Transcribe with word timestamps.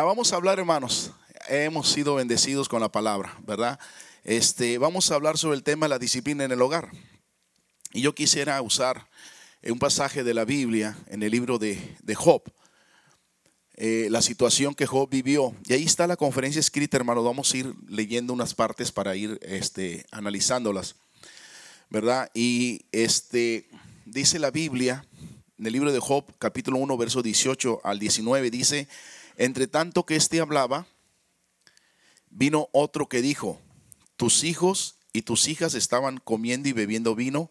vamos 0.00 0.32
a 0.32 0.36
hablar, 0.36 0.58
hermanos. 0.58 1.12
Hemos 1.48 1.90
sido 1.90 2.14
bendecidos 2.14 2.68
con 2.68 2.80
la 2.80 2.90
palabra, 2.90 3.36
¿verdad? 3.46 3.78
Este, 4.24 4.78
vamos 4.78 5.10
a 5.10 5.16
hablar 5.16 5.36
sobre 5.36 5.56
el 5.56 5.62
tema 5.62 5.84
de 5.84 5.90
la 5.90 5.98
disciplina 5.98 6.44
en 6.44 6.52
el 6.52 6.62
hogar. 6.62 6.90
Y 7.92 8.00
yo 8.00 8.14
quisiera 8.14 8.60
usar 8.62 9.06
un 9.62 9.78
pasaje 9.78 10.24
de 10.24 10.32
la 10.32 10.46
Biblia 10.46 10.96
en 11.08 11.22
el 11.22 11.30
libro 11.30 11.58
de, 11.58 11.96
Job. 12.14 12.42
Eh, 13.74 14.08
la 14.10 14.22
situación 14.22 14.74
que 14.74 14.86
Job 14.86 15.10
vivió. 15.10 15.54
Y 15.66 15.74
ahí 15.74 15.84
está 15.84 16.06
la 16.06 16.16
conferencia 16.16 16.60
escrita, 16.60 16.96
hermano. 16.96 17.22
Vamos 17.22 17.52
a 17.52 17.56
ir 17.58 17.74
leyendo 17.86 18.32
unas 18.32 18.54
partes 18.54 18.92
para 18.92 19.14
ir 19.14 19.38
este, 19.42 20.06
analizándolas. 20.10 20.96
¿Verdad? 21.90 22.30
Y 22.32 22.86
este, 22.92 23.68
dice 24.06 24.38
la 24.38 24.50
Biblia, 24.50 25.04
en 25.58 25.66
el 25.66 25.72
libro 25.74 25.92
de 25.92 26.00
Job, 26.00 26.24
capítulo 26.38 26.78
1, 26.78 26.96
verso 26.96 27.22
18 27.22 27.82
al 27.84 27.98
19, 27.98 28.50
dice, 28.50 28.88
entre 29.36 29.66
tanto 29.66 30.04
que 30.04 30.16
éste 30.16 30.40
hablaba, 30.40 30.86
vino 32.30 32.68
otro 32.72 33.08
que 33.08 33.22
dijo, 33.22 33.60
tus 34.16 34.44
hijos 34.44 34.96
y 35.12 35.22
tus 35.22 35.48
hijas 35.48 35.74
estaban 35.74 36.18
comiendo 36.18 36.68
y 36.68 36.72
bebiendo 36.72 37.14
vino 37.14 37.50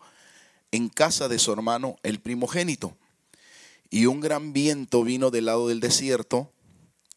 en 0.72 0.90
casa 0.90 1.28
de 1.28 1.40
su 1.40 1.52
hermano, 1.52 1.98
el 2.04 2.20
primogénito. 2.20 2.98
Y 3.90 4.06
un 4.06 4.22
gran 4.22 4.54
viento 4.54 5.04
vino 5.04 5.32
del 5.32 5.46
lado 5.46 5.68
del 5.68 5.82
desierto 5.82 6.52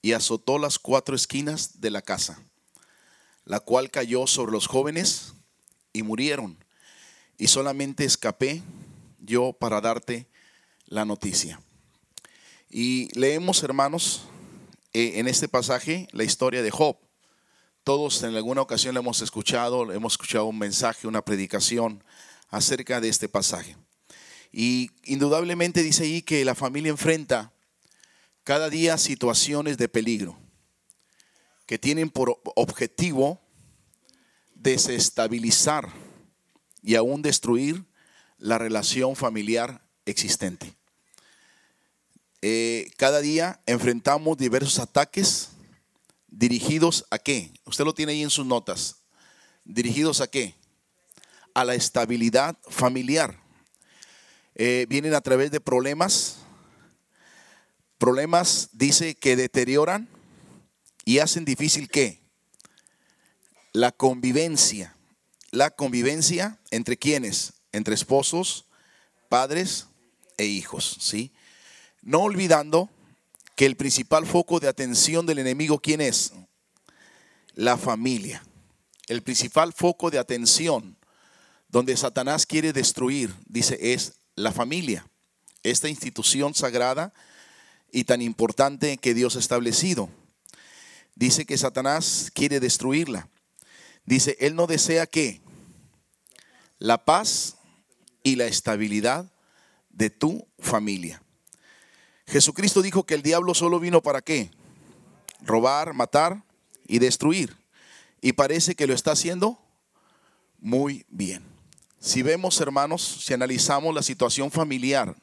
y 0.03 0.13
azotó 0.13 0.59
las 0.59 0.79
cuatro 0.79 1.15
esquinas 1.15 1.81
de 1.81 1.91
la 1.91 2.03
casa, 2.03 2.43
la 3.45 3.61
cual 3.61 3.91
cayó 3.91 4.27
sobre 4.27 4.53
los 4.53 4.67
jóvenes 4.67 5.35
y 5.93 6.03
murieron. 6.03 6.59
Y 7.39 7.47
solamente 7.47 8.05
escapé 8.05 8.63
yo 9.21 9.53
para 9.53 9.81
darte 9.81 10.27
la 10.87 11.05
noticia. 11.05 11.61
Y 12.69 13.09
leemos, 13.19 13.63
hermanos, 13.63 14.27
en 14.95 15.29
este 15.29 15.49
pasaje 15.49 16.09
la 16.13 16.25
historia 16.25 16.63
de 16.63 16.71
Job. 16.71 16.97
Todos 17.83 18.23
en 18.23 18.35
alguna 18.35 18.63
ocasión 18.63 18.95
le 18.95 19.01
hemos 19.01 19.21
escuchado, 19.21 19.93
hemos 19.93 20.15
escuchado 20.15 20.47
un 20.47 20.59
mensaje, 20.59 21.07
una 21.07 21.25
predicación 21.25 22.03
acerca 22.49 23.01
de 23.01 23.09
este 23.09 23.29
pasaje. 23.29 23.77
Y 24.53 24.91
indudablemente 25.03 25.83
dice 25.83 26.05
ahí 26.05 26.23
que 26.23 26.45
la 26.45 26.55
familia 26.55 26.91
enfrenta 26.91 27.53
cada 28.45 28.71
día 28.71 28.97
situaciones 28.97 29.77
de 29.79 29.89
peligro 29.89 30.39
que 31.67 31.79
tienen 31.79 32.09
por 32.09 32.41
objetivo 32.55 33.41
desestabilizar 34.55 35.93
y 36.83 36.95
aún 36.95 37.21
destruir 37.21 37.85
la 38.39 38.59
relación 38.59 39.17
familiar 39.17 39.83
existente. 40.07 40.73
Eh, 42.47 42.91
cada 42.99 43.23
día 43.23 43.63
enfrentamos 43.65 44.37
diversos 44.37 44.79
ataques 44.79 45.49
dirigidos 46.29 47.07
a 47.11 47.19
qué? 47.19 47.51
Usted 47.65 47.87
lo 47.87 47.95
tiene 47.95 48.13
ahí 48.13 48.23
en 48.23 48.29
sus 48.29 48.45
notas. 48.45 48.97
¿Dirigidos 49.65 50.21
a 50.21 50.27
qué? 50.27 50.55
A 51.55 51.65
la 51.65 51.75
estabilidad 51.75 52.59
familiar. 52.69 53.41
Eh, 54.57 54.85
vienen 54.91 55.15
a 55.15 55.23
través 55.23 55.53
de 55.53 55.61
problemas. 55.63 56.41
Problemas, 57.97 58.69
dice, 58.73 59.15
que 59.15 59.37
deterioran 59.37 60.07
y 61.07 61.21
hacen 61.21 61.47
difícil 61.47 61.89
qué? 61.89 62.21
La 63.73 63.91
convivencia. 63.91 64.95
La 65.51 65.71
convivencia 65.71 66.61
entre 66.71 66.99
quienes? 66.99 67.55
Entre 67.73 67.95
esposos, 67.95 68.67
padres 69.31 69.87
e 70.37 70.45
hijos, 70.45 70.99
¿sí? 71.01 71.33
No 72.05 72.21
olvidando 72.21 72.91
que 73.57 73.65
el 73.65 73.77
principal 73.77 74.27
foco 74.27 74.61
de 74.61 74.69
atención 74.69 75.25
del 75.25 75.39
enemigo, 75.39 75.79
¿quién 75.79 76.03
es? 76.03 76.35
La 77.55 77.79
familia. 77.79 78.45
El 79.09 79.23
principal 79.23 79.73
foco 79.73 80.11
de 80.11 80.19
atención 80.19 80.99
donde 81.69 81.97
Satanás 81.97 82.45
quiere 82.45 82.75
destruir, 82.75 83.35
dice, 83.47 83.79
es 83.81 84.21
la 84.37 84.53
familia. 84.53 85.09
Esta 85.63 85.89
institución 85.89 86.55
sagrada 86.55 87.15
y 87.91 88.05
tan 88.05 88.21
importante 88.21 88.99
que 88.99 89.15
Dios 89.15 89.37
ha 89.37 89.39
establecido. 89.41 90.11
Dice 91.15 91.47
que 91.47 91.57
Satanás 91.57 92.31
quiere 92.35 92.61
destruirla. 92.61 93.31
Dice, 94.05 94.37
Él 94.41 94.57
no 94.57 94.67
desea 94.67 95.07
que 95.07 95.41
la 96.79 97.07
paz 97.07 97.57
y 98.23 98.37
la 98.37 98.45
estabilidad 98.45 99.33
de 99.89 100.11
tu 100.11 100.47
familia. 100.59 101.24
Jesucristo 102.27 102.83
dijo 102.83 103.05
que 103.05 103.15
el 103.15 103.23
diablo 103.23 103.55
solo 103.55 103.79
vino 103.81 104.03
para 104.03 104.23
qué? 104.23 104.51
Robar, 105.43 105.95
matar 105.95 106.43
y 106.87 106.99
destruir. 106.99 107.57
Y 108.21 108.33
parece 108.33 108.75
que 108.75 108.87
lo 108.87 108.95
está 108.95 109.13
haciendo 109.13 109.59
muy 110.59 111.05
bien. 111.09 111.43
Si 111.99 112.23
vemos, 112.23 112.61
hermanos, 112.61 113.03
si 113.25 113.35
analizamos 113.35 113.95
la 113.95 114.03
situación 114.03 114.51
familiar 114.51 115.15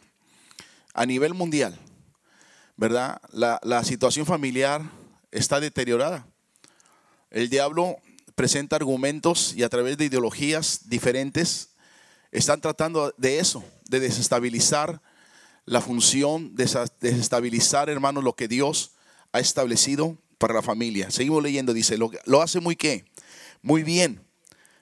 a 0.94 1.06
nivel 1.06 1.34
mundial, 1.34 1.78
¿verdad? 2.78 3.22
La, 3.32 3.60
la 3.64 3.84
situación 3.84 4.26
familiar 4.26 4.82
está 5.32 5.60
deteriorada. 5.60 6.28
El 7.30 7.50
diablo 7.50 7.98
presenta 8.36 8.76
argumentos 8.76 9.54
y 9.56 9.64
a 9.64 9.70
través 9.70 9.98
de 9.98 10.06
ideologías 10.06 10.90
diferentes 10.90 11.70
están 12.32 12.62
tratando 12.62 13.14
de 13.18 13.40
eso, 13.40 13.64
de 13.86 14.00
desestabilizar 14.00 15.02
la 15.66 15.82
función 15.82 16.56
de 16.56 16.66
desestabilizar, 17.00 17.90
hermanos, 17.90 18.24
lo 18.24 18.36
que 18.36 18.48
Dios 18.48 18.92
ha 19.32 19.40
establecido 19.40 20.18
para 20.38 20.54
la 20.54 20.62
familia. 20.62 21.12
Seguimos 21.12 21.44
leyendo, 21.44 21.74
dice, 21.74 21.98
lo, 21.98 22.12
lo 22.26 22.42
hace 22.42 22.60
muy 22.60 22.76
qué? 22.76 23.06
Muy 23.62 23.84
bien, 23.84 24.26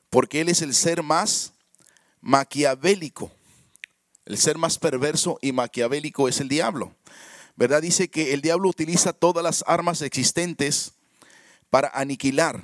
porque 0.10 0.42
Él 0.42 0.50
es 0.50 0.62
el 0.62 0.74
ser 0.74 1.04
más 1.04 1.54
maquiavélico. 2.22 3.32
El 4.26 4.38
ser 4.38 4.58
más 4.58 4.78
perverso 4.78 5.40
y 5.42 5.52
maquiavélico 5.52 6.28
es 6.28 6.40
el 6.40 6.50
diablo. 6.50 6.96
¿Verdad? 7.56 7.82
Dice 7.82 8.10
que 8.10 8.34
el 8.34 8.42
diablo 8.42 8.70
utiliza 8.70 9.12
todas 9.12 9.44
las 9.44 9.64
armas 9.68 10.02
existentes 10.02 10.94
para 11.70 11.90
aniquilar. 11.90 12.64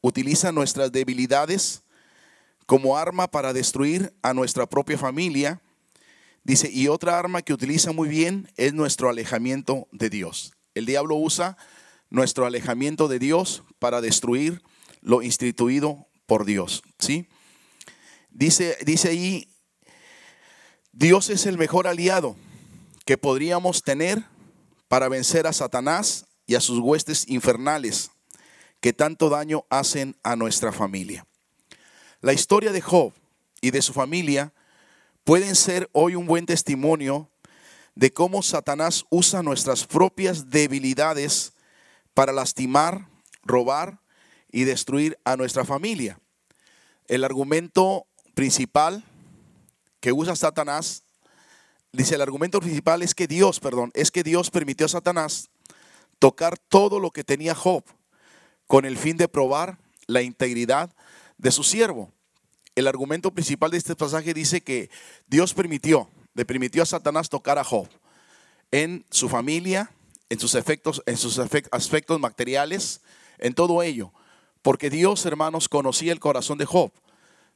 Utiliza 0.00 0.52
nuestras 0.52 0.90
debilidades 0.90 1.82
como 2.66 2.96
arma 2.96 3.30
para 3.30 3.52
destruir 3.52 4.14
a 4.22 4.32
nuestra 4.32 4.66
propia 4.66 4.96
familia 4.96 5.60
Dice, 6.50 6.68
y 6.68 6.88
otra 6.88 7.16
arma 7.16 7.42
que 7.42 7.52
utiliza 7.52 7.92
muy 7.92 8.08
bien 8.08 8.50
es 8.56 8.74
nuestro 8.74 9.08
alejamiento 9.08 9.86
de 9.92 10.10
Dios. 10.10 10.52
El 10.74 10.84
diablo 10.84 11.14
usa 11.14 11.56
nuestro 12.08 12.44
alejamiento 12.44 13.06
de 13.06 13.20
Dios 13.20 13.62
para 13.78 14.00
destruir 14.00 14.60
lo 15.00 15.22
instituido 15.22 16.08
por 16.26 16.44
Dios. 16.44 16.82
¿sí? 16.98 17.28
Dice, 18.30 18.76
dice 18.84 19.10
ahí, 19.10 19.48
Dios 20.90 21.30
es 21.30 21.46
el 21.46 21.56
mejor 21.56 21.86
aliado 21.86 22.34
que 23.04 23.16
podríamos 23.16 23.84
tener 23.84 24.24
para 24.88 25.08
vencer 25.08 25.46
a 25.46 25.52
Satanás 25.52 26.26
y 26.48 26.56
a 26.56 26.60
sus 26.60 26.80
huestes 26.80 27.28
infernales 27.28 28.10
que 28.80 28.92
tanto 28.92 29.28
daño 29.28 29.66
hacen 29.70 30.16
a 30.24 30.34
nuestra 30.34 30.72
familia. 30.72 31.24
La 32.20 32.32
historia 32.32 32.72
de 32.72 32.80
Job 32.80 33.12
y 33.60 33.70
de 33.70 33.82
su 33.82 33.92
familia 33.92 34.52
pueden 35.30 35.54
ser 35.54 35.88
hoy 35.92 36.16
un 36.16 36.26
buen 36.26 36.44
testimonio 36.44 37.30
de 37.94 38.12
cómo 38.12 38.42
Satanás 38.42 39.04
usa 39.10 39.44
nuestras 39.44 39.86
propias 39.86 40.50
debilidades 40.50 41.52
para 42.14 42.32
lastimar, 42.32 43.06
robar 43.44 44.00
y 44.50 44.64
destruir 44.64 45.20
a 45.24 45.36
nuestra 45.36 45.64
familia. 45.64 46.18
El 47.06 47.22
argumento 47.22 48.08
principal 48.34 49.04
que 50.00 50.10
usa 50.10 50.34
Satanás, 50.34 51.04
dice 51.92 52.16
el 52.16 52.22
argumento 52.22 52.58
principal 52.58 53.00
es 53.00 53.14
que 53.14 53.28
Dios, 53.28 53.60
perdón, 53.60 53.92
es 53.94 54.10
que 54.10 54.24
Dios 54.24 54.50
permitió 54.50 54.86
a 54.86 54.88
Satanás 54.88 55.48
tocar 56.18 56.58
todo 56.58 56.98
lo 56.98 57.12
que 57.12 57.22
tenía 57.22 57.54
Job 57.54 57.84
con 58.66 58.84
el 58.84 58.98
fin 58.98 59.16
de 59.16 59.28
probar 59.28 59.78
la 60.08 60.22
integridad 60.22 60.92
de 61.38 61.52
su 61.52 61.62
siervo 61.62 62.12
el 62.74 62.86
argumento 62.86 63.30
principal 63.32 63.70
de 63.70 63.78
este 63.78 63.96
pasaje 63.96 64.34
dice 64.34 64.62
que 64.62 64.90
Dios 65.26 65.54
permitió, 65.54 66.08
le 66.34 66.44
permitió 66.44 66.82
a 66.82 66.86
Satanás 66.86 67.28
tocar 67.28 67.58
a 67.58 67.64
Job 67.64 67.88
en 68.70 69.04
su 69.10 69.28
familia, 69.28 69.90
en 70.28 70.38
sus 70.38 70.54
efectos, 70.54 71.02
en 71.06 71.16
sus 71.16 71.38
aspectos 71.38 72.20
materiales, 72.20 73.00
en 73.38 73.54
todo 73.54 73.82
ello, 73.82 74.12
porque 74.62 74.90
Dios, 74.90 75.26
hermanos, 75.26 75.68
conocía 75.68 76.12
el 76.12 76.20
corazón 76.20 76.58
de 76.58 76.66
Job. 76.66 76.92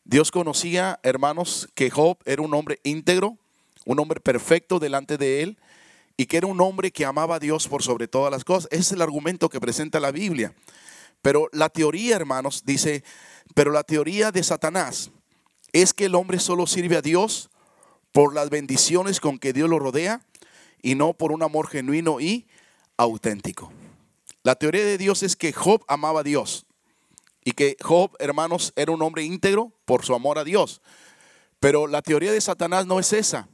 Dios 0.05 0.31
conocía, 0.31 1.01
hermanos, 1.03 1.69
que 1.75 1.91
Job 1.91 2.19
era 2.25 2.43
un 2.43 2.53
hombre 2.53 2.81
íntegro, 2.83 3.39
un 3.87 3.99
hombre 4.01 4.21
perfecto 4.21 4.79
delante 4.79 5.17
de 5.17 5.43
él 5.43 5.59
y 6.17 6.27
que 6.27 6.37
era 6.37 6.47
un 6.47 6.61
hombre 6.61 6.91
que 6.91 7.05
amaba 7.05 7.37
a 7.37 7.41
Dios 7.41 7.69
por 7.69 7.83
sobre 7.83 8.09
todas 8.09 8.31
las 8.31 8.45
cosas. 8.45 8.69
Ese 8.71 8.81
es 8.81 8.93
el 8.93 9.03
argumento 9.03 9.49
que 9.49 9.61
presenta 9.61 10.01
la 10.01 10.13
Biblia. 10.13 10.55
Pero 11.25 11.49
la 11.53 11.71
teoría, 11.71 12.17
hermanos, 12.17 12.65
dice, 12.67 13.03
pero 13.55 13.73
la 13.73 13.83
teoría 13.83 14.31
de 14.31 14.43
Satanás 14.43 15.11
es 15.73 15.95
que 15.95 16.05
el 16.05 16.17
hombre 16.17 16.39
solo 16.39 16.67
sirve 16.67 16.99
a 16.99 17.01
Dios 17.01 17.49
por 18.13 18.35
las 18.35 18.51
bendiciones 18.51 19.21
con 19.21 19.39
que 19.39 19.55
Dios 19.55 19.71
lo 19.71 19.79
rodea 19.79 20.21
y 20.83 20.97
no 20.97 21.15
por 21.15 21.33
un 21.33 21.43
amor 21.43 21.69
genuino 21.69 22.21
y 22.21 22.47
auténtico. 22.99 23.73
La 24.43 24.57
teoría 24.57 24.85
de 24.85 24.99
Dios 24.99 25.23
es 25.23 25.35
que 25.35 25.55
Job 25.55 25.83
amaba 25.89 26.21
a 26.21 26.25
Dios 26.25 26.67
y 27.43 27.53
que 27.53 27.79
Job, 27.81 28.15
hermanos, 28.19 28.75
era 28.77 28.93
un 28.93 29.01
hombre 29.01 29.23
íntegro 29.23 29.73
por 29.87 30.05
su 30.05 30.15
amor 30.15 30.37
a 30.39 30.45
Dios. 30.45 30.83
Pero 31.59 31.87
la 31.87 32.03
teoría 32.03 32.33
de 32.33 32.41
Satanás 32.43 32.85
no 32.85 33.01
es 33.01 33.15
esa. 33.15 33.49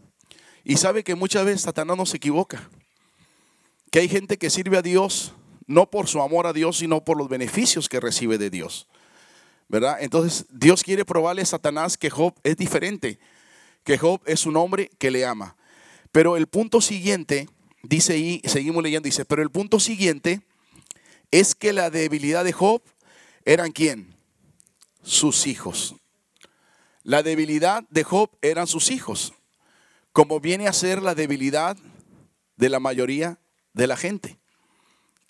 Y 0.64 0.78
sabe 0.78 1.04
que 1.04 1.14
muchas 1.14 1.44
veces 1.44 1.60
Satanás 1.60 1.96
no 1.96 2.04
se 2.04 2.16
equivoca. 2.16 2.68
Que 3.92 4.00
hay 4.00 4.08
gente 4.08 4.38
que 4.38 4.50
sirve 4.50 4.76
a 4.76 4.82
Dios 4.82 5.34
no 5.70 5.88
por 5.88 6.08
su 6.08 6.20
amor 6.20 6.48
a 6.48 6.52
Dios, 6.52 6.78
sino 6.78 7.04
por 7.04 7.16
los 7.16 7.28
beneficios 7.28 7.88
que 7.88 8.00
recibe 8.00 8.38
de 8.38 8.50
Dios. 8.50 8.88
¿Verdad? 9.68 9.98
Entonces 10.00 10.46
Dios 10.50 10.82
quiere 10.82 11.04
probarle 11.04 11.42
a 11.42 11.46
Satanás 11.46 11.96
que 11.96 12.10
Job 12.10 12.34
es 12.42 12.56
diferente, 12.56 13.20
que 13.84 13.96
Job 13.96 14.20
es 14.26 14.46
un 14.46 14.56
hombre 14.56 14.90
que 14.98 15.12
le 15.12 15.24
ama. 15.24 15.56
Pero 16.10 16.36
el 16.36 16.48
punto 16.48 16.80
siguiente, 16.80 17.48
dice 17.84 18.18
y 18.18 18.42
seguimos 18.46 18.82
leyendo, 18.82 19.06
dice, 19.06 19.24
pero 19.24 19.42
el 19.42 19.50
punto 19.50 19.78
siguiente 19.78 20.42
es 21.30 21.54
que 21.54 21.72
la 21.72 21.88
debilidad 21.88 22.42
de 22.42 22.52
Job 22.52 22.82
eran 23.44 23.70
quién? 23.70 24.16
Sus 25.04 25.46
hijos. 25.46 25.94
La 27.04 27.22
debilidad 27.22 27.84
de 27.90 28.02
Job 28.02 28.36
eran 28.42 28.66
sus 28.66 28.90
hijos, 28.90 29.34
como 30.12 30.40
viene 30.40 30.66
a 30.66 30.72
ser 30.72 31.00
la 31.00 31.14
debilidad 31.14 31.76
de 32.56 32.68
la 32.68 32.80
mayoría 32.80 33.38
de 33.72 33.86
la 33.86 33.96
gente. 33.96 34.39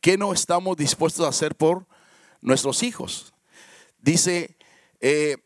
¿Qué 0.01 0.17
no 0.17 0.33
estamos 0.33 0.77
dispuestos 0.77 1.27
a 1.27 1.29
hacer 1.29 1.55
por 1.55 1.87
nuestros 2.41 2.83
hijos? 2.83 3.35
Dice, 3.99 4.57
eh, 5.01 5.37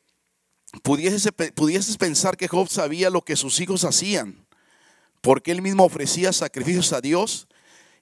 pudieses, 0.82 1.28
pudieses 1.54 1.96
pensar 1.96 2.36
que 2.36 2.48
Job 2.48 2.68
sabía 2.68 3.10
lo 3.10 3.22
que 3.22 3.36
sus 3.36 3.58
hijos 3.60 3.84
hacían, 3.84 4.46
porque 5.20 5.50
él 5.50 5.62
mismo 5.62 5.84
ofrecía 5.84 6.32
sacrificios 6.32 6.92
a 6.92 7.00
Dios, 7.00 7.48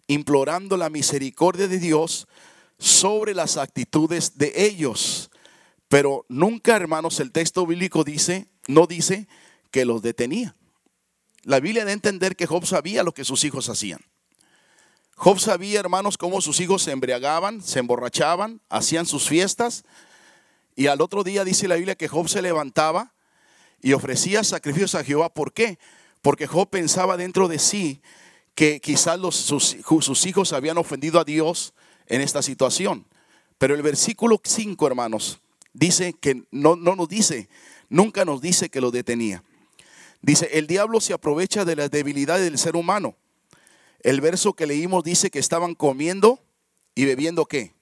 implorando 0.09 0.77
la 0.77 0.91
misericordia 0.91 1.69
de 1.69 1.79
Dios 1.79 2.27
sobre 2.79 3.35
las 3.35 3.57
actitudes 3.57 4.37
de 4.37 4.53
ellos. 4.57 5.31
Pero 5.89 6.27
nunca, 6.29 6.77
hermanos, 6.77 7.21
el 7.21 7.33
texto 7.33 7.67
bíblico 7.67 8.05
dice, 8.05 8.49
no 8.67 8.87
dice 8.87 9.27
que 9.71 9.85
los 9.85 10.03
detenía. 10.03 10.55
La 11.45 11.61
Biblia 11.61 11.85
da 11.85 11.91
a 11.91 11.95
entender 11.95 12.37
que 12.37 12.47
Job 12.47 12.67
sabía 12.67 13.03
lo 13.03 13.13
que 13.13 13.25
sus 13.25 13.45
hijos 13.45 13.69
hacían. 13.69 14.01
Job 15.23 15.39
sabía, 15.39 15.79
hermanos, 15.79 16.19
cómo 16.19 16.41
sus 16.41 16.59
hijos 16.59 16.83
se 16.83 16.91
embriagaban, 16.91 17.63
se 17.63 17.79
emborrachaban, 17.79 18.61
hacían 18.69 19.07
sus 19.07 19.29
fiestas. 19.29 19.85
Y 20.75 20.89
al 20.89 21.01
otro 21.01 21.23
día 21.23 21.45
dice 21.45 21.69
la 21.69 21.77
Biblia 21.77 21.95
que 21.95 22.09
Job 22.09 22.29
se 22.29 22.43
levantaba 22.43 23.13
y 23.81 23.93
ofrecía 23.93 24.43
sacrificios 24.43 24.97
a 24.97 25.05
Jehová. 25.05 25.33
¿Por 25.33 25.53
qué? 25.53 25.79
Porque 26.23 26.49
Job 26.49 26.69
pensaba 26.71 27.17
dentro 27.17 27.47
de 27.47 27.61
sí 27.61 28.03
que 28.57 28.81
quizás 28.81 29.21
sus, 29.33 30.27
hijos 30.27 30.53
habían 30.53 30.77
ofendido 30.77 31.21
a 31.21 31.25
Dios 31.25 31.73
en 32.09 32.21
esta 32.21 32.43
situación. 32.43 33.07
Pero 33.59 33.77
el 33.77 33.83
versículo 33.83 34.41
5, 34.43 34.85
hermanos, 34.89 35.39
dice 35.73 36.15
que 36.15 36.43
no, 36.51 36.75
no 36.75 36.97
nos 36.97 37.09
dice, 37.09 37.49
nunca 37.89 38.25
nos 38.25 38.41
dice 38.41 38.71
que 38.71 38.81
lo 38.81 38.91
detenía. 38.91 39.45
Dice, 40.21 40.49
el 40.55 40.67
diablo 40.67 41.01
se 41.01 41.13
aprovecha 41.13 41.65
de 41.65 41.77
la 41.77 41.89
debilidad 41.89 42.41
del 42.41 42.59
ser 42.59 42.75
humano 42.75 43.15
el 44.03 44.21
verso 44.21 44.55
que 44.55 44.67
leímos 44.67 45.05
dice 45.05 45.31
que 45.31 45.39
estaban 45.39 45.75
comiendo 45.75 46.41
y 46.95 47.05
bebiendo 47.05 47.47
qué? 47.47 47.75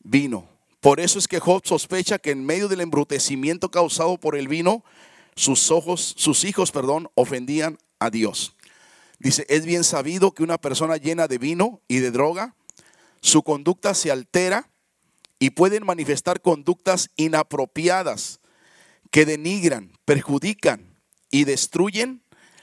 Vino. 0.00 0.48
Por 0.80 0.98
eso 0.98 1.18
es 1.18 1.28
que 1.28 1.40
Job 1.40 1.62
sospecha 1.64 2.18
que 2.18 2.30
en 2.30 2.44
medio 2.44 2.68
del 2.68 2.80
embrutecimiento 2.80 3.70
causado 3.70 4.18
por 4.18 4.36
el 4.36 4.48
vino, 4.48 4.82
sus 5.36 5.70
ojos, 5.70 6.14
sus 6.16 6.44
hijos, 6.44 6.72
perdón, 6.72 7.08
ofendían 7.14 7.78
a 7.98 8.10
Dios. 8.10 8.56
Dice, 9.18 9.44
es 9.48 9.66
bien 9.66 9.84
sabido 9.84 10.32
que 10.32 10.42
una 10.42 10.58
persona 10.58 10.96
llena 10.96 11.28
de 11.28 11.38
vino 11.38 11.82
y 11.86 11.98
de 11.98 12.10
droga, 12.10 12.56
su 13.20 13.42
conducta 13.42 13.92
se 13.92 14.10
altera 14.10 14.70
y 15.38 15.50
pueden 15.50 15.84
manifestar 15.84 16.40
conductas 16.40 17.10
inapropiadas 17.16 18.40
que 19.10 19.26
denigran, 19.26 19.92
perjudican 20.06 20.96
y 21.30 21.44
destruyen 21.44 22.22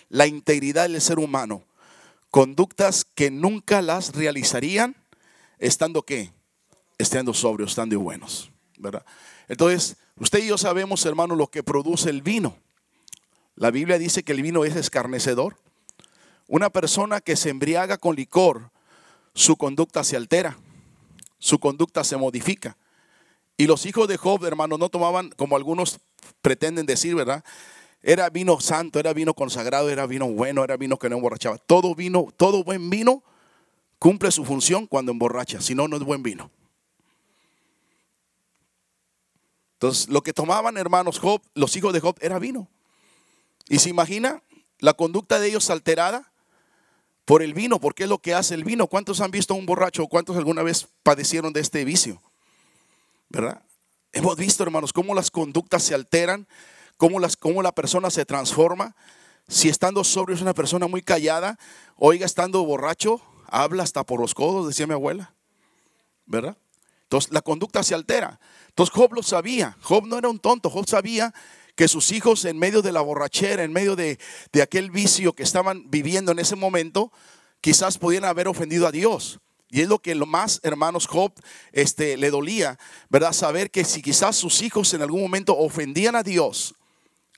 la 0.09 0.25
integridad 0.25 0.89
del 0.89 0.99
ser 0.99 1.19
humano 1.19 1.66
conductas 2.37 3.03
que 3.03 3.31
nunca 3.31 3.81
las 3.81 4.13
realizarían 4.13 4.95
estando 5.57 6.03
qué? 6.03 6.31
Estando 6.99 7.33
sobrios, 7.33 7.71
estando 7.71 7.99
buenos, 7.99 8.51
¿verdad? 8.77 9.03
Entonces, 9.47 9.97
usted 10.19 10.43
y 10.43 10.47
yo 10.49 10.59
sabemos, 10.59 11.03
hermano, 11.07 11.35
lo 11.35 11.47
que 11.47 11.63
produce 11.63 12.11
el 12.11 12.21
vino. 12.21 12.55
La 13.55 13.71
Biblia 13.71 13.97
dice 13.97 14.21
que 14.21 14.33
el 14.33 14.43
vino 14.43 14.65
es 14.65 14.75
escarnecedor. 14.75 15.57
Una 16.47 16.69
persona 16.69 17.21
que 17.21 17.35
se 17.35 17.49
embriaga 17.49 17.97
con 17.97 18.15
licor, 18.15 18.69
su 19.33 19.55
conducta 19.55 20.03
se 20.03 20.15
altera, 20.15 20.59
su 21.39 21.57
conducta 21.57 22.03
se 22.03 22.17
modifica. 22.17 22.77
Y 23.57 23.65
los 23.65 23.87
hijos 23.87 24.07
de 24.07 24.17
Job, 24.17 24.45
hermano, 24.45 24.77
no 24.77 24.89
tomaban, 24.89 25.31
como 25.37 25.55
algunos 25.55 26.01
pretenden 26.43 26.85
decir, 26.85 27.15
¿verdad? 27.15 27.43
Era 28.07 28.29
vino 28.29 28.61
santo, 28.61 28.99
era 28.99 29.11
vino 29.11 29.33
consagrado, 29.33 29.89
era 29.89 30.05
vino 30.05 30.29
bueno, 30.29 30.63
era 30.63 30.77
vino 30.77 30.97
que 30.97 31.09
no 31.09 31.17
emborrachaba. 31.17 31.57
Todo 31.57 31.93
vino, 31.93 32.27
todo 32.37 32.63
buen 32.63 32.89
vino 32.89 33.21
cumple 33.99 34.31
su 34.31 34.45
función 34.45 34.87
cuando 34.87 35.11
emborracha, 35.11 35.59
si 35.59 35.75
no, 35.75 35.89
no 35.89 35.97
es 35.97 36.03
buen 36.03 36.23
vino. 36.23 36.49
Entonces, 39.73 40.07
lo 40.07 40.23
que 40.23 40.31
tomaban 40.31 40.77
hermanos 40.77 41.19
Job, 41.19 41.41
los 41.53 41.75
hijos 41.75 41.91
de 41.91 41.99
Job, 41.99 42.15
era 42.21 42.39
vino. 42.39 42.69
Y 43.67 43.79
se 43.79 43.89
imagina 43.89 44.41
la 44.79 44.93
conducta 44.93 45.37
de 45.41 45.49
ellos 45.49 45.69
alterada 45.69 46.31
por 47.25 47.43
el 47.43 47.53
vino, 47.53 47.77
porque 47.81 48.03
es 48.03 48.09
lo 48.09 48.19
que 48.19 48.33
hace 48.33 48.53
el 48.53 48.63
vino. 48.63 48.87
¿Cuántos 48.87 49.19
han 49.19 49.31
visto 49.31 49.53
a 49.53 49.57
un 49.57 49.65
borracho? 49.65 50.07
¿Cuántos 50.07 50.37
alguna 50.37 50.63
vez 50.63 50.87
padecieron 51.03 51.51
de 51.51 51.59
este 51.59 51.83
vicio? 51.83 52.21
¿Verdad? 53.27 53.61
Hemos 54.13 54.37
visto, 54.37 54.63
hermanos, 54.63 54.93
cómo 54.93 55.13
las 55.13 55.29
conductas 55.29 55.83
se 55.83 55.93
alteran 55.93 56.47
cómo, 56.97 57.19
las, 57.19 57.37
cómo 57.37 57.61
la 57.61 57.71
persona 57.71 58.09
se 58.09 58.25
transforma. 58.25 58.95
Si 59.47 59.69
estando 59.69 60.03
sobrio 60.03 60.35
es 60.35 60.41
una 60.41 60.53
persona 60.53 60.87
muy 60.87 61.01
callada, 61.01 61.57
oiga, 61.95 62.25
estando 62.25 62.65
borracho, 62.65 63.21
habla 63.47 63.83
hasta 63.83 64.03
por 64.03 64.19
los 64.19 64.33
codos, 64.33 64.67
decía 64.67 64.87
mi 64.87 64.93
abuela. 64.93 65.33
¿Verdad? 66.25 66.57
Entonces 67.03 67.31
la 67.31 67.41
conducta 67.41 67.83
se 67.83 67.95
altera. 67.95 68.39
Entonces 68.67 68.93
Job 68.93 69.13
lo 69.13 69.23
sabía. 69.23 69.77
Job 69.81 70.05
no 70.05 70.17
era 70.17 70.27
un 70.27 70.39
tonto. 70.39 70.69
Job 70.69 70.87
sabía 70.87 71.33
que 71.75 71.87
sus 71.87 72.11
hijos 72.11 72.43
en 72.43 72.57
medio 72.57 72.81
de 72.81 72.91
la 72.91 73.01
borrachera, 73.01 73.63
en 73.63 73.71
medio 73.71 73.95
de, 73.95 74.19
de 74.51 74.61
aquel 74.61 74.91
vicio 74.91 75.33
que 75.33 75.43
estaban 75.43 75.89
viviendo 75.89 76.33
en 76.33 76.39
ese 76.39 76.55
momento, 76.57 77.13
quizás 77.61 77.97
pudieran 77.97 78.29
haber 78.29 78.47
ofendido 78.49 78.87
a 78.87 78.91
Dios. 78.91 79.39
Y 79.69 79.81
es 79.81 79.87
lo 79.87 79.99
que 79.99 80.15
lo 80.15 80.25
más, 80.25 80.59
hermanos, 80.63 81.07
Job 81.07 81.33
este, 81.73 82.17
le 82.17 82.29
dolía, 82.29 82.79
¿verdad? 83.09 83.33
Saber 83.33 83.69
que 83.69 83.83
si 83.83 84.01
quizás 84.01 84.35
sus 84.35 84.61
hijos 84.61 84.93
en 84.93 85.01
algún 85.01 85.21
momento 85.21 85.57
ofendían 85.57 86.15
a 86.15 86.23
Dios, 86.23 86.75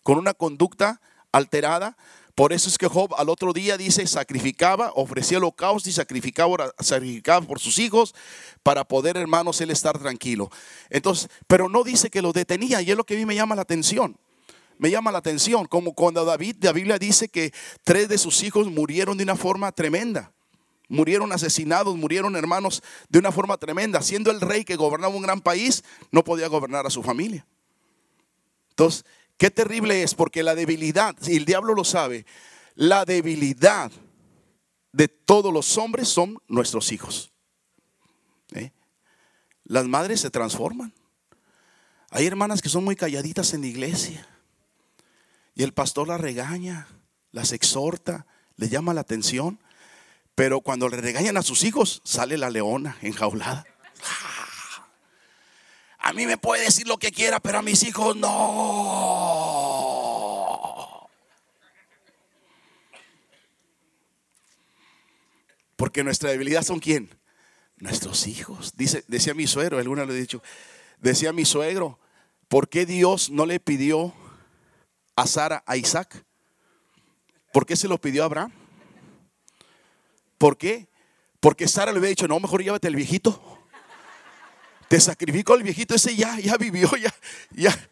con 0.03 0.17
una 0.17 0.33
conducta 0.33 1.01
alterada. 1.31 1.97
Por 2.35 2.53
eso 2.53 2.69
es 2.69 2.77
que 2.77 2.87
Job 2.87 3.13
al 3.17 3.29
otro 3.29 3.51
día 3.51 3.77
dice, 3.77 4.07
sacrificaba, 4.07 4.91
ofrecía 4.95 5.39
holocausto 5.39 5.89
y 5.89 5.91
sacrificaba, 5.91 6.73
sacrificaba 6.79 7.45
por 7.45 7.59
sus 7.59 7.79
hijos 7.79 8.15
para 8.63 8.85
poder, 8.85 9.17
hermanos, 9.17 9.59
él 9.61 9.71
estar 9.71 9.99
tranquilo. 9.99 10.49
Entonces, 10.89 11.29
pero 11.47 11.67
no 11.67 11.83
dice 11.83 12.09
que 12.09 12.21
lo 12.21 12.31
detenía 12.31 12.81
y 12.81 12.91
es 12.91 12.97
lo 12.97 13.03
que 13.03 13.15
a 13.15 13.17
mí 13.17 13.25
me 13.25 13.35
llama 13.35 13.55
la 13.55 13.63
atención. 13.63 14.17
Me 14.77 14.89
llama 14.89 15.11
la 15.11 15.17
atención, 15.17 15.65
como 15.65 15.93
cuando 15.93 16.23
David, 16.23 16.55
la 16.61 16.71
Biblia 16.71 16.97
dice 16.97 17.27
que 17.27 17.53
tres 17.83 18.07
de 18.07 18.17
sus 18.17 18.41
hijos 18.43 18.67
murieron 18.67 19.17
de 19.17 19.25
una 19.25 19.35
forma 19.35 19.73
tremenda. 19.73 20.31
Murieron 20.87 21.33
asesinados, 21.33 21.97
murieron 21.97 22.37
hermanos 22.37 22.81
de 23.09 23.19
una 23.19 23.33
forma 23.33 23.57
tremenda. 23.57 24.01
Siendo 24.01 24.31
el 24.31 24.39
rey 24.39 24.63
que 24.63 24.77
gobernaba 24.77 25.13
un 25.13 25.21
gran 25.21 25.41
país, 25.41 25.83
no 26.11 26.23
podía 26.23 26.47
gobernar 26.47 26.87
a 26.87 26.89
su 26.89 27.03
familia. 27.03 27.45
Entonces, 28.69 29.03
Qué 29.39 29.49
terrible 29.49 30.03
es 30.03 30.15
porque 30.15 30.43
la 30.43 30.53
debilidad, 30.53 31.15
y 31.25 31.37
el 31.37 31.45
diablo 31.45 31.73
lo 31.73 31.85
sabe, 31.85 32.25
la 32.75 33.05
debilidad 33.05 33.89
de 34.91 35.07
todos 35.07 35.53
los 35.53 35.77
hombres 35.77 36.09
son 36.09 36.39
nuestros 36.49 36.91
hijos. 36.91 37.31
¿Eh? 38.53 38.73
Las 39.63 39.85
madres 39.85 40.19
se 40.19 40.29
transforman. 40.29 40.93
Hay 42.09 42.27
hermanas 42.27 42.61
que 42.61 42.67
son 42.67 42.83
muy 42.83 42.97
calladitas 42.97 43.53
en 43.53 43.61
la 43.61 43.67
iglesia 43.67 44.27
y 45.55 45.63
el 45.63 45.71
pastor 45.71 46.09
las 46.09 46.19
regaña, 46.19 46.87
las 47.31 47.53
exhorta, 47.53 48.27
les 48.57 48.69
llama 48.69 48.93
la 48.93 49.01
atención, 49.01 49.61
pero 50.35 50.59
cuando 50.59 50.89
le 50.89 50.97
regañan 50.97 51.37
a 51.37 51.43
sus 51.43 51.63
hijos 51.63 52.01
sale 52.03 52.37
la 52.37 52.49
leona 52.49 52.97
enjaulada. 53.01 53.65
A 56.09 56.13
mí 56.13 56.25
me 56.25 56.37
puede 56.39 56.63
decir 56.63 56.87
lo 56.87 56.97
que 56.97 57.11
quiera, 57.11 57.39
pero 57.39 57.59
a 57.59 57.61
mis 57.61 57.83
hijos 57.83 58.15
no. 58.15 58.27
Porque 65.75 66.03
nuestra 66.03 66.31
debilidad 66.31 66.63
son 66.63 66.79
quién? 66.79 67.15
Nuestros 67.77 68.25
hijos. 68.25 68.73
Dice, 68.75 69.05
decía 69.07 69.35
mi 69.35 69.45
suegro, 69.45 69.77
alguna 69.77 70.03
lo 70.03 70.13
he 70.13 70.19
dicho, 70.19 70.41
decía 70.97 71.31
mi 71.31 71.45
suegro, 71.45 71.99
¿por 72.47 72.69
qué 72.69 72.87
Dios 72.87 73.29
no 73.29 73.45
le 73.45 73.59
pidió 73.59 74.11
a 75.15 75.27
Sara 75.27 75.63
a 75.67 75.77
Isaac? 75.77 76.25
¿Por 77.53 77.67
qué 77.67 77.75
se 77.75 77.87
lo 77.87 78.01
pidió 78.01 78.23
a 78.23 78.25
Abraham? 78.25 78.51
¿Por 80.39 80.57
qué? 80.57 80.87
Porque 81.39 81.67
Sara 81.67 81.91
le 81.91 81.99
había 81.99 82.09
dicho, 82.09 82.27
no, 82.27 82.39
mejor 82.39 82.63
llévate 82.63 82.87
el 82.87 82.95
viejito. 82.95 83.58
Te 84.89 84.99
sacrificó 84.99 85.53
el 85.53 85.61
viejito, 85.61 85.93
ese 85.93 86.15
ya, 86.15 86.39
ya 86.39 86.57
vivió, 86.57 86.89
ya, 86.95 87.13
ya, 87.51 87.89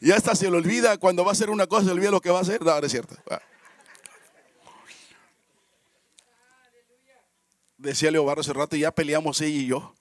ya 0.00 0.16
hasta 0.16 0.34
se 0.34 0.50
le 0.50 0.56
olvida 0.56 0.96
cuando 0.96 1.22
va 1.22 1.30
a 1.30 1.32
hacer 1.32 1.50
una 1.50 1.66
cosa, 1.66 1.84
se 1.84 1.90
olvida 1.90 2.10
lo 2.10 2.22
que 2.22 2.30
va 2.30 2.38
a 2.38 2.42
hacer. 2.42 2.62
No, 2.62 2.80
no 2.80 2.86
es 2.86 2.90
cierto. 2.90 3.14
Decía 7.76 8.10
Leo 8.10 8.24
Barro 8.24 8.40
hace 8.40 8.52
rato, 8.54 8.76
ya 8.76 8.90
peleamos 8.90 9.40
ella 9.42 9.56
y 9.56 9.66
yo. 9.66 9.94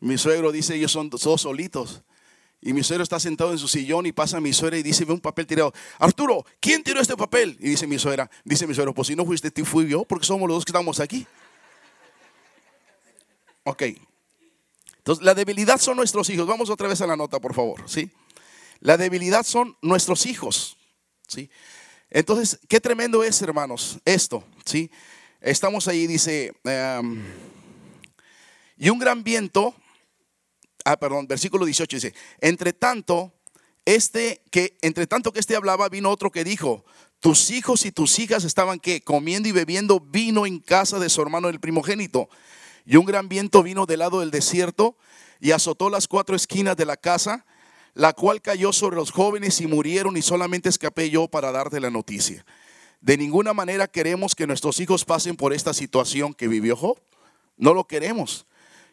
Mi 0.00 0.18
suegro 0.18 0.50
dice, 0.50 0.74
ellos 0.74 0.90
son 0.90 1.10
todos 1.10 1.40
solitos. 1.40 2.02
Y 2.60 2.72
mi 2.72 2.82
suegro 2.82 3.04
está 3.04 3.20
sentado 3.20 3.52
en 3.52 3.58
su 3.58 3.68
sillón 3.68 4.06
y 4.06 4.12
pasa 4.12 4.38
a 4.38 4.40
mi 4.40 4.52
suegra 4.52 4.76
y 4.76 4.82
dice, 4.82 5.04
ve 5.04 5.12
un 5.12 5.20
papel 5.20 5.46
tirado. 5.46 5.72
Arturo, 5.98 6.44
¿quién 6.58 6.82
tiró 6.82 7.00
este 7.00 7.16
papel? 7.16 7.56
Y 7.60 7.68
dice 7.68 7.86
mi 7.86 7.98
suegra, 8.00 8.28
dice 8.44 8.66
mi 8.66 8.74
suegro, 8.74 8.92
pues 8.92 9.06
si 9.08 9.14
no 9.14 9.24
fuiste 9.24 9.50
tú, 9.52 9.64
fui 9.64 9.88
yo, 9.88 10.04
porque 10.04 10.26
somos 10.26 10.48
los 10.48 10.56
dos 10.56 10.64
que 10.64 10.70
estamos 10.70 10.98
aquí. 10.98 11.24
Ok. 13.62 13.82
Entonces, 15.06 15.24
la 15.24 15.34
debilidad 15.34 15.78
son 15.78 15.96
nuestros 15.96 16.28
hijos. 16.30 16.48
Vamos 16.48 16.68
otra 16.68 16.88
vez 16.88 17.00
a 17.00 17.06
la 17.06 17.14
nota, 17.14 17.38
por 17.38 17.54
favor. 17.54 17.88
¿sí? 17.88 18.10
La 18.80 18.96
debilidad 18.96 19.44
son 19.44 19.76
nuestros 19.80 20.26
hijos. 20.26 20.76
¿sí? 21.28 21.48
Entonces, 22.10 22.58
qué 22.68 22.80
tremendo 22.80 23.22
es, 23.22 23.40
hermanos, 23.40 24.00
esto. 24.04 24.42
¿sí? 24.64 24.90
Estamos 25.40 25.86
ahí, 25.86 26.08
dice, 26.08 26.52
em, 26.64 27.22
y 28.76 28.88
un 28.90 28.98
gran 28.98 29.22
viento, 29.22 29.76
ah, 30.84 30.96
perdón, 30.96 31.28
versículo 31.28 31.64
18 31.64 31.96
dice, 31.98 32.14
entre 32.40 32.72
tanto, 32.72 33.32
este 33.84 34.42
que, 34.50 34.76
entre 34.82 35.06
tanto 35.06 35.32
que 35.32 35.38
este 35.38 35.54
hablaba, 35.54 35.88
vino 35.88 36.10
otro 36.10 36.32
que 36.32 36.42
dijo, 36.42 36.84
tus 37.20 37.50
hijos 37.50 37.86
y 37.86 37.92
tus 37.92 38.18
hijas 38.18 38.42
estaban 38.42 38.80
que 38.80 39.02
comiendo 39.02 39.48
y 39.48 39.52
bebiendo 39.52 40.00
vino 40.00 40.46
en 40.46 40.58
casa 40.58 40.98
de 40.98 41.10
su 41.10 41.22
hermano 41.22 41.48
el 41.48 41.60
primogénito. 41.60 42.28
Y 42.86 42.96
un 42.96 43.04
gran 43.04 43.28
viento 43.28 43.62
vino 43.62 43.84
del 43.84 43.98
lado 43.98 44.20
del 44.20 44.30
desierto 44.30 44.96
y 45.40 45.50
azotó 45.50 45.90
las 45.90 46.06
cuatro 46.06 46.36
esquinas 46.36 46.76
de 46.76 46.86
la 46.86 46.96
casa, 46.96 47.44
la 47.94 48.12
cual 48.12 48.40
cayó 48.40 48.72
sobre 48.72 48.96
los 48.96 49.10
jóvenes 49.10 49.60
y 49.60 49.66
murieron 49.66 50.16
y 50.16 50.22
solamente 50.22 50.68
escapé 50.68 51.10
yo 51.10 51.28
para 51.28 51.50
darte 51.50 51.80
la 51.80 51.90
noticia. 51.90 52.46
De 53.00 53.18
ninguna 53.18 53.52
manera 53.52 53.88
queremos 53.88 54.34
que 54.34 54.46
nuestros 54.46 54.80
hijos 54.80 55.04
pasen 55.04 55.36
por 55.36 55.52
esta 55.52 55.74
situación 55.74 56.32
que 56.32 56.48
vivió 56.48 56.76
Job. 56.76 56.98
No 57.56 57.74
lo 57.74 57.84
queremos. 57.86 58.46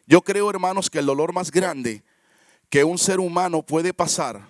Yo 0.06 0.22
creo, 0.22 0.50
hermanos, 0.50 0.90
que 0.90 0.98
el 0.98 1.06
dolor 1.06 1.32
más 1.32 1.50
grande 1.50 2.02
que 2.68 2.84
un 2.84 2.98
ser 2.98 3.20
humano 3.20 3.62
puede 3.62 3.94
pasar 3.94 4.46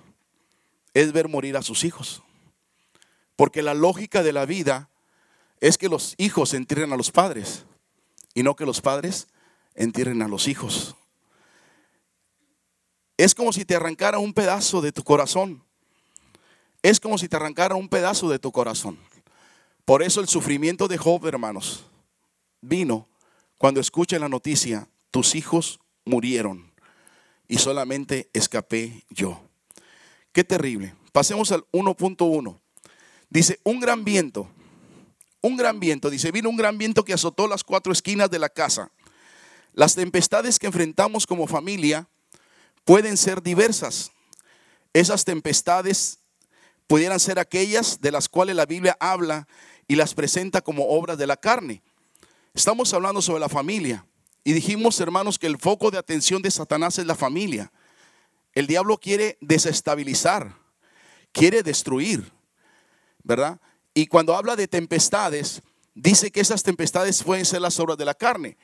es 0.94 1.12
ver 1.12 1.28
morir 1.28 1.56
a 1.56 1.62
sus 1.62 1.84
hijos. 1.84 2.22
Porque 3.36 3.62
la 3.62 3.74
lógica 3.74 4.22
de 4.22 4.32
la 4.32 4.46
vida 4.46 4.88
es 5.60 5.76
que 5.76 5.88
los 5.88 6.14
hijos 6.16 6.54
entierren 6.54 6.92
a 6.92 6.96
los 6.96 7.10
padres 7.10 7.64
y 8.32 8.42
no 8.42 8.56
que 8.56 8.66
los 8.66 8.80
padres 8.80 9.28
entierren 9.74 10.22
a 10.22 10.28
los 10.28 10.48
hijos. 10.48 10.96
Es 13.16 13.34
como 13.34 13.52
si 13.52 13.64
te 13.64 13.76
arrancara 13.76 14.18
un 14.18 14.32
pedazo 14.32 14.80
de 14.80 14.92
tu 14.92 15.04
corazón. 15.04 15.62
Es 16.82 17.00
como 17.00 17.18
si 17.18 17.28
te 17.28 17.36
arrancara 17.36 17.74
un 17.74 17.88
pedazo 17.88 18.28
de 18.28 18.38
tu 18.38 18.52
corazón. 18.52 18.98
Por 19.84 20.02
eso 20.02 20.20
el 20.20 20.28
sufrimiento 20.28 20.88
de 20.88 20.98
Job, 20.98 21.26
hermanos, 21.26 21.84
vino 22.60 23.08
cuando 23.58 23.80
escuché 23.80 24.18
la 24.18 24.28
noticia, 24.28 24.88
tus 25.10 25.34
hijos 25.34 25.80
murieron 26.04 26.72
y 27.46 27.58
solamente 27.58 28.28
escapé 28.32 29.04
yo. 29.10 29.40
Qué 30.32 30.42
terrible. 30.42 30.94
Pasemos 31.12 31.52
al 31.52 31.64
1.1. 31.70 32.58
Dice, 33.30 33.60
un 33.62 33.80
gran 33.80 34.04
viento, 34.04 34.48
un 35.40 35.56
gran 35.56 35.78
viento, 35.80 36.10
dice, 36.10 36.32
vino 36.32 36.50
un 36.50 36.56
gran 36.56 36.78
viento 36.78 37.04
que 37.04 37.12
azotó 37.12 37.46
las 37.46 37.64
cuatro 37.64 37.92
esquinas 37.92 38.30
de 38.30 38.38
la 38.38 38.48
casa 38.48 38.90
las 39.74 39.96
tempestades 39.96 40.58
que 40.58 40.68
enfrentamos 40.68 41.26
como 41.26 41.46
familia 41.46 42.08
pueden 42.84 43.16
ser 43.16 43.42
diversas. 43.42 44.12
Esas 44.92 45.24
tempestades 45.24 46.18
pudieran 46.86 47.18
ser 47.18 47.38
aquellas 47.38 48.00
de 48.00 48.12
las 48.12 48.28
cuales 48.28 48.54
la 48.54 48.66
Biblia 48.66 48.96
habla 49.00 49.48
y 49.88 49.96
las 49.96 50.14
presenta 50.14 50.60
como 50.60 50.88
obras 50.88 51.18
de 51.18 51.26
la 51.26 51.36
carne. 51.36 51.82
Estamos 52.54 52.94
hablando 52.94 53.20
sobre 53.20 53.40
la 53.40 53.48
familia 53.48 54.06
y 54.44 54.52
dijimos, 54.52 55.00
hermanos, 55.00 55.38
que 55.38 55.48
el 55.48 55.58
foco 55.58 55.90
de 55.90 55.98
atención 55.98 56.40
de 56.40 56.52
Satanás 56.52 56.98
es 56.98 57.06
la 57.06 57.16
familia. 57.16 57.72
El 58.54 58.68
diablo 58.68 58.98
quiere 58.98 59.36
desestabilizar, 59.40 60.54
quiere 61.32 61.64
destruir, 61.64 62.30
¿verdad? 63.24 63.58
Y 63.92 64.06
cuando 64.06 64.36
habla 64.36 64.54
de 64.54 64.68
tempestades, 64.68 65.62
dice 65.94 66.30
que 66.30 66.40
esas 66.40 66.62
tempestades 66.62 67.24
pueden 67.24 67.44
ser 67.44 67.60
las 67.60 67.80
obras 67.80 67.98
de 67.98 68.04
la 68.04 68.14
carne. 68.14 68.56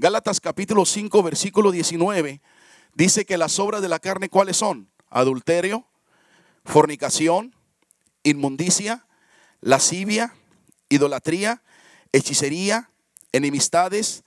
Gálatas 0.00 0.40
capítulo 0.40 0.86
5, 0.86 1.22
versículo 1.22 1.70
19, 1.70 2.40
dice 2.94 3.26
que 3.26 3.36
las 3.36 3.58
obras 3.58 3.82
de 3.82 3.90
la 3.90 3.98
carne, 3.98 4.30
¿cuáles 4.30 4.56
son? 4.56 4.88
Adulterio, 5.10 5.86
fornicación, 6.64 7.54
inmundicia, 8.22 9.06
lascivia, 9.60 10.34
idolatría, 10.88 11.62
hechicería, 12.12 12.90
enemistades, 13.32 14.24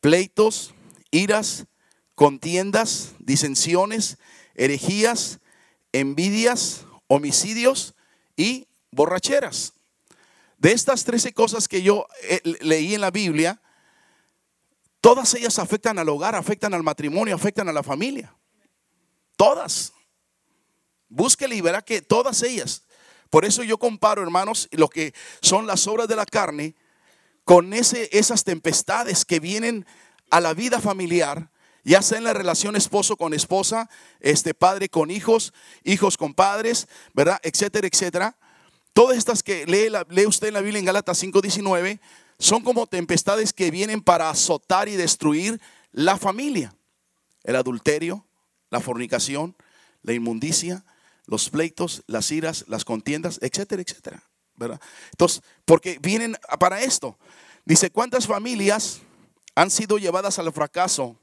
pleitos, 0.00 0.72
iras, 1.10 1.66
contiendas, 2.14 3.12
disensiones, 3.18 4.16
herejías, 4.54 5.40
envidias, 5.92 6.86
homicidios 7.08 7.94
y 8.38 8.68
borracheras. 8.90 9.74
De 10.56 10.72
estas 10.72 11.04
trece 11.04 11.34
cosas 11.34 11.68
que 11.68 11.82
yo 11.82 12.06
eh, 12.22 12.40
leí 12.62 12.94
en 12.94 13.02
la 13.02 13.10
Biblia, 13.10 13.60
Todas 15.00 15.32
ellas 15.34 15.58
afectan 15.58 15.98
al 15.98 16.08
hogar, 16.08 16.34
afectan 16.34 16.74
al 16.74 16.82
matrimonio, 16.82 17.34
afectan 17.34 17.68
a 17.68 17.72
la 17.72 17.82
familia. 17.82 18.34
Todas. 19.36 19.92
Búsquele 21.08 21.56
y 21.56 21.60
verá 21.60 21.82
que 21.82 22.02
todas 22.02 22.42
ellas. 22.42 22.84
Por 23.30 23.44
eso 23.44 23.62
yo 23.62 23.78
comparo, 23.78 24.22
hermanos, 24.22 24.68
lo 24.72 24.88
que 24.88 25.14
son 25.40 25.66
las 25.66 25.86
obras 25.86 26.08
de 26.08 26.16
la 26.16 26.26
carne 26.26 26.74
con 27.44 27.72
ese, 27.72 28.08
esas 28.12 28.44
tempestades 28.44 29.24
que 29.24 29.40
vienen 29.40 29.86
a 30.30 30.40
la 30.40 30.52
vida 30.52 30.80
familiar, 30.80 31.50
ya 31.82 32.02
sea 32.02 32.18
en 32.18 32.24
la 32.24 32.34
relación 32.34 32.76
esposo 32.76 33.16
con 33.16 33.32
esposa, 33.32 33.88
este 34.20 34.52
padre 34.52 34.88
con 34.88 35.10
hijos, 35.10 35.54
hijos 35.82 36.16
con 36.16 36.34
padres, 36.34 36.88
¿verdad? 37.14 37.40
Etcétera, 37.42 37.88
etcétera. 37.88 38.36
Todas 38.92 39.16
estas 39.16 39.42
que 39.42 39.64
lee, 39.66 39.88
lee 40.10 40.26
usted 40.26 40.48
en 40.48 40.54
la 40.54 40.60
Biblia 40.60 40.80
en 40.80 40.84
Gálatas 40.84 41.22
5:19 41.22 42.00
son 42.40 42.62
como 42.62 42.86
tempestades 42.86 43.52
que 43.52 43.70
vienen 43.70 44.00
para 44.00 44.30
azotar 44.30 44.88
y 44.88 44.96
destruir 44.96 45.60
la 45.92 46.16
familia. 46.16 46.74
El 47.44 47.54
adulterio, 47.54 48.26
la 48.70 48.80
fornicación, 48.80 49.54
la 50.02 50.14
inmundicia, 50.14 50.84
los 51.26 51.50
pleitos, 51.50 52.02
las 52.06 52.32
iras, 52.32 52.64
las 52.66 52.86
contiendas, 52.86 53.38
etcétera, 53.42 53.82
etcétera. 53.82 54.22
¿verdad? 54.56 54.80
Entonces, 55.10 55.42
porque 55.66 55.98
vienen 56.00 56.34
para 56.58 56.80
esto. 56.80 57.18
Dice, 57.66 57.90
¿cuántas 57.90 58.26
familias 58.26 59.00
han 59.54 59.70
sido 59.70 59.98
llevadas 59.98 60.38
al 60.38 60.50
fracaso 60.50 61.20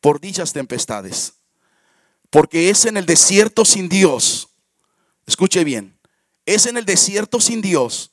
por 0.00 0.20
dichas 0.20 0.54
tempestades? 0.54 1.34
Porque 2.30 2.70
es 2.70 2.86
en 2.86 2.96
el 2.96 3.04
desierto 3.04 3.66
sin 3.66 3.90
Dios. 3.90 4.48
Escuche 5.26 5.64
bien, 5.64 5.98
es 6.46 6.64
en 6.64 6.78
el 6.78 6.86
desierto 6.86 7.40
sin 7.40 7.60
Dios 7.60 8.12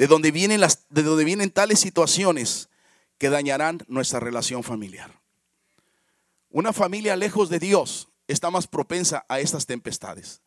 de 0.00 0.06
donde 0.06 0.30
vienen, 0.30 0.62
las, 0.62 0.86
de 0.88 1.02
vienen 1.24 1.50
tales 1.50 1.78
situaciones 1.78 2.70
que 3.18 3.28
dañarán 3.28 3.84
nuestra 3.86 4.18
relación 4.18 4.62
familiar. 4.62 5.20
Una 6.48 6.72
familia 6.72 7.16
lejos 7.16 7.50
de 7.50 7.58
Dios 7.58 8.08
está 8.26 8.50
más 8.50 8.66
propensa 8.66 9.26
a 9.28 9.40
estas 9.40 9.66
tempestades. 9.66 10.40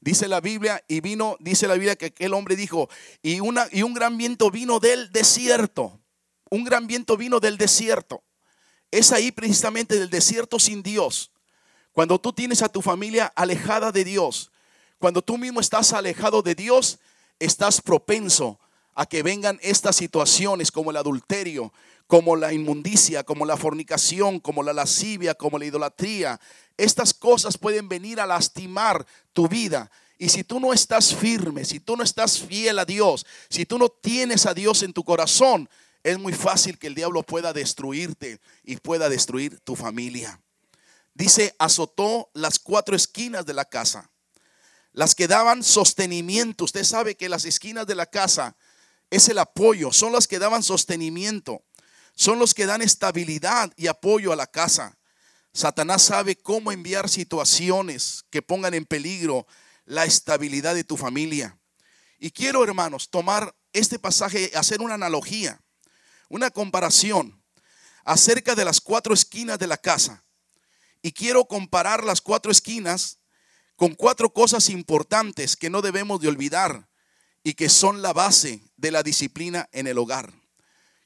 Dice 0.00 0.28
la 0.28 0.42
Biblia, 0.42 0.84
y 0.86 1.00
vino, 1.00 1.38
dice 1.40 1.66
la 1.66 1.76
Biblia 1.76 1.96
que 1.96 2.06
aquel 2.06 2.34
hombre 2.34 2.56
dijo, 2.56 2.90
y, 3.22 3.40
una, 3.40 3.68
y 3.72 3.84
un 3.84 3.94
gran 3.94 4.18
viento 4.18 4.50
vino 4.50 4.80
del 4.80 5.10
desierto. 5.12 5.98
Un 6.50 6.64
gran 6.64 6.86
viento 6.86 7.16
vino 7.16 7.40
del 7.40 7.56
desierto. 7.56 8.22
Es 8.90 9.12
ahí 9.12 9.32
precisamente 9.32 9.98
del 9.98 10.10
desierto 10.10 10.58
sin 10.58 10.82
Dios. 10.82 11.32
Cuando 11.92 12.20
tú 12.20 12.34
tienes 12.34 12.60
a 12.60 12.68
tu 12.68 12.82
familia 12.82 13.32
alejada 13.34 13.92
de 13.92 14.04
Dios, 14.04 14.52
cuando 14.98 15.22
tú 15.22 15.38
mismo 15.38 15.58
estás 15.58 15.94
alejado 15.94 16.42
de 16.42 16.54
Dios, 16.54 16.98
estás 17.38 17.80
propenso 17.80 18.59
a 18.94 19.06
que 19.06 19.22
vengan 19.22 19.58
estas 19.62 19.96
situaciones 19.96 20.70
como 20.70 20.90
el 20.90 20.96
adulterio, 20.96 21.72
como 22.06 22.34
la 22.36 22.52
inmundicia, 22.52 23.22
como 23.22 23.46
la 23.46 23.56
fornicación, 23.56 24.40
como 24.40 24.62
la 24.62 24.72
lascivia, 24.72 25.34
como 25.34 25.58
la 25.58 25.66
idolatría. 25.66 26.40
Estas 26.76 27.14
cosas 27.14 27.56
pueden 27.56 27.88
venir 27.88 28.20
a 28.20 28.26
lastimar 28.26 29.06
tu 29.32 29.48
vida. 29.48 29.90
Y 30.18 30.28
si 30.28 30.44
tú 30.44 30.60
no 30.60 30.72
estás 30.72 31.14
firme, 31.14 31.64
si 31.64 31.80
tú 31.80 31.96
no 31.96 32.02
estás 32.02 32.40
fiel 32.40 32.78
a 32.78 32.84
Dios, 32.84 33.24
si 33.48 33.64
tú 33.64 33.78
no 33.78 33.88
tienes 33.88 34.44
a 34.44 34.54
Dios 34.54 34.82
en 34.82 34.92
tu 34.92 35.04
corazón, 35.04 35.68
es 36.02 36.18
muy 36.18 36.32
fácil 36.32 36.78
que 36.78 36.88
el 36.88 36.94
diablo 36.94 37.22
pueda 37.22 37.52
destruirte 37.52 38.40
y 38.64 38.76
pueda 38.76 39.08
destruir 39.08 39.60
tu 39.60 39.76
familia. 39.76 40.40
Dice, 41.14 41.54
azotó 41.58 42.30
las 42.34 42.58
cuatro 42.58 42.96
esquinas 42.96 43.46
de 43.46 43.54
la 43.54 43.64
casa, 43.64 44.10
las 44.92 45.14
que 45.14 45.28
daban 45.28 45.62
sostenimiento. 45.62 46.64
Usted 46.64 46.84
sabe 46.84 47.14
que 47.14 47.28
las 47.28 47.44
esquinas 47.44 47.86
de 47.86 47.94
la 47.94 48.06
casa 48.06 48.56
es 49.10 49.28
el 49.28 49.38
apoyo, 49.38 49.92
son 49.92 50.12
las 50.12 50.28
que 50.28 50.38
daban 50.38 50.62
sostenimiento, 50.62 51.64
son 52.14 52.38
los 52.38 52.54
que 52.54 52.66
dan 52.66 52.80
estabilidad 52.82 53.72
y 53.76 53.88
apoyo 53.88 54.32
a 54.32 54.36
la 54.36 54.46
casa. 54.46 54.98
Satanás 55.52 56.02
sabe 56.02 56.36
cómo 56.36 56.70
enviar 56.70 57.08
situaciones 57.08 58.24
que 58.30 58.40
pongan 58.40 58.74
en 58.74 58.84
peligro 58.84 59.46
la 59.84 60.04
estabilidad 60.04 60.74
de 60.74 60.84
tu 60.84 60.96
familia. 60.96 61.58
Y 62.18 62.30
quiero, 62.30 62.62
hermanos, 62.62 63.10
tomar 63.10 63.56
este 63.72 63.98
pasaje, 63.98 64.52
hacer 64.54 64.80
una 64.80 64.94
analogía, 64.94 65.60
una 66.28 66.50
comparación 66.50 67.42
acerca 68.04 68.54
de 68.54 68.64
las 68.64 68.80
cuatro 68.80 69.12
esquinas 69.12 69.58
de 69.58 69.66
la 69.66 69.76
casa. 69.76 70.24
Y 71.02 71.12
quiero 71.12 71.46
comparar 71.46 72.04
las 72.04 72.20
cuatro 72.20 72.52
esquinas 72.52 73.18
con 73.74 73.94
cuatro 73.94 74.32
cosas 74.32 74.68
importantes 74.68 75.56
que 75.56 75.70
no 75.70 75.82
debemos 75.82 76.20
de 76.20 76.28
olvidar 76.28 76.89
y 77.42 77.54
que 77.54 77.68
son 77.68 78.02
la 78.02 78.12
base 78.12 78.62
de 78.76 78.90
la 78.90 79.02
disciplina 79.02 79.68
en 79.72 79.86
el 79.86 79.98
hogar. 79.98 80.32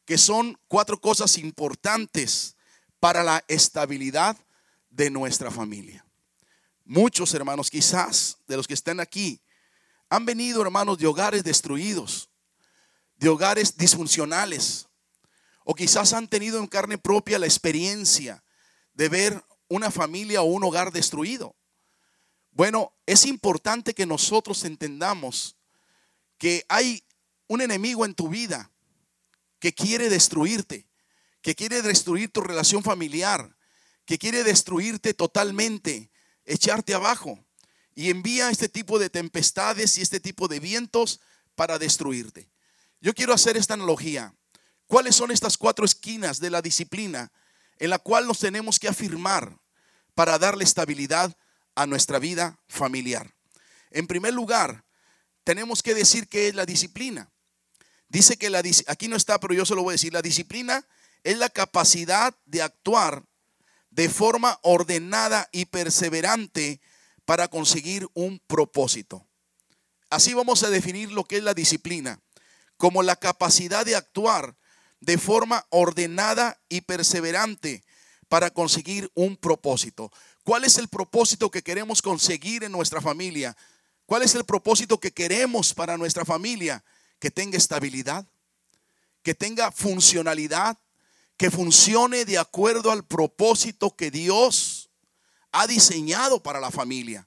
Que 0.04 0.18
son 0.18 0.58
cuatro 0.68 1.00
cosas 1.00 1.38
importantes 1.38 2.56
para 3.00 3.22
la 3.22 3.44
estabilidad 3.48 4.36
de 4.90 5.10
nuestra 5.10 5.50
familia. 5.50 6.04
Muchos 6.84 7.32
hermanos, 7.34 7.70
quizás 7.70 8.38
de 8.46 8.56
los 8.56 8.66
que 8.66 8.74
están 8.74 9.00
aquí, 9.00 9.40
han 10.10 10.26
venido 10.26 10.62
hermanos 10.62 10.98
de 10.98 11.06
hogares 11.06 11.42
destruidos, 11.42 12.28
de 13.16 13.28
hogares 13.28 13.76
disfuncionales, 13.76 14.86
o 15.64 15.74
quizás 15.74 16.12
han 16.12 16.28
tenido 16.28 16.58
en 16.58 16.66
carne 16.66 16.98
propia 16.98 17.38
la 17.38 17.46
experiencia 17.46 18.44
de 18.92 19.08
ver 19.08 19.44
una 19.68 19.90
familia 19.90 20.42
o 20.42 20.44
un 20.44 20.62
hogar 20.62 20.92
destruido. 20.92 21.56
Bueno, 22.50 22.92
es 23.06 23.26
importante 23.26 23.94
que 23.94 24.06
nosotros 24.06 24.64
entendamos 24.64 25.53
que 26.44 26.66
hay 26.68 27.02
un 27.46 27.62
enemigo 27.62 28.04
en 28.04 28.14
tu 28.14 28.28
vida 28.28 28.70
que 29.60 29.72
quiere 29.72 30.10
destruirte, 30.10 30.86
que 31.40 31.54
quiere 31.54 31.80
destruir 31.80 32.30
tu 32.30 32.42
relación 32.42 32.82
familiar, 32.82 33.56
que 34.04 34.18
quiere 34.18 34.44
destruirte 34.44 35.14
totalmente, 35.14 36.10
echarte 36.44 36.92
abajo. 36.92 37.42
Y 37.94 38.10
envía 38.10 38.50
este 38.50 38.68
tipo 38.68 38.98
de 38.98 39.08
tempestades 39.08 39.96
y 39.96 40.02
este 40.02 40.20
tipo 40.20 40.46
de 40.46 40.60
vientos 40.60 41.22
para 41.54 41.78
destruirte. 41.78 42.50
Yo 43.00 43.14
quiero 43.14 43.32
hacer 43.32 43.56
esta 43.56 43.72
analogía. 43.72 44.34
¿Cuáles 44.86 45.16
son 45.16 45.30
estas 45.30 45.56
cuatro 45.56 45.86
esquinas 45.86 46.40
de 46.40 46.50
la 46.50 46.60
disciplina 46.60 47.32
en 47.78 47.88
la 47.88 47.98
cual 47.98 48.26
nos 48.26 48.40
tenemos 48.40 48.78
que 48.78 48.88
afirmar 48.88 49.58
para 50.14 50.38
darle 50.38 50.64
estabilidad 50.64 51.34
a 51.74 51.86
nuestra 51.86 52.18
vida 52.18 52.60
familiar? 52.68 53.34
En 53.90 54.06
primer 54.06 54.34
lugar, 54.34 54.84
tenemos 55.44 55.82
que 55.82 55.94
decir 55.94 56.28
que 56.28 56.48
es 56.48 56.54
la 56.54 56.66
disciplina. 56.66 57.30
Dice 58.08 58.36
que 58.36 58.50
la 58.50 58.62
aquí 58.86 59.08
no 59.08 59.16
está, 59.16 59.38
pero 59.38 59.54
yo 59.54 59.64
se 59.66 59.74
lo 59.74 59.82
voy 59.82 59.92
a 59.92 59.98
decir, 59.98 60.12
la 60.12 60.22
disciplina 60.22 60.86
es 61.22 61.38
la 61.38 61.48
capacidad 61.48 62.34
de 62.46 62.62
actuar 62.62 63.24
de 63.90 64.08
forma 64.08 64.58
ordenada 64.62 65.48
y 65.52 65.66
perseverante 65.66 66.80
para 67.24 67.48
conseguir 67.48 68.08
un 68.14 68.40
propósito. 68.46 69.26
Así 70.10 70.34
vamos 70.34 70.62
a 70.62 70.70
definir 70.70 71.12
lo 71.12 71.24
que 71.24 71.38
es 71.38 71.42
la 71.42 71.54
disciplina, 71.54 72.20
como 72.76 73.02
la 73.02 73.16
capacidad 73.16 73.86
de 73.86 73.96
actuar 73.96 74.56
de 75.00 75.18
forma 75.18 75.66
ordenada 75.70 76.60
y 76.68 76.82
perseverante 76.82 77.84
para 78.28 78.50
conseguir 78.50 79.10
un 79.14 79.36
propósito. 79.36 80.10
¿Cuál 80.44 80.64
es 80.64 80.78
el 80.78 80.88
propósito 80.88 81.50
que 81.50 81.62
queremos 81.62 82.02
conseguir 82.02 82.64
en 82.64 82.72
nuestra 82.72 83.00
familia? 83.00 83.56
¿Cuál 84.06 84.22
es 84.22 84.34
el 84.34 84.44
propósito 84.44 84.98
que 85.00 85.12
queremos 85.12 85.72
para 85.72 85.96
nuestra 85.96 86.24
familia? 86.24 86.84
Que 87.18 87.30
tenga 87.30 87.56
estabilidad, 87.56 88.26
que 89.22 89.34
tenga 89.34 89.72
funcionalidad, 89.72 90.78
que 91.36 91.50
funcione 91.50 92.24
de 92.24 92.38
acuerdo 92.38 92.90
al 92.90 93.04
propósito 93.04 93.96
que 93.96 94.10
Dios 94.10 94.90
ha 95.52 95.66
diseñado 95.66 96.42
para 96.42 96.60
la 96.60 96.70
familia. 96.70 97.26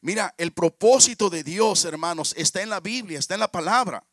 Mira, 0.00 0.34
el 0.38 0.52
propósito 0.52 1.30
de 1.30 1.44
Dios, 1.44 1.84
hermanos, 1.84 2.34
está 2.36 2.62
en 2.62 2.70
la 2.70 2.80
Biblia, 2.80 3.18
está 3.18 3.34
en 3.34 3.40
la 3.40 3.52
palabra. 3.52 4.04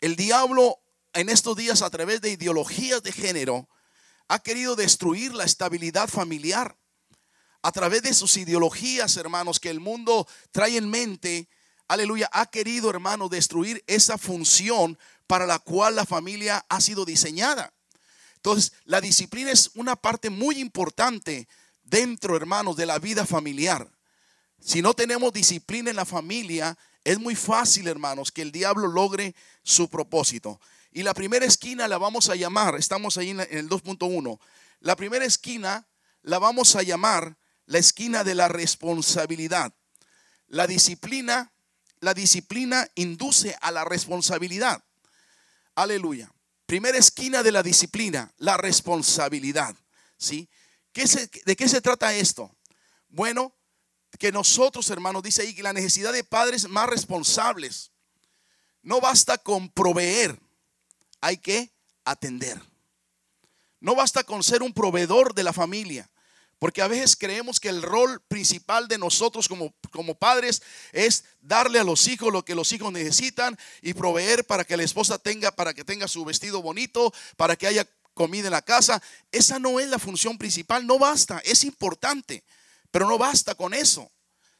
El 0.00 0.16
diablo 0.16 0.80
en 1.12 1.28
estos 1.28 1.56
días 1.56 1.82
a 1.82 1.90
través 1.90 2.20
de 2.20 2.30
ideologías 2.30 3.02
de 3.02 3.12
género 3.12 3.68
ha 4.28 4.38
querido 4.38 4.74
destruir 4.74 5.34
la 5.34 5.44
estabilidad 5.44 6.08
familiar. 6.08 6.76
A 7.62 7.72
través 7.72 8.02
de 8.02 8.12
sus 8.12 8.36
ideologías, 8.36 9.16
hermanos, 9.16 9.60
que 9.60 9.70
el 9.70 9.80
mundo 9.80 10.26
trae 10.50 10.76
en 10.76 10.90
mente, 10.90 11.48
aleluya, 11.88 12.28
ha 12.32 12.46
querido, 12.46 12.90
hermanos, 12.90 13.30
destruir 13.30 13.82
esa 13.86 14.18
función 14.18 14.98
para 15.28 15.46
la 15.46 15.60
cual 15.60 15.94
la 15.94 16.04
familia 16.04 16.64
ha 16.68 16.80
sido 16.80 17.04
diseñada. 17.04 17.72
Entonces, 18.36 18.72
la 18.84 19.00
disciplina 19.00 19.52
es 19.52 19.70
una 19.74 19.94
parte 19.94 20.28
muy 20.28 20.58
importante 20.58 21.46
dentro, 21.84 22.36
hermanos, 22.36 22.76
de 22.76 22.86
la 22.86 22.98
vida 22.98 23.24
familiar. 23.24 23.88
Si 24.60 24.82
no 24.82 24.94
tenemos 24.94 25.32
disciplina 25.32 25.90
en 25.90 25.96
la 25.96 26.04
familia, 26.04 26.76
es 27.04 27.18
muy 27.18 27.36
fácil, 27.36 27.86
hermanos, 27.86 28.32
que 28.32 28.42
el 28.42 28.50
diablo 28.52 28.88
logre 28.88 29.34
su 29.62 29.88
propósito. 29.88 30.60
Y 30.92 31.02
la 31.02 31.14
primera 31.14 31.46
esquina 31.46 31.88
la 31.88 31.98
vamos 31.98 32.28
a 32.28 32.34
llamar, 32.34 32.74
estamos 32.74 33.16
ahí 33.16 33.30
en 33.30 33.40
el 33.40 33.68
2.1, 33.68 34.38
la 34.80 34.96
primera 34.96 35.24
esquina 35.24 35.86
la 36.22 36.38
vamos 36.38 36.76
a 36.76 36.82
llamar 36.82 37.36
la 37.66 37.78
esquina 37.78 38.24
de 38.24 38.34
la 38.34 38.48
responsabilidad. 38.48 39.74
La 40.48 40.66
disciplina, 40.66 41.52
la 42.00 42.14
disciplina 42.14 42.88
induce 42.94 43.56
a 43.60 43.70
la 43.70 43.84
responsabilidad. 43.84 44.84
Aleluya. 45.74 46.30
Primera 46.66 46.98
esquina 46.98 47.42
de 47.42 47.52
la 47.52 47.62
disciplina, 47.62 48.32
la 48.38 48.56
responsabilidad. 48.56 49.76
¿sí? 50.16 50.48
¿De 50.94 51.56
qué 51.56 51.68
se 51.68 51.80
trata 51.80 52.14
esto? 52.14 52.54
Bueno, 53.08 53.54
que 54.18 54.32
nosotros, 54.32 54.88
hermanos, 54.90 55.22
dice 55.22 55.42
ahí 55.42 55.54
que 55.54 55.62
la 55.62 55.72
necesidad 55.72 56.12
de 56.12 56.24
padres 56.24 56.68
más 56.68 56.88
responsables. 56.88 57.90
No 58.82 59.00
basta 59.00 59.38
con 59.38 59.70
proveer, 59.70 60.38
hay 61.20 61.38
que 61.38 61.72
atender. 62.04 62.60
No 63.80 63.94
basta 63.94 64.24
con 64.24 64.42
ser 64.42 64.62
un 64.62 64.72
proveedor 64.72 65.34
de 65.34 65.42
la 65.42 65.52
familia. 65.52 66.10
Porque 66.62 66.80
a 66.80 66.86
veces 66.86 67.16
creemos 67.16 67.58
que 67.58 67.68
el 67.70 67.82
rol 67.82 68.22
principal 68.28 68.86
de 68.86 68.96
nosotros 68.96 69.48
como, 69.48 69.74
como 69.90 70.14
padres 70.14 70.62
es 70.92 71.24
darle 71.40 71.80
a 71.80 71.82
los 71.82 72.06
hijos 72.06 72.32
lo 72.32 72.44
que 72.44 72.54
los 72.54 72.70
hijos 72.70 72.92
necesitan 72.92 73.58
y 73.80 73.94
proveer 73.94 74.44
para 74.46 74.62
que 74.62 74.76
la 74.76 74.84
esposa 74.84 75.18
tenga, 75.18 75.50
para 75.50 75.74
que 75.74 75.82
tenga 75.82 76.06
su 76.06 76.24
vestido 76.24 76.62
bonito, 76.62 77.12
para 77.36 77.56
que 77.56 77.66
haya 77.66 77.84
comida 78.14 78.46
en 78.46 78.52
la 78.52 78.62
casa. 78.62 79.02
Esa 79.32 79.58
no 79.58 79.80
es 79.80 79.88
la 79.88 79.98
función 79.98 80.38
principal, 80.38 80.86
no 80.86 81.00
basta, 81.00 81.42
es 81.44 81.64
importante, 81.64 82.44
pero 82.92 83.08
no 83.08 83.18
basta 83.18 83.56
con 83.56 83.74
eso. 83.74 84.12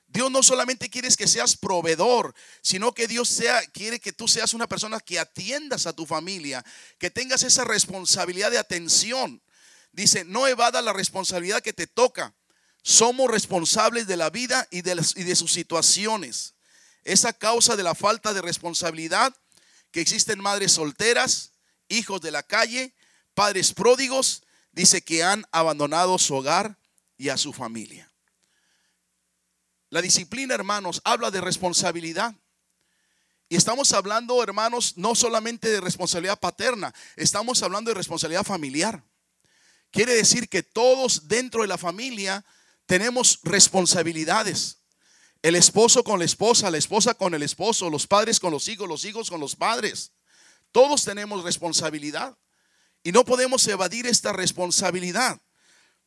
Dios 0.09 0.29
no 0.29 0.43
solamente 0.43 0.91
quiere 0.91 1.09
que 1.11 1.29
seas 1.29 1.57
proveedor, 1.57 2.35
sino 2.63 2.93
que 2.95 3.07
Dios 3.07 3.29
sea, 3.29 3.65
quiere 3.67 4.01
que 4.01 4.13
tú 4.13 4.27
seas 4.27 4.55
una 4.55 4.67
persona 4.67 4.99
que 4.99 5.21
atiendas 5.21 5.87
a 5.87 5.93
tu 5.93 6.05
familia, 6.05 6.65
que 6.99 7.13
tengas 7.13 7.45
esa 7.45 7.63
responsabilidad 7.63 8.51
de 8.51 8.59
atención. 8.59 9.41
Dice, 9.93 10.25
no 10.25 10.49
evada 10.49 10.81
la 10.81 10.93
responsabilidad 10.93 11.61
que 11.63 11.75
te 11.75 11.87
toca. 11.87 12.35
Somos 12.83 13.31
responsables 13.31 14.07
de 14.07 14.17
la 14.17 14.31
vida 14.31 14.67
y 14.71 14.81
de, 14.83 15.37
sus 15.37 15.53
situaciones. 15.53 16.55
Esa 17.05 17.33
causa 17.33 17.77
de 17.77 17.83
la 17.83 17.95
falta 17.95 18.33
de 18.33 18.43
responsabilidad 18.43 19.37
que 19.91 20.01
existen 20.01 20.41
madres 20.41 20.73
solteras, 20.73 21.53
hijos 21.89 22.21
de 22.23 22.31
la 22.31 22.43
calle, 22.43 22.95
padres 23.35 23.75
pródigos, 23.75 24.43
dice 24.73 25.03
que 25.03 25.23
han 25.23 25.45
abandonado 25.53 26.19
su 26.19 26.35
hogar 26.35 26.79
y 27.19 27.29
a 27.29 27.37
su 27.37 27.53
familia. 27.53 28.11
La 29.91 30.01
disciplina, 30.01 30.55
hermanos, 30.55 31.03
habla 31.05 31.31
de 31.31 31.43
responsabilidad. 31.43 32.35
Y 33.51 33.57
estamos 33.57 33.93
hablando, 33.93 34.43
hermanos, 34.43 34.97
no 34.97 35.15
solamente 35.15 35.69
de 35.69 35.83
responsabilidad 35.83 36.41
paterna, 36.41 36.95
estamos 37.17 37.63
hablando 37.63 37.91
de 37.91 37.97
responsabilidad 37.97 38.45
familiar. 38.45 39.05
Quiere 39.93 40.15
decir 40.15 40.49
que 40.49 40.63
todos 40.63 41.29
dentro 41.29 41.61
de 41.63 41.69
la 41.69 41.77
familia 41.77 42.45
tenemos 42.87 43.41
responsabilidades. 43.43 44.79
El 45.43 45.55
esposo 45.55 46.03
con 46.03 46.19
la 46.19 46.25
esposa, 46.25 46.71
la 46.71 46.79
esposa 46.79 47.15
con 47.15 47.35
el 47.35 47.43
esposo, 47.43 47.91
los 47.91 48.07
padres 48.07 48.41
con 48.41 48.53
los 48.53 48.67
hijos, 48.69 48.89
los 48.89 49.05
hijos 49.05 49.29
con 49.29 49.39
los 49.39 49.55
padres. 49.55 50.13
Todos 50.73 51.05
tenemos 51.05 51.45
responsabilidad 51.45 52.39
y 53.03 53.13
no 53.13 53.25
podemos 53.27 53.67
evadir 53.69 54.07
esta 54.07 54.33
responsabilidad. 54.33 55.41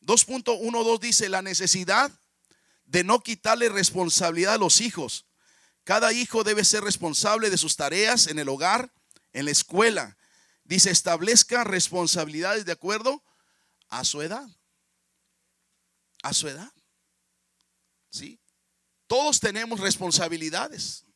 2.12 0.02 0.98
dice 0.98 1.28
la 1.28 1.42
necesidad 1.42 2.10
de 2.86 3.04
no 3.04 3.20
quitarle 3.20 3.68
responsabilidad 3.68 4.54
a 4.54 4.58
los 4.58 4.80
hijos. 4.80 5.26
Cada 5.84 6.12
hijo 6.12 6.42
debe 6.42 6.64
ser 6.64 6.82
responsable 6.82 7.50
de 7.50 7.58
sus 7.58 7.76
tareas 7.76 8.26
en 8.26 8.40
el 8.40 8.48
hogar, 8.48 8.92
en 9.32 9.44
la 9.44 9.52
escuela. 9.52 10.16
Dice, 10.64 10.90
establezca 10.90 11.62
responsabilidades 11.62 12.64
de 12.64 12.72
acuerdo 12.72 13.22
a 13.88 14.04
su 14.04 14.22
edad. 14.22 14.48
A 16.22 16.32
su 16.32 16.48
edad. 16.48 16.72
¿Sí? 18.10 18.40
Todos 19.06 19.40
tenemos 19.40 19.80
responsabilidades. 19.80 21.06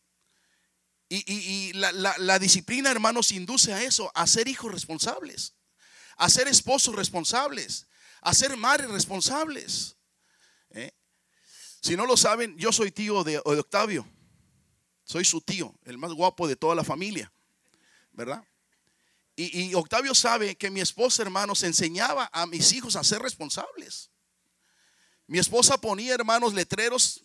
Y, 1.12 1.72
la, 1.72 2.38
disciplina, 2.38 2.88
hermanos, 2.88 3.33
induce 3.33 3.72
a 3.72 3.83
eso, 3.83 4.12
a 4.14 4.28
ser 4.28 4.46
hijos 4.46 4.70
responsables, 4.70 5.56
a 6.16 6.30
ser 6.30 6.46
esposos 6.46 6.94
responsables, 6.94 7.88
a 8.20 8.33
ser 8.33 8.56
madres 8.56 8.88
responsables. 8.90 9.96
¿eh? 10.70 10.92
Si 11.83 11.96
no 11.96 12.06
lo 12.06 12.16
saben, 12.16 12.56
yo 12.56 12.70
soy 12.70 12.92
tío 12.92 13.24
de, 13.24 13.38
Octavio. 13.44 14.06
Soy 15.02 15.24
su 15.24 15.40
tío, 15.40 15.76
el 15.85 15.98
más 15.98 16.12
guapo 16.12 16.46
de 16.46 16.54
toda 16.54 16.76
la 16.76 16.85
familia. 16.85 17.33
¿Verdad? 18.12 18.44
Y, 19.42 19.74
Octavio 19.74 20.14
sabe 20.14 20.57
que 20.57 20.70
mi 20.70 20.81
esposa, 20.81 21.22
hermanos, 21.22 21.62
enseñaba 21.62 22.29
a 22.33 22.46
mis 22.46 22.72
hijos 22.72 22.96
a 22.96 23.05
ser 23.05 23.22
responsables. 23.22 24.11
Mi 25.26 25.38
esposa 25.38 25.81
ponía, 25.81 26.14
hermanos, 26.14 26.53
letreros 26.53 27.24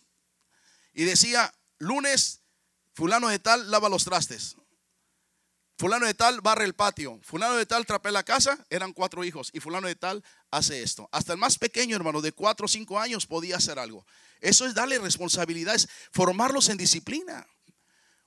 y 0.94 1.04
decía, 1.04 1.52
lunes, 1.78 2.40
fulano 2.94 3.28
de 3.28 3.38
tal 3.38 3.70
lava 3.70 3.90
los 3.90 4.04
trastes. 4.04 4.56
Fulano 5.78 6.06
de 6.06 6.14
tal 6.14 6.40
barre 6.40 6.64
el 6.64 6.74
patio. 6.74 7.20
Fulano 7.22 7.56
de 7.56 7.66
tal 7.66 7.84
trapea 7.84 8.10
la 8.10 8.22
casa. 8.22 8.64
Eran 8.70 8.94
cuatro 8.94 9.22
hijos. 9.24 9.50
Y 9.52 9.60
fulano 9.60 9.88
de 9.88 9.94
tal 9.94 10.24
hace 10.50 10.82
esto. 10.82 11.06
Hasta 11.12 11.34
el 11.34 11.38
más 11.38 11.58
pequeño, 11.58 11.96
hermano, 11.96 12.22
de 12.22 12.32
cuatro 12.32 12.64
o 12.64 12.68
cinco 12.68 12.98
años 12.98 13.26
podía 13.26 13.56
hacer 13.56 13.78
algo. 13.78 14.06
Eso 14.40 14.64
es 14.64 14.74
darle 14.74 14.98
responsabilidades, 14.98 15.86
formarlos 16.12 16.70
en 16.70 16.78
disciplina. 16.78 17.46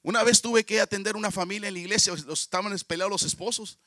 Una 0.01 0.23
vez 0.23 0.41
tuve 0.41 0.65
que 0.65 0.79
atender 0.79 1.15
una 1.15 1.31
familia 1.31 1.67
en 1.67 1.73
la 1.73 1.79
iglesia, 1.79 2.13
estaban 2.13 2.77
peleados 2.88 3.12
los 3.12 3.23
esposos, 3.23 3.79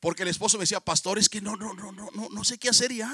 porque 0.00 0.22
el 0.22 0.28
esposo 0.28 0.56
me 0.56 0.62
decía, 0.62 0.80
pastor, 0.80 1.18
es 1.18 1.28
que 1.28 1.40
no, 1.40 1.56
no, 1.56 1.74
no, 1.74 1.92
no, 1.92 2.08
no, 2.12 2.28
no 2.30 2.44
sé 2.44 2.58
qué 2.58 2.68
hacer 2.68 2.92
ya. 2.92 3.12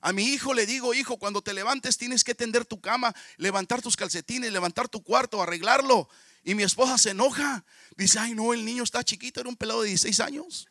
A 0.00 0.12
mi 0.12 0.24
hijo 0.24 0.52
le 0.52 0.66
digo, 0.66 0.92
hijo, 0.92 1.18
cuando 1.18 1.40
te 1.40 1.54
levantes 1.54 1.96
tienes 1.96 2.24
que 2.24 2.34
tender 2.34 2.64
tu 2.66 2.80
cama, 2.80 3.14
levantar 3.38 3.80
tus 3.80 3.96
calcetines, 3.96 4.52
levantar 4.52 4.88
tu 4.88 5.02
cuarto, 5.02 5.42
arreglarlo. 5.42 6.08
Y 6.42 6.54
mi 6.54 6.62
esposa 6.62 6.98
se 6.98 7.10
enoja. 7.10 7.64
Dice, 7.96 8.18
ay 8.18 8.34
no, 8.34 8.52
el 8.52 8.64
niño 8.64 8.82
está 8.82 9.02
chiquito, 9.02 9.40
era 9.40 9.48
un 9.48 9.56
pelado 9.56 9.80
de 9.80 9.88
16 9.88 10.20
años. 10.20 10.68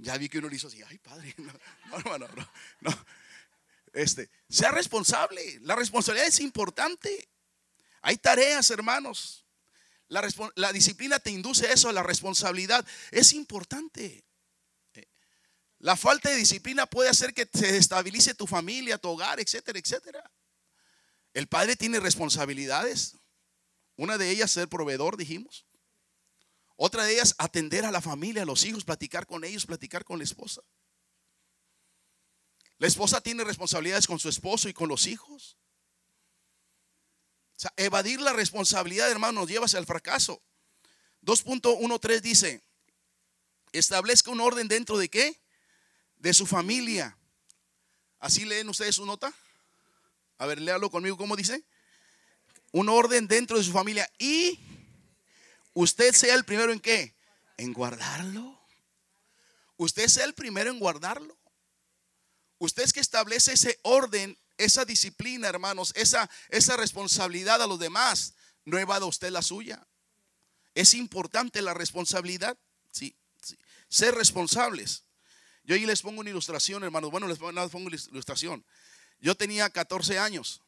Ya 0.00 0.16
vi 0.16 0.28
que 0.28 0.38
uno 0.38 0.48
le 0.48 0.56
hizo 0.56 0.68
así, 0.68 0.80
ay 0.82 0.98
padre, 0.98 1.34
no, 1.38 2.18
no, 2.18 2.18
no, 2.18 2.50
no, 2.80 3.06
Este, 3.92 4.30
sea 4.48 4.70
responsable, 4.70 5.58
la 5.62 5.74
responsabilidad 5.74 6.28
es 6.28 6.40
importante. 6.40 7.28
Hay 8.02 8.16
tareas, 8.16 8.70
hermanos. 8.70 9.44
La, 10.08 10.26
la 10.54 10.72
disciplina 10.72 11.18
te 11.18 11.30
induce 11.30 11.70
eso, 11.72 11.92
la 11.92 12.02
responsabilidad 12.02 12.86
es 13.10 13.32
importante. 13.32 14.24
La 15.80 15.96
falta 15.96 16.30
de 16.30 16.36
disciplina 16.36 16.86
puede 16.86 17.08
hacer 17.08 17.34
que 17.34 17.48
se 17.52 17.76
estabilice 17.76 18.34
tu 18.34 18.46
familia, 18.46 18.98
tu 18.98 19.10
hogar, 19.10 19.38
etcétera, 19.38 19.78
etcétera. 19.78 20.28
El 21.34 21.46
padre 21.46 21.76
tiene 21.76 22.00
responsabilidades. 22.00 23.16
Una 23.94 24.18
de 24.18 24.30
ellas 24.30 24.50
ser 24.50 24.68
proveedor, 24.68 25.16
dijimos. 25.16 25.67
Otra 26.80 27.02
de 27.02 27.14
ellas, 27.14 27.34
atender 27.38 27.84
a 27.84 27.90
la 27.90 28.00
familia, 28.00 28.42
a 28.42 28.46
los 28.46 28.64
hijos, 28.64 28.84
platicar 28.84 29.26
con 29.26 29.42
ellos, 29.42 29.66
platicar 29.66 30.04
con 30.04 30.18
la 30.18 30.24
esposa. 30.24 30.62
La 32.78 32.86
esposa 32.86 33.20
tiene 33.20 33.42
responsabilidades 33.42 34.06
con 34.06 34.20
su 34.20 34.28
esposo 34.28 34.68
y 34.68 34.72
con 34.72 34.88
los 34.88 35.08
hijos. 35.08 35.56
O 37.56 37.60
sea, 37.60 37.72
evadir 37.76 38.20
la 38.20 38.32
responsabilidad, 38.32 39.10
hermano, 39.10 39.40
nos 39.40 39.50
lleva 39.50 39.64
hacia 39.64 39.80
el 39.80 39.86
fracaso. 39.86 40.40
2.13 41.22 42.20
dice, 42.20 42.62
establezca 43.72 44.30
un 44.30 44.40
orden 44.40 44.68
dentro 44.68 44.98
de 44.98 45.08
qué? 45.08 45.42
De 46.18 46.32
su 46.32 46.46
familia. 46.46 47.18
¿Así 48.20 48.44
leen 48.44 48.68
ustedes 48.68 48.94
su 48.94 49.04
nota? 49.04 49.34
A 50.38 50.46
ver, 50.46 50.60
léalo 50.60 50.90
conmigo, 50.90 51.16
¿cómo 51.16 51.34
dice? 51.34 51.64
Un 52.70 52.88
orden 52.88 53.26
dentro 53.26 53.58
de 53.58 53.64
su 53.64 53.72
familia 53.72 54.08
y 54.16 54.60
usted 55.74 56.14
sea 56.14 56.34
el 56.34 56.44
primero 56.44 56.72
en 56.72 56.80
qué? 56.80 57.14
En 57.56 57.72
guardarlo. 57.72 58.58
Usted 59.76 60.08
sea 60.08 60.24
el 60.24 60.34
primero 60.34 60.70
en 60.70 60.78
guardarlo. 60.78 61.38
Usted 62.58 62.82
es 62.82 62.92
que 62.92 63.00
establece 63.00 63.52
ese 63.52 63.78
orden, 63.82 64.36
esa 64.56 64.84
disciplina, 64.84 65.48
hermanos, 65.48 65.92
esa, 65.94 66.28
esa 66.48 66.76
responsabilidad 66.76 67.62
a 67.62 67.66
los 67.66 67.78
demás. 67.78 68.34
No 68.64 68.78
evada 68.78 69.06
usted 69.06 69.30
la 69.30 69.42
suya. 69.42 69.86
Es 70.74 70.94
importante 70.94 71.62
la 71.62 71.74
responsabilidad. 71.74 72.58
Sí, 72.90 73.16
Ser 73.88 74.14
responsables. 74.14 75.04
Yo 75.64 75.74
ahí 75.74 75.86
les 75.86 76.02
pongo 76.02 76.20
una 76.20 76.30
ilustración, 76.30 76.82
hermanos. 76.84 77.10
Bueno, 77.10 77.28
les 77.28 77.38
pongo, 77.38 77.50
una 77.50 77.96
ilustración. 77.96 78.64
Yo 79.20 79.34
tenía 79.34 79.70
14 79.70 80.18
años 80.18 80.62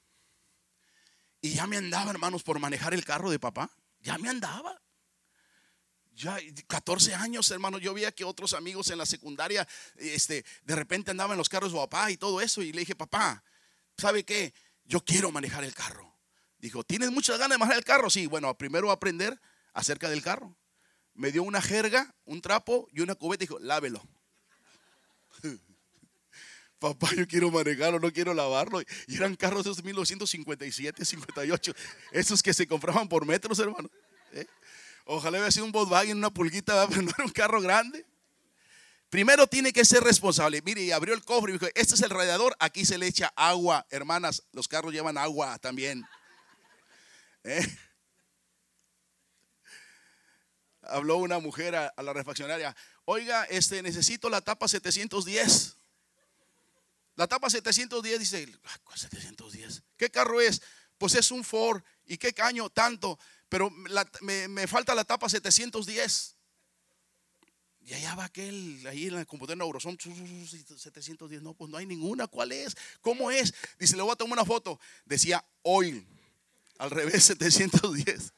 y 1.40 1.54
ya 1.54 1.66
me 1.66 1.76
andaba, 1.76 2.10
hermanos, 2.10 2.42
por 2.42 2.58
manejar 2.58 2.94
el 2.94 3.04
carro 3.04 3.30
de 3.30 3.38
papá. 3.38 3.70
Ya 4.00 4.18
me 4.18 4.28
andaba. 4.28 4.80
Ya 6.12 6.38
14 6.66 7.14
años, 7.14 7.50
hermano, 7.50 7.78
yo 7.78 7.94
veía 7.94 8.12
que 8.12 8.24
otros 8.24 8.52
amigos 8.52 8.90
en 8.90 8.98
la 8.98 9.06
secundaria, 9.06 9.66
este, 9.96 10.44
de 10.64 10.76
repente 10.76 11.10
andaban 11.10 11.32
en 11.32 11.38
los 11.38 11.48
carros 11.48 11.72
de 11.72 11.78
papá 11.78 12.10
y 12.10 12.16
todo 12.16 12.40
eso. 12.40 12.62
Y 12.62 12.72
le 12.72 12.80
dije, 12.80 12.94
papá, 12.94 13.42
¿sabe 13.96 14.24
qué? 14.24 14.52
Yo 14.84 15.04
quiero 15.04 15.30
manejar 15.30 15.64
el 15.64 15.74
carro. 15.74 16.18
Dijo, 16.58 16.84
¿tienes 16.84 17.10
muchas 17.10 17.38
ganas 17.38 17.54
de 17.54 17.58
manejar 17.58 17.78
el 17.78 17.84
carro? 17.84 18.10
Sí, 18.10 18.26
bueno, 18.26 18.56
primero 18.58 18.90
aprender 18.90 19.40
acerca 19.72 20.10
del 20.10 20.22
carro. 20.22 20.56
Me 21.14 21.32
dio 21.32 21.42
una 21.42 21.62
jerga, 21.62 22.14
un 22.24 22.42
trapo 22.42 22.88
y 22.92 23.00
una 23.00 23.14
cubeta 23.14 23.44
y 23.44 23.46
dijo, 23.46 23.58
lávelo. 23.58 24.02
Papá, 26.78 27.10
yo 27.14 27.26
quiero 27.28 27.50
manejarlo, 27.50 28.00
no 28.00 28.10
quiero 28.10 28.32
lavarlo. 28.32 28.80
Y 29.06 29.16
eran 29.16 29.36
carros 29.36 29.64
de 29.64 29.82
1957, 29.82 31.04
58. 31.04 31.74
Esos 32.12 32.42
que 32.42 32.54
se 32.54 32.66
compraban 32.66 33.06
por 33.08 33.26
metros, 33.26 33.58
hermano. 33.58 33.90
¿Eh? 34.32 34.46
Ojalá 35.04 35.38
hubiera 35.38 35.50
sido 35.50 35.64
un 35.64 35.72
Volkswagen, 35.72 36.16
una 36.16 36.30
pulguita, 36.30 36.86
pero 36.88 37.02
no 37.02 37.12
un 37.24 37.30
carro 37.30 37.60
grande. 37.60 38.06
Primero 39.10 39.48
tiene 39.48 39.72
que 39.72 39.84
ser 39.84 40.04
responsable. 40.04 40.62
Mire, 40.62 40.82
y 40.82 40.92
abrió 40.92 41.14
el 41.14 41.24
cofre 41.24 41.50
y 41.50 41.58
dijo, 41.58 41.66
este 41.74 41.94
es 41.94 42.02
el 42.02 42.10
radiador, 42.10 42.56
aquí 42.60 42.84
se 42.84 42.96
le 42.96 43.08
echa 43.08 43.32
agua. 43.34 43.84
Hermanas, 43.90 44.44
los 44.52 44.68
carros 44.68 44.92
llevan 44.92 45.18
agua 45.18 45.58
también. 45.58 46.04
¿Eh? 47.44 47.66
Habló 50.82 51.16
una 51.16 51.40
mujer 51.40 51.74
a, 51.74 51.92
la 52.02 52.12
refaccionaria, 52.12 52.74
oiga, 53.04 53.44
este, 53.44 53.82
necesito 53.82 54.30
la 54.30 54.40
tapa 54.40 54.68
710. 54.68 55.76
La 57.16 57.26
tapa 57.26 57.50
710 57.50 58.18
dice, 58.18 58.46
710? 58.94 59.82
¿Qué 59.96 60.10
carro 60.10 60.40
es? 60.40 60.62
Pues 60.98 61.14
es 61.16 61.30
un 61.30 61.44
Ford. 61.44 61.82
¿Y 62.06 62.16
qué 62.16 62.32
caño? 62.32 62.70
Tanto 62.70 63.18
pero 63.50 63.68
me, 63.68 64.66
falta 64.68 64.94
la 64.94 65.04
tapa 65.04 65.28
710. 65.28 66.36
Y 67.82 67.94
allá 67.94 68.14
va 68.14 68.24
aquel, 68.24 68.86
ahí 68.86 69.08
en 69.08 69.16
la 69.16 69.24
computadora 69.24 69.64
Neurosom, 69.64 69.98
710, 69.98 71.42
no, 71.42 71.54
pues 71.54 71.68
no 71.68 71.76
hay 71.76 71.84
ninguna, 71.84 72.28
¿cuál 72.28 72.52
es? 72.52 72.76
¿Cómo 73.00 73.30
es? 73.32 73.52
Dice, 73.78 73.96
le 73.96 74.02
voy 74.02 74.12
a 74.12 74.16
tomar 74.16 74.38
una 74.38 74.44
foto. 74.44 74.78
Decía 75.04 75.44
oil, 75.62 76.06
al 76.78 76.90
revés, 76.90 77.24
710. 77.24 78.32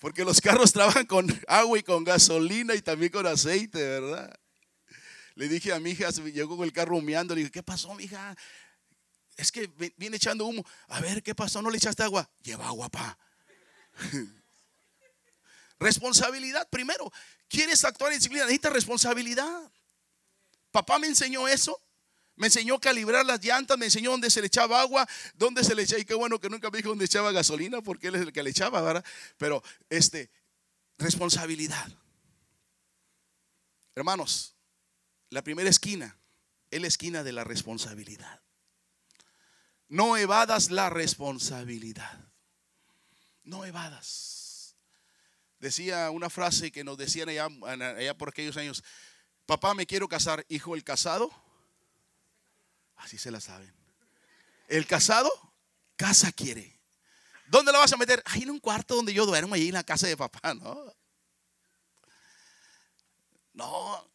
Porque 0.00 0.24
los 0.24 0.40
carros 0.40 0.72
trabajan 0.72 1.04
con 1.04 1.26
agua 1.46 1.78
y 1.78 1.82
con 1.82 2.02
gasolina 2.02 2.74
y 2.74 2.80
también 2.80 3.12
con 3.12 3.26
aceite, 3.26 3.78
¿verdad? 3.78 4.34
Le 5.34 5.48
dije 5.48 5.74
a 5.74 5.80
mi 5.80 5.90
hija, 5.90 6.08
llegó 6.10 6.56
con 6.56 6.64
el 6.64 6.72
carro 6.72 6.96
humeando, 6.96 7.34
le 7.34 7.40
dije, 7.40 7.50
¿qué 7.50 7.62
pasó, 7.62 7.94
mi 7.94 8.04
hija? 8.04 8.34
Es 9.36 9.52
que 9.52 9.70
viene 9.98 10.16
echando 10.16 10.46
humo. 10.46 10.64
A 10.88 11.00
ver, 11.00 11.22
¿qué 11.22 11.34
pasó? 11.34 11.60
¿No 11.60 11.68
le 11.68 11.76
echaste 11.76 12.02
agua? 12.02 12.30
Lleva 12.42 12.66
agua, 12.66 12.88
pa. 12.88 13.18
Responsabilidad 15.78 16.68
primero. 16.68 17.12
¿Quieres 17.48 17.84
actuar 17.84 18.12
en 18.12 18.18
disciplina? 18.18 18.44
Necesitas 18.44 18.72
responsabilidad. 18.72 19.70
Papá 20.70 20.98
me 20.98 21.06
enseñó 21.06 21.48
eso. 21.48 21.80
Me 22.36 22.46
enseñó 22.46 22.76
a 22.76 22.80
calibrar 22.80 23.26
las 23.26 23.42
llantas, 23.44 23.76
me 23.76 23.86
enseñó 23.86 24.12
dónde 24.12 24.30
se 24.30 24.40
le 24.40 24.46
echaba 24.46 24.80
agua, 24.80 25.08
dónde 25.34 25.64
se 25.64 25.74
le 25.74 25.82
echaba, 25.82 26.00
y 26.00 26.04
qué 26.04 26.14
bueno 26.14 26.38
que 26.38 26.48
nunca 26.48 26.70
me 26.70 26.78
dijo 26.78 26.90
dónde 26.90 27.04
echaba 27.04 27.32
gasolina, 27.32 27.82
porque 27.82 28.08
él 28.08 28.14
es 28.14 28.22
el 28.22 28.32
que 28.32 28.44
le 28.44 28.50
echaba, 28.50 28.80
¿verdad? 28.80 29.04
Pero, 29.38 29.60
este, 29.90 30.30
responsabilidad. 30.98 31.90
Hermanos, 33.96 34.54
la 35.30 35.42
primera 35.42 35.68
esquina 35.68 36.16
es 36.70 36.80
la 36.80 36.86
esquina 36.86 37.24
de 37.24 37.32
la 37.32 37.42
responsabilidad. 37.42 38.40
No 39.88 40.16
evadas 40.16 40.70
la 40.70 40.90
responsabilidad 40.90 42.27
no 43.48 43.64
evadas. 43.64 44.76
Decía 45.58 46.10
una 46.10 46.30
frase 46.30 46.70
que 46.70 46.84
nos 46.84 46.96
decían 46.96 47.28
allá, 47.28 47.48
por 48.16 48.28
aquellos 48.28 48.56
años, 48.56 48.84
papá 49.46 49.74
me 49.74 49.86
quiero 49.86 50.08
casar, 50.08 50.44
hijo 50.48 50.76
el 50.76 50.84
casado, 50.84 51.30
así 52.96 53.18
se 53.18 53.30
la 53.30 53.40
saben. 53.40 53.74
El 54.68 54.86
casado, 54.86 55.30
casa 55.96 56.30
quiere. 56.30 56.78
¿Dónde 57.48 57.72
la 57.72 57.78
vas 57.78 57.92
a 57.92 57.96
meter? 57.96 58.22
Ahí 58.26 58.42
en 58.42 58.50
un 58.50 58.60
cuarto 58.60 58.94
donde 58.94 59.14
yo 59.14 59.24
duermo, 59.24 59.54
ahí 59.54 59.68
en 59.68 59.74
la 59.74 59.82
casa 59.82 60.06
de 60.06 60.16
papá, 60.16 60.54
¿no? 60.54 60.94
No. 63.54 64.10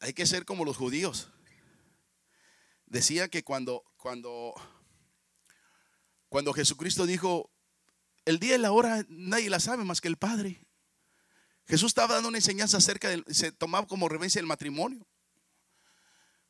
Hay 0.00 0.12
que 0.12 0.26
ser 0.26 0.44
como 0.44 0.64
los 0.64 0.76
judíos. 0.76 1.28
Decía 2.86 3.28
que 3.28 3.42
cuando, 3.42 3.82
cuando 3.96 4.54
Cuando 6.30 6.52
Jesucristo 6.52 7.06
dijo, 7.06 7.50
el 8.24 8.38
día 8.38 8.54
y 8.54 8.58
la 8.58 8.70
hora 8.70 9.04
nadie 9.08 9.50
la 9.50 9.58
sabe 9.58 9.84
más 9.84 10.00
que 10.00 10.06
el 10.06 10.16
Padre. 10.16 10.64
Jesús 11.66 11.88
estaba 11.88 12.14
dando 12.14 12.28
una 12.28 12.38
enseñanza 12.38 12.76
acerca 12.76 13.08
del, 13.08 13.24
se 13.28 13.50
tomaba 13.50 13.86
como 13.86 14.08
reverencia 14.08 14.38
el 14.38 14.46
matrimonio. 14.46 15.04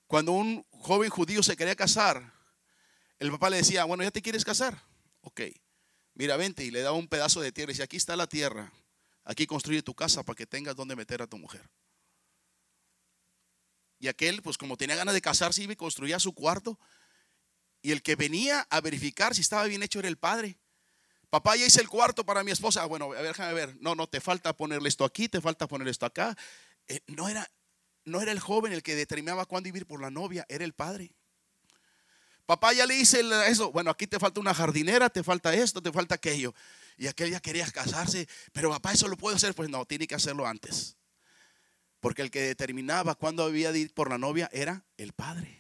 Cuando 0.07 0.33
un 0.33 0.67
joven 0.71 1.09
judío 1.09 1.43
se 1.43 1.57
quería 1.57 1.75
casar, 1.75 2.31
el 3.19 3.31
papá 3.31 3.49
le 3.49 3.57
decía, 3.57 3.85
bueno, 3.85 4.03
¿ya 4.03 4.11
te 4.11 4.21
quieres 4.21 4.45
casar? 4.45 4.83
Ok, 5.23 5.41
mira, 6.13 6.37
vente 6.37 6.63
y 6.63 6.71
le 6.71 6.83
daba 6.83 6.97
un 6.97 7.09
pedazo 7.09 7.41
de 7.41 7.51
tierra 7.51 7.71
y 7.71 7.75
decía, 7.75 7.87
aquí 7.87 7.97
está 7.97 8.17
la 8.17 8.27
tierra, 8.27 8.71
aquí 9.25 9.47
construye 9.47 9.83
tu 9.83 9.95
casa 9.95 10.23
para 10.23 10.37
que 10.37 10.47
tengas 10.47 10.77
donde 10.77 10.95
meter 10.95 11.23
a 11.23 11.27
tu 11.27 11.39
mujer. 11.39 11.71
Y 13.99 14.09
aquel, 14.09 14.43
pues 14.43 14.59
como 14.59 14.77
tenía 14.77 14.97
ganas 14.97 15.15
de 15.15 15.23
casarse, 15.23 15.63
iba 15.63 15.73
y 15.73 15.77
construía 15.77 16.19
su 16.19 16.35
cuarto. 16.35 16.79
Y 17.83 17.93
el 17.93 18.03
que 18.03 18.17
venía 18.17 18.67
a 18.71 18.81
verificar 18.81 19.35
si 19.35 19.41
estaba 19.41 19.65
bien 19.65 19.83
hecho 19.83 19.99
era 19.99 20.09
el 20.09 20.19
padre. 20.19 20.59
Papá, 21.31 21.55
ya 21.57 21.65
hice 21.65 21.81
el 21.81 21.89
cuarto 21.89 22.25
para 22.25 22.43
mi 22.43 22.51
esposa. 22.51 22.83
Ah, 22.83 22.87
bueno, 22.87 23.07
a 23.07 23.09
ver, 23.09 23.23
déjame 23.23 23.55
ver. 23.55 23.77
No, 23.81 23.95
no, 23.95 24.09
te 24.09 24.21
falta 24.21 24.57
ponerle 24.57 24.89
esto 24.89 25.05
aquí, 25.05 25.29
te 25.29 25.41
falta 25.41 25.69
poner 25.69 25.87
esto 25.89 26.05
acá. 26.05 26.37
Eh, 26.89 27.01
no, 27.07 27.29
era, 27.29 27.49
no 28.05 28.21
era 28.21 28.33
el 28.33 28.41
joven 28.41 28.73
el 28.73 28.83
que 28.83 28.97
determinaba 28.97 29.47
cuándo 29.47 29.69
vivir 29.69 29.87
por 29.87 30.01
la 30.01 30.11
novia, 30.11 30.45
era 30.49 30.65
el 30.65 30.73
padre. 30.73 31.15
Papá, 32.47 32.73
ya 32.73 32.85
le 32.85 32.97
hice 32.97 33.23
eso. 33.47 33.71
Bueno, 33.71 33.93
aquí 33.93 34.09
te 34.09 34.19
falta 34.19 34.41
una 34.41 34.53
jardinera, 34.53 35.09
te 35.09 35.23
falta 35.23 35.55
esto, 35.55 35.81
te 35.81 35.93
falta 35.93 36.17
aquello. 36.17 36.53
Y 36.97 37.07
aquel 37.07 37.31
ya 37.31 37.39
quería 37.39 37.65
casarse, 37.71 38.29
pero 38.53 38.71
papá, 38.71 38.93
eso 38.93 39.07
lo 39.07 39.17
puedo 39.17 39.37
hacer. 39.37 39.55
Pues 39.55 39.71
no, 39.71 39.85
tiene 39.85 40.09
que 40.09 40.17
hacerlo 40.17 40.49
antes. 40.49 40.97
Porque 42.01 42.23
el 42.23 42.33
que 42.33 42.41
determinaba 42.41 43.15
cuándo 43.15 43.45
había 43.45 43.71
de 43.71 43.79
ir 43.79 43.95
por 43.95 44.11
la 44.11 44.19
novia 44.19 44.51
era 44.53 44.85
el 44.97 45.13
padre. 45.13 45.60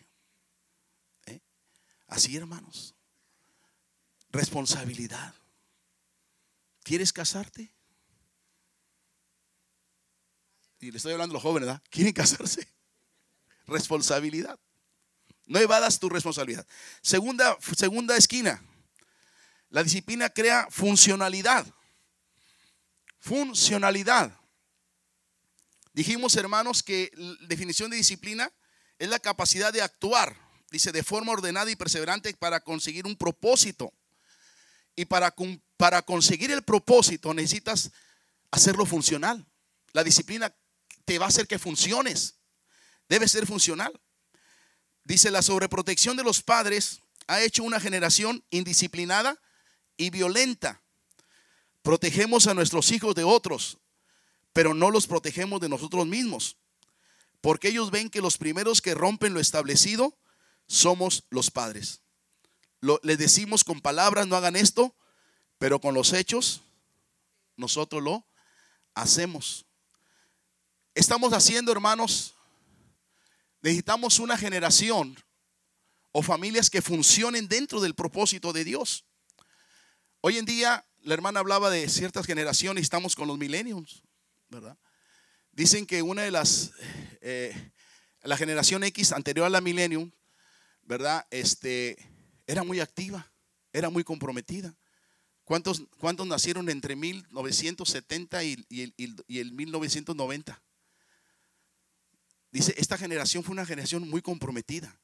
Así, 2.10 2.36
hermanos. 2.36 2.94
Responsabilidad. 4.30 5.34
¿Quieres 6.82 7.12
casarte? 7.12 7.72
Y 10.80 10.90
le 10.90 10.96
estoy 10.96 11.12
hablando 11.12 11.32
a 11.32 11.34
los 11.34 11.42
jóvenes, 11.42 11.68
¿verdad? 11.68 11.82
¿Quieren 11.88 12.12
casarse? 12.12 12.66
Responsabilidad. 13.66 14.58
No 15.46 15.58
evadas 15.58 16.00
tu 16.00 16.08
responsabilidad. 16.08 16.66
Segunda, 17.00 17.56
segunda 17.76 18.16
esquina. 18.16 18.62
La 19.68 19.82
disciplina 19.84 20.30
crea 20.30 20.66
funcionalidad. 20.70 21.66
Funcionalidad. 23.20 24.36
Dijimos, 25.92 26.34
hermanos, 26.36 26.82
que 26.82 27.10
la 27.14 27.46
definición 27.46 27.90
de 27.90 27.98
disciplina 27.98 28.52
es 28.98 29.08
la 29.08 29.18
capacidad 29.18 29.72
de 29.72 29.82
actuar, 29.82 30.36
dice, 30.70 30.92
de 30.92 31.02
forma 31.02 31.32
ordenada 31.32 31.70
y 31.70 31.76
perseverante 31.76 32.32
para 32.34 32.60
conseguir 32.60 33.06
un 33.06 33.16
propósito. 33.16 33.92
Y 34.96 35.04
para, 35.04 35.34
para 35.76 36.02
conseguir 36.02 36.50
el 36.50 36.62
propósito 36.62 37.34
necesitas 37.34 37.90
hacerlo 38.50 38.86
funcional. 38.86 39.46
La 39.92 40.04
disciplina 40.04 40.54
te 41.04 41.18
va 41.18 41.26
a 41.26 41.28
hacer 41.28 41.46
que 41.46 41.58
funciones. 41.58 42.36
Debe 43.08 43.28
ser 43.28 43.46
funcional. 43.46 44.00
Dice, 45.04 45.30
la 45.30 45.42
sobreprotección 45.42 46.16
de 46.16 46.22
los 46.22 46.42
padres 46.42 47.00
ha 47.26 47.40
hecho 47.40 47.64
una 47.64 47.80
generación 47.80 48.44
indisciplinada 48.50 49.40
y 49.96 50.10
violenta. 50.10 50.82
Protegemos 51.82 52.46
a 52.46 52.54
nuestros 52.54 52.90
hijos 52.92 53.14
de 53.14 53.24
otros, 53.24 53.78
pero 54.52 54.74
no 54.74 54.90
los 54.90 55.06
protegemos 55.06 55.60
de 55.60 55.68
nosotros 55.68 56.06
mismos. 56.06 56.56
Porque 57.40 57.68
ellos 57.68 57.90
ven 57.90 58.10
que 58.10 58.20
los 58.20 58.36
primeros 58.36 58.82
que 58.82 58.94
rompen 58.94 59.32
lo 59.32 59.40
establecido 59.40 60.16
somos 60.70 61.24
los 61.30 61.50
padres. 61.50 62.00
les 63.02 63.18
decimos 63.18 63.64
con 63.64 63.80
palabras, 63.80 64.28
no 64.28 64.36
hagan 64.36 64.54
esto, 64.54 64.94
pero 65.58 65.80
con 65.80 65.94
los 65.94 66.12
hechos 66.12 66.62
nosotros 67.56 68.02
lo 68.02 68.24
hacemos. 68.94 69.66
Estamos 70.94 71.32
haciendo, 71.32 71.72
hermanos, 71.72 72.34
Necesitamos 73.62 74.18
una 74.18 74.38
generación 74.38 75.16
o 76.12 76.22
familias 76.22 76.70
que 76.70 76.80
funcionen 76.80 77.46
dentro 77.46 77.80
del 77.80 77.94
propósito 77.94 78.52
de 78.52 78.64
Dios. 78.64 79.04
Hoy 80.22 80.38
en 80.38 80.46
día, 80.46 80.86
la 81.02 81.14
hermana 81.14 81.40
hablaba 81.40 81.70
de 81.70 81.88
ciertas 81.88 82.26
generaciones 82.26 82.82
estamos 82.82 83.14
con 83.14 83.28
los 83.28 83.38
millennials, 83.38 84.02
¿verdad? 84.48 84.78
Dicen 85.52 85.84
que 85.84 86.00
una 86.00 86.22
de 86.22 86.30
las, 86.30 86.72
eh, 87.20 87.72
la 88.22 88.36
generación 88.36 88.82
X 88.84 89.12
anterior 89.12 89.46
a 89.46 89.50
la 89.50 89.60
millennium, 89.60 90.10
¿verdad? 90.90 91.24
Este, 91.30 91.96
era 92.48 92.64
muy 92.64 92.80
activa, 92.80 93.30
era 93.72 93.90
muy 93.90 94.02
comprometida. 94.02 94.74
¿Cuántos, 95.44 95.84
cuántos 95.98 96.26
nacieron 96.26 96.68
entre 96.68 96.96
1970 96.96 98.42
y, 98.42 98.66
el 99.28 99.52
1990? 99.52 100.60
Dice, 102.50 102.74
esta 102.76 102.98
generación 102.98 103.44
fue 103.44 103.52
una 103.52 103.64
generación 103.64 104.08
muy 104.08 104.20
comprometida. 104.20 104.98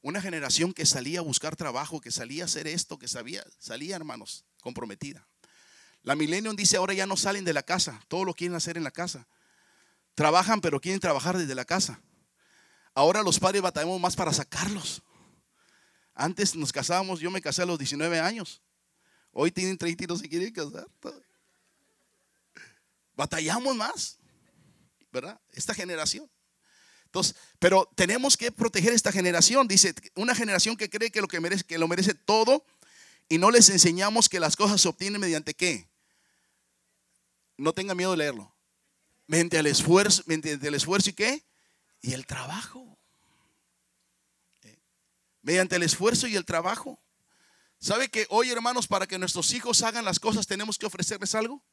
Una 0.00 0.22
generación 0.22 0.72
que 0.72 0.86
salía 0.86 1.18
a 1.18 1.22
buscar 1.22 1.56
trabajo, 1.56 2.00
que 2.00 2.10
salía 2.10 2.44
a 2.44 2.46
hacer 2.46 2.66
esto, 2.66 2.98
que 2.98 3.06
sabía, 3.06 3.44
salía, 3.58 3.96
hermanos, 3.96 4.46
comprometida. 4.62 5.28
La 6.04 6.16
Millennium 6.16 6.56
dice, 6.56 6.78
ahora 6.78 6.94
ya 6.94 7.06
no 7.06 7.18
salen 7.18 7.44
de 7.44 7.52
la 7.52 7.62
casa, 7.62 8.00
todo 8.08 8.24
lo 8.24 8.32
quieren 8.32 8.56
hacer 8.56 8.78
en 8.78 8.84
la 8.84 8.92
casa. 8.92 9.28
Trabajan, 10.14 10.62
pero 10.62 10.80
quieren 10.80 11.00
trabajar 11.00 11.36
desde 11.36 11.54
la 11.54 11.66
casa. 11.66 12.00
Ahora 12.94 13.22
los 13.22 13.38
padres 13.38 13.60
batallamos 13.60 14.00
más 14.00 14.16
para 14.16 14.32
sacarlos. 14.32 15.02
Antes 16.20 16.56
nos 16.56 16.72
casábamos, 16.72 17.20
yo 17.20 17.30
me 17.30 17.40
casé 17.40 17.62
a 17.62 17.66
los 17.66 17.78
19 17.78 18.18
años. 18.18 18.60
Hoy 19.30 19.52
tienen 19.52 19.78
30 19.78 20.02
y 20.02 20.06
no 20.08 20.16
se 20.16 20.28
quieren 20.28 20.52
casar. 20.52 20.88
Batallamos 23.14 23.76
más, 23.76 24.18
¿verdad? 25.12 25.40
Esta 25.52 25.74
generación. 25.74 26.28
Entonces, 27.04 27.36
pero 27.60 27.88
tenemos 27.94 28.36
que 28.36 28.50
proteger 28.50 28.92
esta 28.92 29.12
generación. 29.12 29.68
Dice, 29.68 29.94
una 30.16 30.34
generación 30.34 30.76
que 30.76 30.90
cree 30.90 31.12
que 31.12 31.20
lo, 31.20 31.28
que, 31.28 31.38
merece, 31.38 31.62
que 31.62 31.78
lo 31.78 31.86
merece 31.86 32.14
todo 32.14 32.66
y 33.28 33.38
no 33.38 33.52
les 33.52 33.68
enseñamos 33.70 34.28
que 34.28 34.40
las 34.40 34.56
cosas 34.56 34.80
se 34.80 34.88
obtienen 34.88 35.20
mediante 35.20 35.54
qué. 35.54 35.88
No 37.56 37.72
tenga 37.72 37.94
miedo 37.94 38.10
de 38.10 38.16
leerlo. 38.16 38.52
Mediante 39.28 39.56
el 39.56 39.68
esfuerzo, 39.68 40.24
mediante 40.26 40.66
el 40.66 40.74
esfuerzo 40.74 41.10
y 41.10 41.12
qué? 41.12 41.44
Y 42.02 42.12
el 42.12 42.26
trabajo. 42.26 42.97
Mediante 45.48 45.76
el 45.76 45.82
esfuerzo 45.82 46.26
y 46.26 46.36
el 46.36 46.44
trabajo. 46.44 47.00
¿Sabe 47.80 48.10
que 48.10 48.26
hoy, 48.28 48.50
hermanos, 48.50 48.86
para 48.86 49.06
que 49.06 49.18
nuestros 49.18 49.54
hijos 49.54 49.82
hagan 49.82 50.04
las 50.04 50.20
cosas 50.20 50.46
tenemos 50.46 50.76
que 50.76 50.84
ofrecerles 50.84 51.34
algo? 51.34 51.64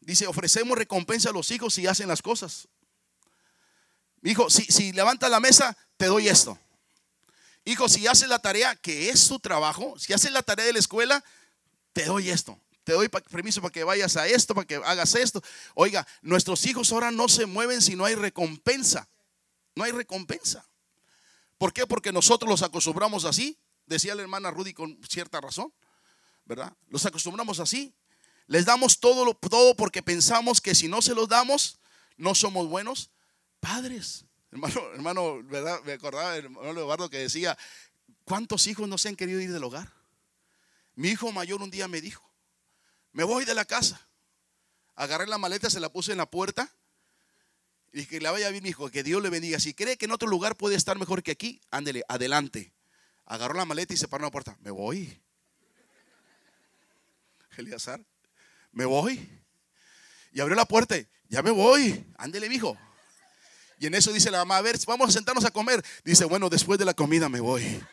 Dice, 0.00 0.26
ofrecemos 0.26 0.78
recompensa 0.78 1.28
a 1.28 1.34
los 1.34 1.50
hijos 1.50 1.74
si 1.74 1.86
hacen 1.86 2.08
las 2.08 2.22
cosas. 2.22 2.68
Hijo, 4.22 4.48
si, 4.48 4.64
si 4.64 4.92
levanta 4.92 5.28
la 5.28 5.40
mesa, 5.40 5.76
te 5.98 6.06
doy 6.06 6.28
esto. 6.28 6.58
Hijo, 7.66 7.86
si 7.90 8.06
haces 8.06 8.30
la 8.30 8.38
tarea, 8.38 8.76
que 8.76 9.10
es 9.10 9.28
tu 9.28 9.38
trabajo, 9.38 9.98
si 9.98 10.14
haces 10.14 10.32
la 10.32 10.42
tarea 10.42 10.64
de 10.64 10.72
la 10.72 10.78
escuela, 10.78 11.22
te 11.92 12.06
doy 12.06 12.30
esto. 12.30 12.58
Te 12.84 12.94
doy 12.94 13.10
permiso 13.10 13.60
para 13.60 13.72
que 13.72 13.84
vayas 13.84 14.16
a 14.16 14.26
esto, 14.26 14.54
para 14.54 14.66
que 14.66 14.76
hagas 14.76 15.16
esto. 15.16 15.42
Oiga, 15.74 16.06
nuestros 16.22 16.64
hijos 16.64 16.92
ahora 16.92 17.10
no 17.10 17.28
se 17.28 17.44
mueven 17.44 17.82
si 17.82 17.94
no 17.94 18.06
hay 18.06 18.14
recompensa. 18.14 19.06
No 19.74 19.84
hay 19.84 19.92
recompensa. 19.92 20.66
¿Por 21.62 21.72
qué? 21.72 21.86
Porque 21.86 22.10
nosotros 22.10 22.50
los 22.50 22.62
acostumbramos 22.62 23.24
así. 23.24 23.56
Decía 23.86 24.16
la 24.16 24.22
hermana 24.22 24.50
Rudy 24.50 24.74
con 24.74 24.98
cierta 25.08 25.40
razón, 25.40 25.72
¿verdad? 26.44 26.76
Los 26.88 27.06
acostumbramos 27.06 27.60
así. 27.60 27.94
Les 28.48 28.64
damos 28.64 28.98
todo, 28.98 29.32
todo 29.34 29.76
porque 29.76 30.02
pensamos 30.02 30.60
que 30.60 30.74
si 30.74 30.88
no 30.88 31.00
se 31.00 31.14
los 31.14 31.28
damos, 31.28 31.78
no 32.16 32.34
somos 32.34 32.66
buenos 32.66 33.12
Padres, 33.60 34.24
hermano, 34.50 34.80
hermano, 34.94 35.40
¿verdad? 35.44 35.80
Me 35.84 35.92
acordaba 35.92 36.32
del 36.32 36.46
hermano 36.46 36.80
Eduardo 36.80 37.08
que 37.08 37.18
decía, 37.18 37.56
¿cuántos 38.24 38.66
hijos 38.66 38.88
no 38.88 38.98
se 38.98 39.10
han 39.10 39.14
querido 39.14 39.40
ir 39.40 39.52
del 39.52 39.62
hogar? 39.62 39.92
Mi 40.96 41.10
hijo 41.10 41.30
mayor 41.30 41.62
un 41.62 41.70
día 41.70 41.86
me 41.86 42.00
dijo, 42.00 42.28
me 43.12 43.22
voy 43.22 43.44
de 43.44 43.54
la 43.54 43.64
casa. 43.64 44.08
Agarré 44.96 45.28
la 45.28 45.38
maleta, 45.38 45.70
se 45.70 45.78
la 45.78 45.92
puse 45.92 46.10
en 46.10 46.18
la 46.18 46.28
puerta 46.28 46.74
y 47.92 48.06
que 48.06 48.20
le 48.20 48.30
vaya 48.30 48.48
bien, 48.50 48.64
hijo, 48.64 48.90
que 48.90 49.02
Dios 49.02 49.22
le 49.22 49.28
bendiga. 49.28 49.60
Si 49.60 49.74
cree 49.74 49.98
que 49.98 50.06
en 50.06 50.12
otro 50.12 50.28
lugar 50.28 50.56
puede 50.56 50.76
estar 50.76 50.98
mejor 50.98 51.22
que 51.22 51.30
aquí, 51.30 51.60
ándele, 51.70 52.02
adelante. 52.08 52.72
Agarró 53.26 53.54
la 53.54 53.66
maleta 53.66 53.92
y 53.92 53.98
se 53.98 54.08
paró 54.08 54.22
en 54.22 54.28
la 54.28 54.30
puerta. 54.30 54.56
Me 54.60 54.70
voy. 54.70 55.20
Eliazar, 57.58 58.00
me 58.72 58.86
voy. 58.86 59.28
Y 60.32 60.40
abrió 60.40 60.56
la 60.56 60.64
puerta. 60.64 60.96
Ya 61.28 61.42
me 61.42 61.50
voy. 61.50 62.06
Ándele, 62.16 62.46
hijo. 62.46 62.78
Y 63.78 63.86
en 63.86 63.94
eso 63.94 64.12
dice 64.12 64.30
la 64.30 64.38
mamá, 64.38 64.56
a 64.58 64.62
ver, 64.62 64.78
vamos 64.86 65.08
a 65.10 65.12
sentarnos 65.12 65.44
a 65.44 65.50
comer. 65.50 65.84
Dice, 66.04 66.24
bueno, 66.24 66.48
después 66.48 66.78
de 66.78 66.86
la 66.86 66.94
comida 66.94 67.28
me 67.28 67.40
voy. 67.40 67.62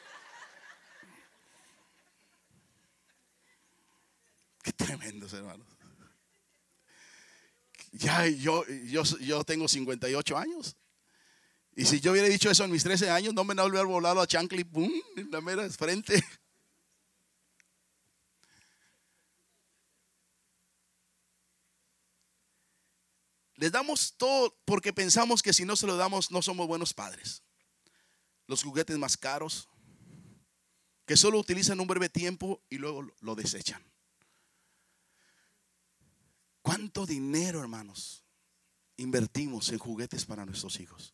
Qué 4.63 4.71
tremendos, 4.71 5.33
hermanos 5.33 5.78
ya 7.91 8.27
yo, 8.27 8.65
yo, 8.85 9.03
yo 9.19 9.43
tengo 9.43 9.67
58 9.67 10.37
años. 10.37 10.75
Y 11.75 11.85
si 11.85 11.99
yo 11.99 12.11
hubiera 12.11 12.27
dicho 12.27 12.49
eso 12.49 12.65
en 12.65 12.71
mis 12.71 12.83
13 12.83 13.09
años, 13.09 13.33
no 13.33 13.43
me 13.43 13.53
hubiera 13.53 13.83
volado 13.83 14.21
a 14.21 14.27
Chancli, 14.27 14.63
boom, 14.63 14.91
en 15.15 15.31
la 15.31 15.39
mera 15.41 15.69
frente. 15.69 16.23
Les 23.55 23.71
damos 23.71 24.13
todo 24.15 24.57
porque 24.63 24.93
pensamos 24.93 25.41
que 25.41 25.51
si 25.51 25.65
no 25.65 25.75
se 25.75 25.85
lo 25.85 25.97
damos, 25.97 26.31
no 26.31 26.41
somos 26.41 26.65
buenos 26.65 26.93
padres. 26.93 27.43
Los 28.47 28.63
juguetes 28.63 28.97
más 28.97 29.17
caros, 29.17 29.67
que 31.05 31.17
solo 31.17 31.39
utilizan 31.39 31.79
un 31.79 31.87
breve 31.87 32.07
tiempo 32.07 32.63
y 32.69 32.77
luego 32.77 33.05
lo 33.19 33.35
desechan. 33.35 33.83
¿Cuánto 36.79 37.05
dinero, 37.05 37.59
hermanos, 37.59 38.23
invertimos 38.95 39.67
en 39.73 39.79
juguetes 39.79 40.25
para 40.25 40.45
nuestros 40.45 40.79
hijos? 40.79 41.13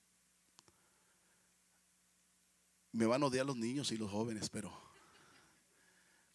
Me 2.91 3.08
van 3.08 3.23
a 3.23 3.25
odiar 3.25 3.47
los 3.47 3.58
niños 3.58 3.91
y 3.91 3.97
los 3.97 4.12
jóvenes, 4.12 4.51
pero 4.51 4.71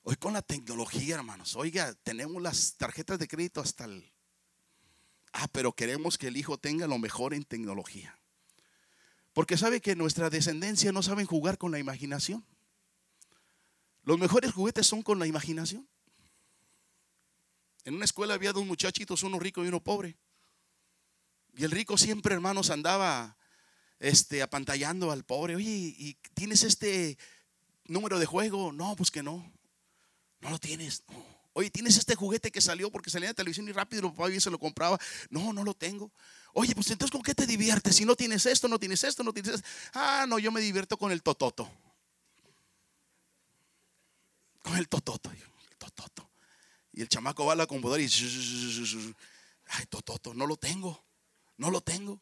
hoy 0.03 0.17
con 0.17 0.33
la 0.33 0.43
tecnología, 0.43 1.15
hermanos, 1.15 1.55
oiga, 1.55 1.95
tenemos 2.03 2.43
las 2.43 2.77
tarjetas 2.77 3.21
de 3.21 3.29
crédito 3.29 3.61
hasta 3.61 3.85
el... 3.85 4.13
Ah, 5.33 5.47
pero 5.53 5.75
queremos 5.75 6.19
que 6.19 6.27
el 6.27 6.37
hijo 6.37 6.59
tenga 6.59 6.89
lo 6.89 6.99
mejor 6.99 7.33
en 7.33 7.45
tecnología. 7.45 8.19
Porque 9.33 9.57
sabe 9.57 9.81
que 9.81 9.95
nuestra 9.95 10.29
descendencia 10.29 10.91
no 10.91 11.05
saben 11.05 11.27
jugar 11.27 11.57
con 11.57 11.71
la 11.71 11.79
imaginación. 11.79 12.45
Los 14.03 14.19
mejores 14.19 14.53
juguetes 14.53 14.89
son 14.89 15.03
con 15.03 15.21
la 15.21 15.29
imaginación. 15.29 15.89
En 17.91 17.97
una 17.97 18.05
escuela 18.05 18.35
había 18.35 18.53
dos 18.53 18.65
muchachitos, 18.65 19.25
uno 19.25 19.41
rico 19.41 19.65
y 19.65 19.69
uno 19.69 19.83
pobre. 19.83 20.17
Y 21.57 21.65
el 21.65 21.73
rico 21.73 21.99
siempre, 21.99 22.33
hermanos, 22.33 22.71
andaba 22.71 23.37
este, 23.99 24.43
apantallando 24.43 25.11
al 25.11 25.25
pobre. 25.25 25.57
Oye, 25.57 25.69
¿y 25.69 26.15
tienes 26.35 26.63
este 26.63 27.19
número 27.87 28.21
de 28.21 28.27
juego? 28.27 28.71
No, 28.71 28.95
pues 28.95 29.11
que 29.11 29.25
no. 29.25 29.53
No 30.39 30.51
lo 30.51 30.61
tienes. 30.61 31.03
Oye, 31.53 31.69
¿tienes 31.69 31.97
este 31.97 32.15
juguete 32.15 32.53
que 32.53 32.61
salió 32.61 32.93
porque 32.93 33.11
salía 33.11 33.31
de 33.31 33.35
televisión 33.35 33.69
y 33.69 33.73
rápido 33.73 34.07
el 34.07 34.13
papá 34.13 34.29
bien 34.29 34.41
se 34.41 34.51
lo 34.51 34.61
compraba? 34.61 34.97
No, 35.29 35.53
no 35.53 35.65
lo 35.65 35.75
tengo. 35.75 36.13
Oye, 36.53 36.77
pues 36.77 36.89
entonces 36.93 37.11
¿con 37.11 37.23
qué 37.23 37.35
te 37.35 37.45
diviertes? 37.45 37.97
Si 37.97 38.05
no 38.05 38.15
tienes 38.15 38.47
esto, 38.47 38.69
no 38.69 38.79
tienes 38.79 39.03
esto, 39.03 39.25
no 39.25 39.33
tienes 39.33 39.55
esto. 39.55 39.69
Ah, 39.95 40.27
no, 40.29 40.39
yo 40.39 40.53
me 40.53 40.61
divierto 40.61 40.97
con 40.97 41.11
el 41.11 41.25
tototo. 41.25 41.69
Con 44.63 44.77
el 44.77 44.89
tototo. 44.89 45.33
El 45.33 45.77
tototo. 45.77 46.30
Y 46.93 47.03
el 47.03 47.09
chamaco 47.09 47.47
va 47.47 47.53
a 47.53 47.57
la 47.57 47.67
computadora 47.67 48.03
y... 48.03 49.15
Ay, 49.73 49.87
tototo, 49.87 50.35
no 50.35 50.47
lo 50.47 50.57
tengo. 50.57 51.05
No 51.57 51.71
lo 51.71 51.81
tengo. 51.81 52.21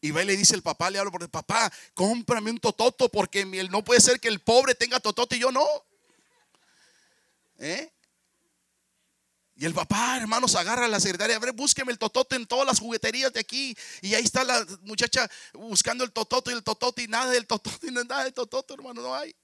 Y 0.00 0.10
va 0.10 0.22
y 0.22 0.26
le 0.26 0.36
dice 0.36 0.54
el 0.54 0.62
papá, 0.62 0.90
le 0.90 0.98
hablo 0.98 1.10
porque 1.10 1.28
papá, 1.28 1.72
cómprame 1.94 2.50
un 2.50 2.58
tototo 2.58 3.08
porque 3.08 3.44
no 3.46 3.82
puede 3.82 4.00
ser 4.00 4.20
que 4.20 4.28
el 4.28 4.40
pobre 4.40 4.74
tenga 4.74 5.00
tototo 5.00 5.34
y 5.34 5.38
yo 5.38 5.50
no. 5.50 5.66
¿Eh? 7.58 7.90
Y 9.56 9.64
el 9.64 9.72
papá, 9.72 10.16
hermanos, 10.16 10.56
agarra 10.56 10.86
a 10.86 10.88
la 10.88 10.98
secretaria, 10.98 11.36
a 11.36 11.38
ver, 11.38 11.52
búsqueme 11.52 11.92
el 11.92 11.98
tototo 11.98 12.34
en 12.34 12.44
todas 12.46 12.66
las 12.66 12.80
jugueterías 12.80 13.32
de 13.32 13.40
aquí. 13.40 13.76
Y 14.02 14.14
ahí 14.14 14.24
está 14.24 14.42
la 14.42 14.66
muchacha 14.82 15.30
buscando 15.52 16.02
el 16.02 16.12
tototo 16.12 16.50
y 16.50 16.54
el 16.54 16.64
tototo 16.64 17.00
y 17.00 17.06
nada 17.06 17.30
del 17.30 17.46
tototo 17.46 17.86
y 17.86 17.90
nada 17.92 18.24
del 18.24 18.34
tototo, 18.34 18.74
hermano, 18.74 19.00
no 19.00 19.14
hay. 19.14 19.34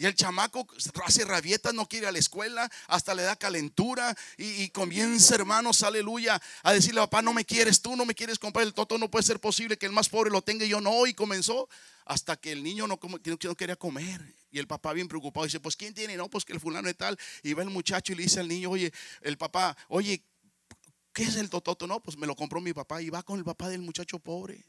Y 0.00 0.06
el 0.06 0.14
chamaco 0.14 0.66
hace 1.04 1.26
rabietas, 1.26 1.74
no 1.74 1.86
quiere 1.86 2.04
ir 2.04 2.08
a 2.08 2.12
la 2.12 2.18
escuela, 2.18 2.70
hasta 2.86 3.14
le 3.14 3.22
da 3.22 3.36
calentura 3.36 4.16
y, 4.38 4.70
comienza, 4.70 5.34
hermanos, 5.34 5.82
aleluya, 5.82 6.40
a 6.62 6.72
decirle, 6.72 7.02
papá, 7.02 7.20
no 7.20 7.34
me 7.34 7.44
quieres 7.44 7.82
tú, 7.82 7.94
no 7.96 8.06
me 8.06 8.14
quieres 8.14 8.38
comprar 8.38 8.66
el 8.66 8.72
toto, 8.72 8.96
no 8.96 9.10
puede 9.10 9.24
ser 9.24 9.40
posible 9.40 9.76
que 9.76 9.84
el 9.84 9.92
más 9.92 10.08
pobre 10.08 10.30
lo 10.30 10.40
tenga 10.40 10.64
y 10.64 10.70
yo 10.70 10.80
no. 10.80 11.06
Y 11.06 11.12
comenzó 11.12 11.68
hasta 12.06 12.38
que 12.38 12.52
el 12.52 12.62
niño 12.62 12.86
no, 12.86 12.98
no 12.98 13.56
quería 13.56 13.76
comer. 13.76 14.22
Y 14.50 14.58
el 14.58 14.66
papá 14.66 14.94
bien 14.94 15.06
preocupado 15.06 15.44
dice, 15.44 15.60
pues 15.60 15.76
¿quién 15.76 15.92
tiene? 15.92 16.16
No, 16.16 16.30
pues 16.30 16.46
que 16.46 16.54
el 16.54 16.60
fulano 16.60 16.88
es 16.88 16.96
tal. 16.96 17.18
Y 17.42 17.52
va 17.52 17.62
el 17.62 17.68
muchacho 17.68 18.14
y 18.14 18.16
le 18.16 18.22
dice 18.22 18.40
al 18.40 18.48
niño, 18.48 18.70
oye, 18.70 18.90
el 19.20 19.36
papá, 19.36 19.76
oye, 19.88 20.24
¿qué 21.12 21.24
es 21.24 21.36
el 21.36 21.50
tototo? 21.50 21.86
No, 21.86 22.00
pues 22.00 22.16
me 22.16 22.26
lo 22.26 22.34
compró 22.34 22.62
mi 22.62 22.72
papá. 22.72 23.02
Y 23.02 23.10
va 23.10 23.22
con 23.22 23.38
el 23.38 23.44
papá 23.44 23.68
del 23.68 23.82
muchacho 23.82 24.18
pobre 24.18 24.64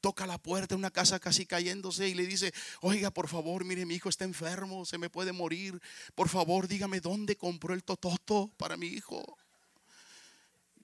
toca 0.00 0.26
la 0.26 0.38
puerta 0.38 0.74
de 0.74 0.78
una 0.78 0.90
casa 0.90 1.18
casi 1.18 1.46
cayéndose 1.46 2.08
y 2.08 2.14
le 2.14 2.26
dice, 2.26 2.52
oiga, 2.80 3.10
por 3.10 3.28
favor, 3.28 3.64
mire, 3.64 3.84
mi 3.86 3.94
hijo 3.94 4.08
está 4.08 4.24
enfermo, 4.24 4.84
se 4.84 4.98
me 4.98 5.10
puede 5.10 5.32
morir. 5.32 5.80
Por 6.14 6.28
favor, 6.28 6.68
dígame 6.68 7.00
dónde 7.00 7.36
compró 7.36 7.74
el 7.74 7.84
tototo 7.84 8.50
para 8.56 8.76
mi 8.76 8.86
hijo. 8.86 9.38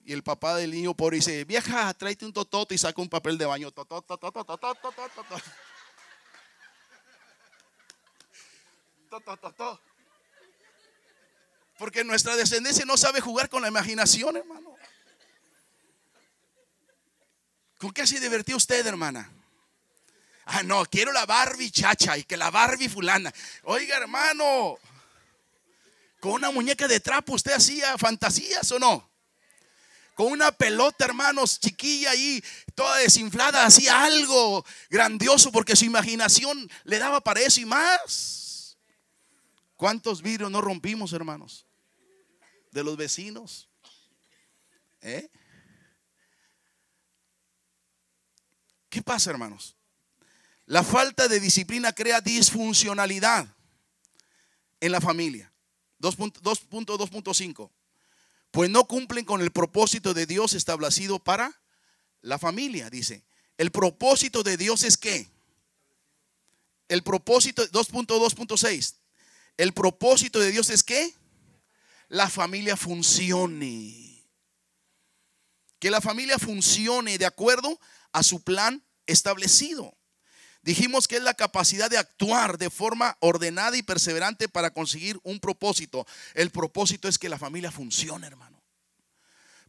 Y 0.05 0.12
el 0.12 0.22
papá 0.22 0.57
del 0.57 0.72
niño 0.72 0.94
pobre 0.94 1.16
dice, 1.16 1.44
vieja, 1.44 1.92
tráete 1.94 2.27
un 2.27 2.33
tototo 2.33 2.74
y 2.74 2.79
saca 2.79 3.00
un 3.00 3.09
papel 3.09 3.38
de 3.38 3.46
baño. 3.46 3.72
Porque 11.79 12.05
nuestra 12.05 12.37
descendencia 12.37 12.85
no 12.85 12.96
sabe 12.96 13.20
jugar 13.20 13.48
con 13.48 13.62
la 13.62 13.68
imaginación, 13.68 14.37
hermano. 14.37 14.77
¿Con 17.78 17.92
qué 17.92 18.06
se 18.06 18.20
divertió 18.20 18.56
usted, 18.56 18.87
hermana? 18.87 19.30
Ah, 20.46 20.62
no, 20.62 20.84
quiero 20.87 21.12
la 21.12 21.26
Barbie 21.26 21.70
chacha 21.70 22.18
y 22.18 22.24
que 22.24 22.37
la 22.37 22.50
Barbie 22.50 22.88
fulana. 22.88 23.32
Oiga, 23.62 23.96
hermano, 23.96 24.78
con 26.20 26.32
una 26.32 26.50
muñeca 26.50 26.87
de 26.87 27.00
trapo 27.00 27.34
usted 27.34 27.52
hacía 27.52 27.96
fantasías 27.98 28.70
o 28.72 28.78
no? 28.78 29.10
Con 30.14 30.30
una 30.30 30.52
pelota, 30.52 31.06
hermanos, 31.06 31.58
chiquilla 31.58 32.10
ahí, 32.10 32.42
toda 32.74 32.98
desinflada, 32.98 33.66
hacía 33.66 34.04
algo 34.04 34.64
grandioso 34.88 35.50
porque 35.50 35.74
su 35.74 35.87
imaginación 35.87 36.70
le 36.84 36.98
daba 36.98 37.20
para 37.20 37.40
eso 37.40 37.60
y 37.60 37.64
más. 37.64 38.76
¿Cuántos 39.74 40.22
vidrios 40.22 40.50
no 40.50 40.60
rompimos, 40.60 41.12
hermanos? 41.12 41.66
De 42.70 42.84
los 42.84 42.96
vecinos. 42.96 43.68
¿Eh? 45.00 45.28
¿Qué 48.94 49.02
pasa, 49.02 49.30
hermanos? 49.30 49.74
La 50.66 50.85
falta 50.85 51.26
de 51.26 51.40
disciplina 51.40 51.92
crea 51.92 52.20
disfuncionalidad 52.20 53.44
en 54.78 54.92
la 54.92 55.00
familia. 55.00 55.52
2.2.5. 55.98 57.72
Pues 58.52 58.70
no 58.70 58.85
cumplen 58.87 59.24
con 59.24 59.40
el 59.40 59.50
propósito 59.50 60.14
de 60.14 60.26
Dios 60.26 60.52
establecido 60.52 61.18
para 61.18 61.61
la 62.20 62.38
familia, 62.38 62.88
dice. 62.88 63.24
El 63.59 63.72
propósito 63.72 64.44
de 64.44 64.57
Dios 64.57 64.85
es 64.85 64.96
qué? 64.96 65.28
El 66.87 67.02
propósito 67.02 67.68
2.2.6. 67.72 68.94
El 69.57 69.72
propósito 69.72 70.38
de 70.38 70.52
Dios 70.52 70.70
es 70.70 70.85
que 70.85 71.12
la 72.07 72.30
familia 72.30 72.76
funcione. 72.76 74.24
Que 75.80 75.90
la 75.90 76.00
familia 76.00 76.38
funcione 76.38 77.18
de 77.18 77.26
acuerdo 77.26 77.80
a 78.14 78.22
su 78.22 78.42
plan 78.42 78.83
establecido. 79.07 79.94
Dijimos 80.62 81.07
que 81.07 81.16
es 81.16 81.22
la 81.22 81.35
capacidad 81.35 81.90
de 81.90 81.98
actuar 81.98 82.57
de 82.57 82.70
forma 82.70 83.18
ordenada 83.20 83.77
y 83.77 83.83
perseverante 83.83 84.48
para 84.48 84.70
conseguir 84.70 85.20
un 85.22 85.38
propósito. 85.38 86.07
El 86.33 86.50
propósito 86.50 87.07
es 87.07 87.18
que 87.18 87.29
la 87.29 87.38
familia 87.38 87.70
funcione, 87.70 88.27
hermano. 88.27 88.62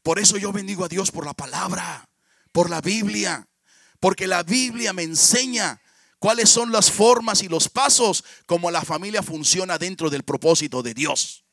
Por 0.04 0.20
eso 0.20 0.38
yo 0.38 0.54
bendigo 0.54 0.86
a 0.86 0.88
Dios 0.88 1.12
por 1.12 1.26
la 1.26 1.34
palabra, 1.34 2.08
por 2.54 2.70
la 2.70 2.80
Biblia, 2.80 3.46
porque 4.00 4.28
la 4.28 4.44
Biblia 4.44 4.94
me 4.94 5.04
enseña 5.04 5.82
cuáles 6.20 6.50
son 6.50 6.72
las 6.72 6.90
formas 6.90 7.42
y 7.42 7.50
los 7.50 7.68
pasos 7.68 8.24
como 8.46 8.72
la 8.72 8.86
familia 8.86 9.22
funciona 9.22 9.78
dentro 9.78 10.10
del 10.10 10.24
propósito 10.24 10.82
de 10.82 10.94
Dios. 10.94 11.44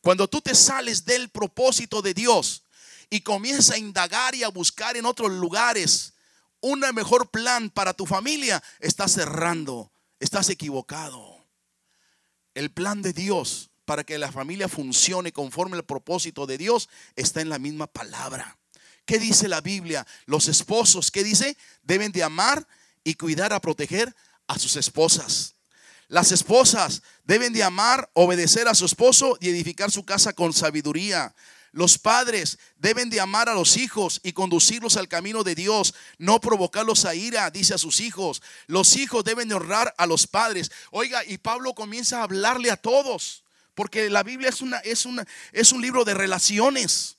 Cuando 0.00 0.28
tú 0.28 0.40
te 0.40 0.54
sales 0.54 1.04
del 1.04 1.30
propósito 1.30 2.02
de 2.02 2.14
Dios 2.14 2.62
y 3.10 3.20
comienzas 3.20 3.70
a 3.70 3.78
indagar 3.78 4.34
y 4.34 4.44
a 4.44 4.48
buscar 4.48 4.96
en 4.96 5.04
otros 5.04 5.32
lugares, 5.32 6.14
un 6.60 6.80
mejor 6.94 7.30
plan 7.30 7.68
para 7.68 7.92
tu 7.92 8.06
familia, 8.06 8.62
estás 8.78 9.12
cerrando, 9.12 9.92
estás 10.20 10.48
equivocado. 10.48 11.44
El 12.54 12.70
plan 12.70 13.02
de 13.02 13.12
Dios 13.12 13.70
para 13.84 14.04
que 14.04 14.18
la 14.18 14.30
familia 14.30 14.68
funcione 14.68 15.32
conforme 15.32 15.76
al 15.76 15.84
propósito 15.84 16.46
de 16.46 16.56
Dios 16.58 16.88
está 17.16 17.40
en 17.40 17.48
la 17.48 17.58
misma 17.58 17.88
palabra. 17.88 18.56
¿Qué 19.04 19.18
dice 19.18 19.48
la 19.48 19.60
Biblia? 19.60 20.06
Los 20.26 20.46
esposos, 20.46 21.10
¿qué 21.10 21.24
dice? 21.24 21.56
Deben 21.82 22.12
de 22.12 22.22
amar 22.22 22.66
y 23.02 23.14
cuidar 23.14 23.52
a 23.52 23.60
proteger 23.60 24.14
a 24.46 24.58
sus 24.58 24.76
esposas. 24.76 25.56
Las 26.06 26.30
esposas 26.32 27.02
deben 27.24 27.52
de 27.52 27.62
amar, 27.62 28.10
obedecer 28.14 28.68
a 28.68 28.74
su 28.74 28.84
esposo 28.84 29.36
y 29.40 29.48
edificar 29.48 29.90
su 29.90 30.04
casa 30.04 30.32
con 30.32 30.52
sabiduría. 30.52 31.34
Los 31.72 31.98
padres 31.98 32.58
deben 32.78 33.10
de 33.10 33.20
amar 33.20 33.48
a 33.48 33.54
los 33.54 33.76
hijos 33.76 34.20
y 34.24 34.32
conducirlos 34.32 34.96
al 34.96 35.08
camino 35.08 35.44
de 35.44 35.54
Dios, 35.54 35.94
no 36.18 36.40
provocarlos 36.40 37.04
a 37.04 37.14
ira, 37.14 37.50
dice 37.50 37.74
a 37.74 37.78
sus 37.78 38.00
hijos. 38.00 38.42
Los 38.66 38.96
hijos 38.96 39.22
deben 39.22 39.48
de 39.48 39.54
honrar 39.54 39.94
a 39.96 40.06
los 40.06 40.26
padres. 40.26 40.72
Oiga, 40.90 41.24
y 41.24 41.38
Pablo 41.38 41.74
comienza 41.74 42.20
a 42.20 42.24
hablarle 42.24 42.70
a 42.70 42.76
todos, 42.76 43.44
porque 43.74 44.10
la 44.10 44.24
Biblia 44.24 44.48
es, 44.48 44.60
una, 44.60 44.78
es, 44.78 45.06
una, 45.06 45.26
es 45.52 45.70
un 45.70 45.80
libro 45.80 46.04
de 46.04 46.14
relaciones. 46.14 47.16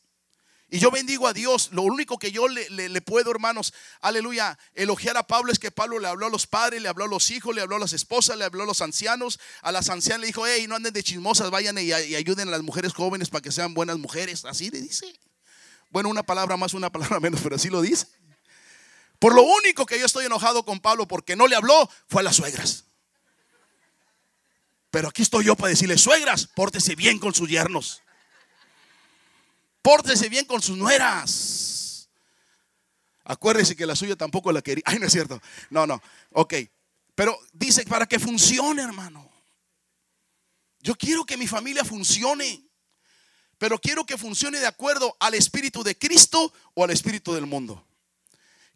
Y 0.74 0.80
yo 0.80 0.90
bendigo 0.90 1.28
a 1.28 1.34
Dios. 1.34 1.70
Lo 1.74 1.82
único 1.82 2.18
que 2.18 2.32
yo 2.32 2.48
le, 2.48 3.02
puedo, 3.02 3.30
hermanos, 3.30 3.74
aleluya, 4.00 4.58
elogiar 4.74 5.18
a 5.18 5.28
Pablo 5.28 5.52
es 5.52 5.60
que 5.60 5.70
Pablo 5.70 6.00
le 6.00 6.08
habló 6.08 6.28
a 6.28 6.30
los 6.30 6.48
padres, 6.48 6.82
le 6.82 6.88
habló 6.88 7.04
a 7.04 7.08
los 7.10 7.30
hijos, 7.30 7.54
le 7.54 7.62
habló 7.62 7.76
a 7.76 7.80
las 7.80 7.92
esposas, 7.92 8.38
le 8.38 8.46
habló 8.46 8.64
a 8.64 8.66
los 8.66 8.80
ancianos. 8.80 9.38
A 9.64 9.74
las 9.74 9.90
ancianas 9.90 10.22
le 10.22 10.28
dijo, 10.28 10.48
hey, 10.48 10.68
no 10.70 10.76
anden 10.78 10.94
de 10.94 11.04
chismosas, 11.04 11.52
vayan 11.52 11.78
y, 11.78 11.92
ayuden 11.92 12.48
a 12.48 12.52
las 12.52 12.62
mujeres 12.62 12.94
jóvenes 12.94 13.30
para 13.30 13.42
que 13.42 13.52
sean 13.52 13.74
buenas 13.74 13.98
mujeres. 13.98 14.46
Así 14.46 14.72
le 14.72 14.80
dice. 14.80 15.14
Bueno, 15.90 16.08
una 16.08 16.24
palabra 16.24 16.56
más, 16.56 16.74
una 16.74 16.90
palabra 16.90 17.20
menos, 17.20 17.42
pero 17.44 17.58
así 17.58 17.70
lo 17.70 17.82
dice. 17.82 18.08
Por 19.20 19.36
lo 19.36 19.44
único 19.44 19.86
que 19.86 20.00
yo 20.00 20.06
estoy 20.06 20.26
enojado 20.26 20.64
con 20.64 20.80
Pablo 20.80 21.06
porque 21.06 21.36
no 21.36 21.48
le 21.48 21.58
habló 21.58 21.90
fue 22.08 22.22
a 22.22 22.24
las 22.24 22.38
suegras. 22.38 22.86
Pero 24.90 25.10
aquí 25.10 25.22
estoy 25.22 25.44
yo 25.44 25.58
para 25.58 25.70
decirle, 25.72 25.98
suegras, 25.98 26.48
pórtese 26.48 26.96
bien 26.96 27.20
con 27.20 27.36
sus 27.36 27.50
yernos. 27.50 28.02
Pórtese 29.82 30.30
bien 30.30 30.46
con 30.46 30.62
sus 30.62 30.78
nueras. 30.78 32.10
Acuérdese 33.24 33.76
que 33.76 33.86
la 33.86 33.96
suya 33.96 34.16
tampoco 34.16 34.52
la 34.52 34.62
quería. 34.62 34.84
Ay, 34.86 35.00
no 35.00 35.06
es 35.06 35.12
cierto. 35.14 35.42
No, 35.70 35.88
no. 35.88 36.02
Ok. 36.32 36.56
Pero 37.16 37.38
dice 37.54 37.86
para 37.86 38.06
que 38.06 38.20
funcione, 38.20 38.82
hermano. 38.82 39.30
Yo 40.80 40.96
quiero 40.96 41.26
que 41.26 41.38
mi 41.38 41.48
familia 41.48 41.86
funcione. 41.86 42.64
Pero 43.58 43.80
quiero 43.80 44.06
que 44.06 44.18
funcione 44.18 44.60
de 44.60 44.66
acuerdo 44.66 45.16
al 45.20 45.36
espíritu 45.36 45.84
de 45.84 45.96
Cristo 45.98 46.52
o 46.74 46.84
al 46.84 46.90
espíritu 46.90 47.34
del 47.34 47.46
mundo. 47.46 47.86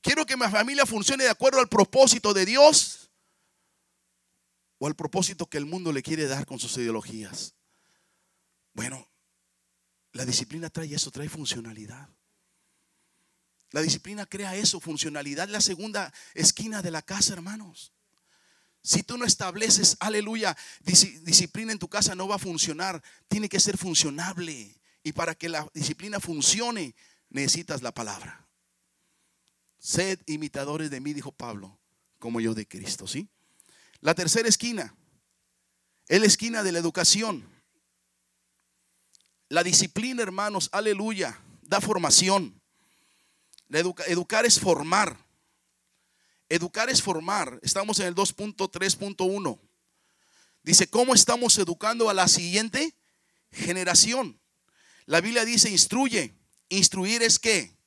Quiero 0.01 0.25
que 0.27 0.37
mi 0.37 0.47
familia 0.47 0.85
funcione 0.85 1.23
de 1.23 1.31
acuerdo 1.31 1.59
al 1.59 1.67
propósito 1.67 2.33
de 2.35 2.45
Dios 2.45 3.09
o 4.77 4.85
al 4.85 4.95
propósito 4.95 5.47
que 5.47 5.57
el 5.57 5.65
mundo 5.65 5.91
le 5.91 6.03
quiere 6.03 6.27
dar 6.27 6.45
con 6.45 6.59
sus 6.59 6.77
ideologías. 6.77 7.55
Bueno, 8.73 9.07
la 10.15 10.25
disciplina 10.25 10.69
trae 10.69 10.95
eso, 10.95 11.11
trae 11.11 11.27
funcionalidad. 11.27 12.07
La 13.71 13.81
disciplina 13.81 14.25
crea 14.25 14.55
eso, 14.55 14.79
funcionalidad, 14.79 15.49
la 15.49 15.59
segunda 15.59 16.13
esquina 16.33 16.81
de 16.81 16.89
la 16.89 17.01
casa, 17.01 17.33
hermanos. 17.33 17.91
Si 18.81 19.03
tú 19.03 19.17
no 19.17 19.25
estableces, 19.25 19.97
aleluya, 19.99 20.55
disciplina 20.85 21.73
en 21.73 21.79
tu 21.79 21.89
casa 21.89 22.15
no 22.15 22.29
va 22.29 22.35
a 22.35 22.39
funcionar. 22.39 23.03
Tiene 23.27 23.49
que 23.49 23.59
ser 23.59 23.77
funcionable. 23.77 24.79
Y 25.03 25.11
para 25.11 25.35
que 25.35 25.49
la 25.49 25.69
disciplina 25.73 26.21
funcione, 26.21 26.95
necesitas 27.29 27.81
la 27.81 27.93
palabra. 27.93 28.47
Sed 29.79 30.21
imitadores 30.27 30.89
de 30.91 31.01
mí, 31.01 31.11
dijo 31.11 31.33
Pablo, 31.33 31.77
como 32.19 32.39
yo 32.39 32.53
de 32.53 32.65
Cristo, 32.65 33.05
¿sí? 33.05 33.27
La 33.99 34.15
tercera 34.15 34.47
esquina 34.47 34.95
es 36.07 36.21
la 36.21 36.25
esquina 36.25 36.63
de 36.63 36.71
la 36.71 36.79
educación. 36.79 37.54
La 39.49 39.63
disciplina, 39.63 40.23
hermanos, 40.23 40.69
aleluya, 40.71 41.39
da 41.61 41.79
formación. 41.79 42.59
educar 44.07 44.45
es 44.45 44.59
formar. 44.59 45.17
Educar 46.49 46.89
es 46.89 47.01
formar. 47.01 47.59
Estamos 47.61 47.99
en 47.99 48.07
el 48.07 48.15
2.3.1. 48.15 49.59
Dice, 50.63 50.87
¿cómo 50.87 51.13
estamos 51.13 51.57
educando 51.59 52.09
a 52.09 52.13
la 52.13 52.27
siguiente 52.27 52.95
generación? 53.51 54.39
La 55.05 55.21
Biblia 55.21 55.45
dice, 55.45 55.69
instruye. 55.69 56.33
Instruir 56.69 57.21
es 57.21 57.37
qué? 57.37 57.77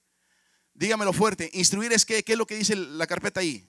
Dígamelo 0.75 1.13
fuerte. 1.13 1.51
Instruir 1.53 1.93
es 1.93 2.05
qué? 2.05 2.23
¿Qué 2.23 2.33
es 2.33 2.39
lo 2.39 2.47
que 2.47 2.55
dice 2.55 2.77
la 2.77 3.09
carpeta 3.09 3.41
ahí? 3.41 3.69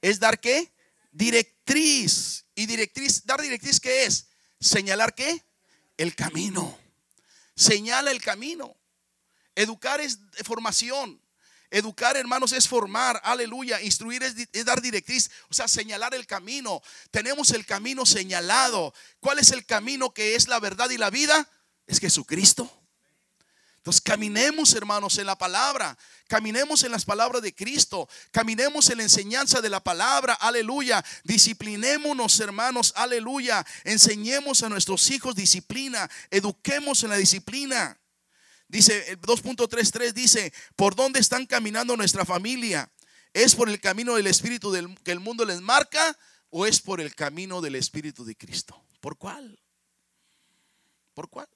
Es 0.00 0.18
dar 0.18 0.40
qué? 0.40 0.72
Directriz. 1.12 2.46
Y 2.54 2.64
directriz, 2.64 3.26
dar 3.26 3.42
directriz, 3.42 3.80
¿qué 3.80 4.06
es? 4.06 4.28
Señalar 4.58 5.14
qué? 5.14 5.44
El 5.98 6.14
camino. 6.14 6.85
Señala 7.56 8.10
el 8.10 8.20
camino. 8.20 8.76
Educar 9.54 10.00
es 10.00 10.18
formación. 10.44 11.20
Educar, 11.70 12.16
hermanos, 12.16 12.52
es 12.52 12.68
formar, 12.68 13.20
aleluya. 13.24 13.80
Instruir 13.80 14.22
es, 14.22 14.64
dar 14.64 14.80
directriz, 14.80 15.30
o 15.48 15.54
sea, 15.54 15.66
señalar 15.66 16.14
el 16.14 16.26
camino. 16.26 16.80
Tenemos 17.10 17.50
el 17.50 17.66
camino 17.66 18.06
señalado. 18.06 18.94
¿Cuál 19.20 19.40
es 19.40 19.50
el 19.50 19.66
camino 19.66 20.14
que 20.14 20.36
es 20.36 20.46
la 20.46 20.60
verdad 20.60 20.90
y 20.90 20.98
la 20.98 21.10
vida? 21.10 21.48
Es 21.86 21.98
Jesucristo. 21.98 22.70
Entonces 23.86 24.02
caminemos, 24.02 24.74
hermanos, 24.74 25.16
en 25.18 25.26
la 25.26 25.38
palabra. 25.38 25.96
Caminemos 26.26 26.82
en 26.82 26.90
las 26.90 27.04
palabras 27.04 27.40
de 27.40 27.54
Cristo. 27.54 28.08
Caminemos 28.32 28.90
en 28.90 28.96
la 28.96 29.04
enseñanza 29.04 29.60
de 29.60 29.68
la 29.68 29.78
palabra. 29.78 30.34
Aleluya. 30.34 31.04
Disciplinémonos, 31.22 32.40
hermanos. 32.40 32.92
Aleluya. 32.96 33.64
Enseñemos 33.84 34.64
a 34.64 34.68
nuestros 34.68 35.08
hijos 35.12 35.36
disciplina. 35.36 36.10
Eduquemos 36.32 37.04
en 37.04 37.10
la 37.10 37.16
disciplina. 37.16 37.96
Dice 38.66 39.12
el 39.12 39.20
2.33 39.20 40.12
dice, 40.12 40.52
¿por 40.74 40.96
dónde 40.96 41.20
están 41.20 41.46
caminando 41.46 41.96
nuestra 41.96 42.24
familia? 42.24 42.90
¿Es 43.32 43.54
por 43.54 43.68
el 43.68 43.80
camino 43.80 44.16
del 44.16 44.26
Espíritu 44.26 44.72
del, 44.72 44.98
que 45.04 45.12
el 45.12 45.20
mundo 45.20 45.44
les 45.44 45.60
marca 45.60 46.18
o 46.50 46.66
es 46.66 46.80
por 46.80 47.00
el 47.00 47.14
camino 47.14 47.60
del 47.60 47.76
Espíritu 47.76 48.24
de 48.24 48.34
Cristo? 48.34 48.84
¿Por 49.00 49.16
cuál? 49.16 49.60
¿Por 51.14 51.28
cuál? 51.28 51.46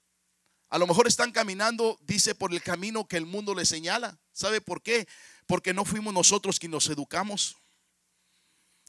A 0.71 0.77
lo 0.77 0.87
mejor 0.87 1.05
están 1.05 1.33
caminando, 1.33 1.99
dice, 2.01 2.33
por 2.33 2.53
el 2.53 2.63
camino 2.63 3.05
que 3.05 3.17
el 3.17 3.25
mundo 3.25 3.53
les 3.53 3.67
señala. 3.67 4.17
¿Sabe 4.31 4.61
por 4.61 4.81
qué? 4.81 5.05
Porque 5.45 5.73
no 5.73 5.83
fuimos 5.83 6.13
nosotros 6.13 6.59
quienes 6.59 6.75
nos 6.75 6.87
educamos. 6.87 7.57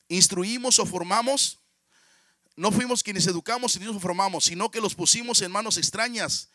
Instruimos 0.06 0.78
o 0.78 0.86
formamos. 0.86 1.58
No 2.54 2.70
fuimos 2.70 3.02
quienes 3.02 3.26
educamos 3.26 3.74
y 3.74 3.80
nos 3.80 4.00
formamos, 4.00 4.44
sino 4.44 4.70
que 4.70 4.80
los 4.80 4.94
pusimos 4.94 5.42
en 5.42 5.50
manos 5.50 5.76
extrañas, 5.76 6.50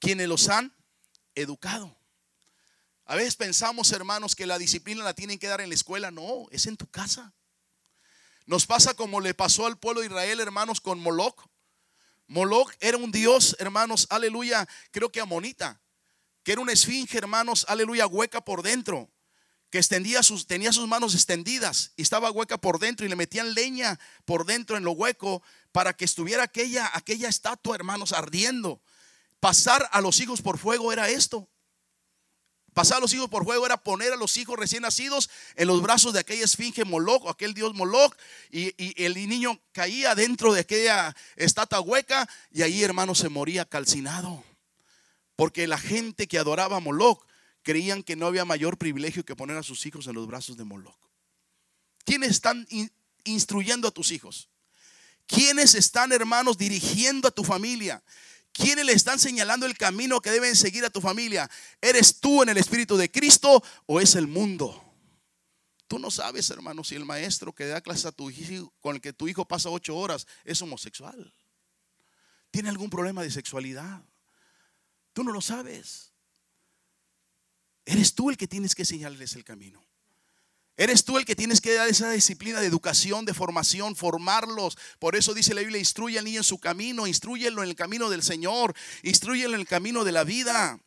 quienes 0.00 0.26
los 0.26 0.48
han 0.48 0.74
educado. 1.36 1.96
A 3.04 3.14
veces 3.14 3.36
pensamos, 3.36 3.92
hermanos, 3.92 4.34
que 4.34 4.46
la 4.46 4.58
disciplina 4.58 5.04
la 5.04 5.14
tienen 5.14 5.38
que 5.38 5.46
dar 5.46 5.60
en 5.60 5.68
la 5.68 5.76
escuela. 5.76 6.10
No, 6.10 6.48
es 6.50 6.66
en 6.66 6.76
tu 6.76 6.88
casa. 6.88 7.32
Nos 8.46 8.66
pasa 8.66 8.94
como 8.94 9.20
le 9.20 9.32
pasó 9.32 9.66
al 9.66 9.78
pueblo 9.78 10.00
de 10.00 10.08
Israel, 10.08 10.40
hermanos, 10.40 10.80
con 10.80 10.98
Moloch. 10.98 11.51
Moloch 12.26 12.72
era 12.80 12.96
un 12.96 13.12
dios, 13.12 13.56
hermanos, 13.58 14.06
aleluya, 14.10 14.66
creo 14.90 15.10
que 15.10 15.20
amonita, 15.20 15.80
que 16.42 16.52
era 16.52 16.60
una 16.60 16.72
esfinge, 16.72 17.18
hermanos, 17.18 17.66
aleluya, 17.68 18.06
hueca 18.06 18.44
por 18.44 18.62
dentro, 18.62 19.10
que 19.70 19.78
extendía 19.78 20.22
sus, 20.22 20.46
tenía 20.46 20.72
sus 20.72 20.86
manos 20.86 21.14
extendidas 21.14 21.92
y 21.96 22.02
estaba 22.02 22.30
hueca 22.30 22.58
por 22.58 22.78
dentro 22.78 23.06
y 23.06 23.08
le 23.08 23.16
metían 23.16 23.54
leña 23.54 23.98
por 24.24 24.44
dentro 24.44 24.76
en 24.76 24.84
lo 24.84 24.92
hueco 24.92 25.42
para 25.72 25.94
que 25.94 26.04
estuviera 26.04 26.42
aquella, 26.42 26.90
aquella 26.92 27.28
estatua, 27.28 27.74
hermanos, 27.74 28.12
ardiendo. 28.12 28.82
Pasar 29.40 29.88
a 29.92 30.00
los 30.00 30.20
hijos 30.20 30.42
por 30.42 30.58
fuego 30.58 30.92
era 30.92 31.08
esto. 31.08 31.48
Pasar 32.74 32.98
a 32.98 33.00
los 33.00 33.12
hijos 33.12 33.28
por 33.28 33.44
fuego 33.44 33.66
era 33.66 33.76
poner 33.76 34.12
a 34.12 34.16
los 34.16 34.36
hijos 34.38 34.58
recién 34.58 34.82
nacidos 34.82 35.28
en 35.56 35.68
los 35.68 35.82
brazos 35.82 36.14
de 36.14 36.20
aquella 36.20 36.44
esfinge 36.44 36.84
Moloch, 36.84 37.28
aquel 37.28 37.52
dios 37.52 37.74
Moloch, 37.74 38.16
y, 38.50 38.72
el 39.02 39.14
niño 39.14 39.60
caía 39.72 40.14
dentro 40.14 40.54
de 40.54 40.60
aquella 40.60 41.14
estatua 41.36 41.80
hueca 41.80 42.28
y 42.50 42.62
ahí, 42.62 42.82
hermano, 42.82 43.14
se 43.14 43.28
moría 43.28 43.66
calcinado. 43.66 44.42
Porque 45.36 45.66
la 45.66 45.78
gente 45.78 46.26
que 46.26 46.38
adoraba 46.38 46.76
a 46.76 46.80
Moloch 46.80 47.22
creían 47.62 48.02
que 48.02 48.16
no 48.16 48.26
había 48.26 48.46
mayor 48.46 48.78
privilegio 48.78 49.24
que 49.24 49.36
poner 49.36 49.58
a 49.58 49.62
sus 49.62 49.84
hijos 49.84 50.06
en 50.06 50.14
los 50.14 50.26
brazos 50.26 50.56
de 50.56 50.64
Moloch. 50.64 50.96
¿Quiénes 52.04 52.30
están 52.30 52.66
instruyendo 53.24 53.86
a 53.86 53.90
tus 53.90 54.12
hijos? 54.12 54.48
¿Quiénes 55.26 55.74
están, 55.74 56.12
hermanos, 56.12 56.56
dirigiendo 56.56 57.28
a 57.28 57.30
tu 57.30 57.44
familia? 57.44 58.02
¿Quiénes 58.52 58.84
le 58.84 58.92
están 58.92 59.18
señalando 59.18 59.66
el 59.66 59.76
camino 59.76 60.20
que 60.20 60.30
deben 60.30 60.54
seguir 60.56 60.84
a 60.84 60.90
tu 60.90 61.00
familia? 61.00 61.50
¿Eres 61.80 62.20
tú 62.20 62.42
en 62.42 62.50
el 62.50 62.58
Espíritu 62.58 62.96
de 62.96 63.10
Cristo 63.10 63.62
o 63.86 64.00
es 64.00 64.14
el 64.14 64.26
mundo? 64.26 64.82
Tú 65.88 65.98
no 65.98 66.10
sabes, 66.10 66.48
hermano, 66.50 66.84
si 66.84 66.94
el 66.94 67.04
maestro 67.04 67.54
que 67.54 67.66
da 67.66 67.80
clases 67.80 68.06
a 68.06 68.12
tu 68.12 68.30
hijo, 68.30 68.72
con 68.80 68.96
el 68.96 69.00
que 69.00 69.12
tu 69.12 69.28
hijo 69.28 69.46
pasa 69.46 69.70
ocho 69.70 69.96
horas, 69.96 70.26
es 70.44 70.60
homosexual. 70.62 71.34
¿Tiene 72.50 72.68
algún 72.68 72.90
problema 72.90 73.22
de 73.22 73.30
sexualidad? 73.30 74.02
Tú 75.12 75.24
no 75.24 75.32
lo 75.32 75.40
sabes. 75.40 76.12
Eres 77.84 78.14
tú 78.14 78.30
el 78.30 78.36
que 78.36 78.48
tienes 78.48 78.74
que 78.74 78.84
señalarles 78.84 79.34
el 79.34 79.44
camino. 79.44 79.84
Eres 80.76 81.04
tú 81.04 81.18
el 81.18 81.26
que 81.26 81.36
tienes 81.36 81.60
que 81.60 81.74
dar 81.74 81.88
esa 81.88 82.10
disciplina 82.10 82.60
de 82.60 82.66
educación, 82.66 83.26
de 83.26 83.34
formación, 83.34 83.94
formarlos. 83.94 84.78
Por 84.98 85.16
eso 85.16 85.34
dice 85.34 85.54
la 85.54 85.60
Biblia, 85.60 85.78
instruye 85.78 86.18
al 86.18 86.24
niño 86.24 86.40
en 86.40 86.44
su 86.44 86.58
camino, 86.58 87.06
instruyelo 87.06 87.62
en 87.62 87.68
el 87.68 87.76
camino 87.76 88.08
del 88.08 88.22
Señor, 88.22 88.74
instruyelo 89.02 89.54
en 89.54 89.60
el 89.60 89.66
camino 89.66 90.02
de 90.04 90.12
la 90.12 90.24
vida. 90.24 90.80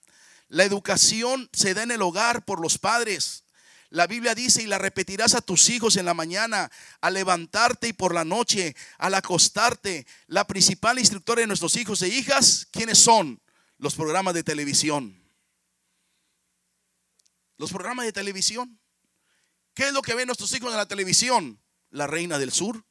La 0.47 0.63
educación 0.63 1.49
se 1.53 1.73
da 1.73 1.83
en 1.83 1.91
el 1.91 2.01
hogar 2.01 2.45
por 2.45 2.59
los 2.59 2.79
padres. 2.79 3.43
La 3.91 4.07
Biblia 4.07 4.33
dice, 4.33 4.63
y 4.63 4.67
la 4.67 4.79
repetirás 4.79 5.35
a 5.35 5.41
tus 5.41 5.69
hijos 5.69 5.95
en 5.97 6.05
la 6.05 6.15
mañana, 6.15 6.71
al 6.99 7.13
levantarte 7.13 7.87
y 7.87 7.93
por 7.93 8.13
la 8.13 8.25
noche, 8.25 8.75
al 8.97 9.13
acostarte. 9.13 10.07
La 10.27 10.47
principal 10.47 10.97
instructora 10.97 11.41
de 11.41 11.47
nuestros 11.47 11.75
hijos 11.75 12.01
e 12.01 12.07
hijas, 12.07 12.67
¿quiénes 12.71 12.97
son? 12.97 13.39
Los 13.77 13.95
programas 13.95 14.33
de 14.33 14.43
televisión. 14.43 15.23
Los 17.57 17.71
programas 17.71 18.05
de 18.05 18.13
televisión. 18.13 18.79
¿Qué 19.75 19.87
es 19.87 19.93
lo 19.93 20.01
que 20.01 20.15
ven 20.15 20.27
nuestros 20.27 20.53
hijos 20.53 20.71
en 20.71 20.77
la 20.77 20.87
televisión? 20.87 21.61
La 21.91 22.07
Reina 22.07 22.39
del 22.39 22.51
Sur, 22.51 22.85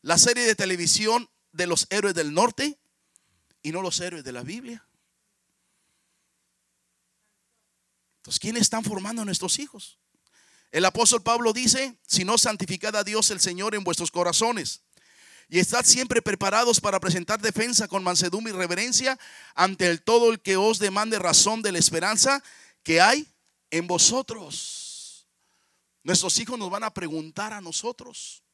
la 0.00 0.16
serie 0.16 0.44
de 0.46 0.54
televisión 0.54 1.30
de 1.52 1.66
los 1.66 1.86
héroes 1.90 2.14
del 2.14 2.32
norte 2.32 2.78
y 3.62 3.72
no 3.72 3.82
los 3.82 4.00
héroes 4.00 4.24
de 4.24 4.32
la 4.32 4.42
Biblia. 4.42 4.86
Entonces, 8.18 8.40
¿quiénes 8.40 8.62
están 8.62 8.84
formando 8.84 9.22
a 9.22 9.24
nuestros 9.24 9.58
hijos? 9.58 9.98
El 10.72 10.84
apóstol 10.84 11.22
Pablo 11.22 11.52
dice, 11.52 11.98
si 12.06 12.24
no 12.24 12.38
santificad 12.38 12.96
a 12.96 13.04
Dios 13.04 13.30
el 13.30 13.40
Señor 13.40 13.74
en 13.74 13.84
vuestros 13.84 14.10
corazones. 14.10 14.82
Y 15.48 15.58
estad 15.58 15.84
siempre 15.84 16.22
preparados 16.22 16.80
para 16.80 17.00
presentar 17.00 17.40
defensa 17.40 17.86
con 17.86 18.02
mansedumbre 18.02 18.52
y 18.52 18.56
reverencia 18.56 19.18
ante 19.54 19.88
el 19.88 20.02
todo 20.02 20.30
el 20.30 20.40
que 20.40 20.56
os 20.56 20.78
demande 20.78 21.18
razón 21.18 21.62
de 21.62 21.72
la 21.72 21.78
esperanza 21.78 22.42
que 22.82 23.00
hay 23.00 23.28
en 23.70 23.86
vosotros. 23.86 24.85
Nuestros 26.06 26.38
hijos 26.38 26.56
nos 26.56 26.70
van 26.70 26.84
a 26.84 26.94
preguntar 26.94 27.52
a 27.52 27.60
nosotros. 27.60 28.44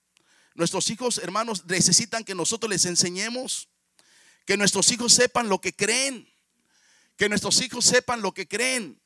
Nuestros 0.54 0.88
hijos, 0.88 1.18
hermanos, 1.18 1.66
necesitan 1.66 2.24
que 2.24 2.34
nosotros 2.34 2.70
les 2.70 2.86
enseñemos, 2.86 3.68
que 4.46 4.56
nuestros 4.56 4.90
hijos 4.90 5.12
sepan 5.12 5.50
lo 5.50 5.60
que 5.60 5.76
creen, 5.76 6.26
que 7.18 7.28
nuestros 7.28 7.60
hijos 7.60 7.84
sepan 7.84 8.22
lo 8.22 8.32
que 8.32 8.48
creen, 8.48 8.98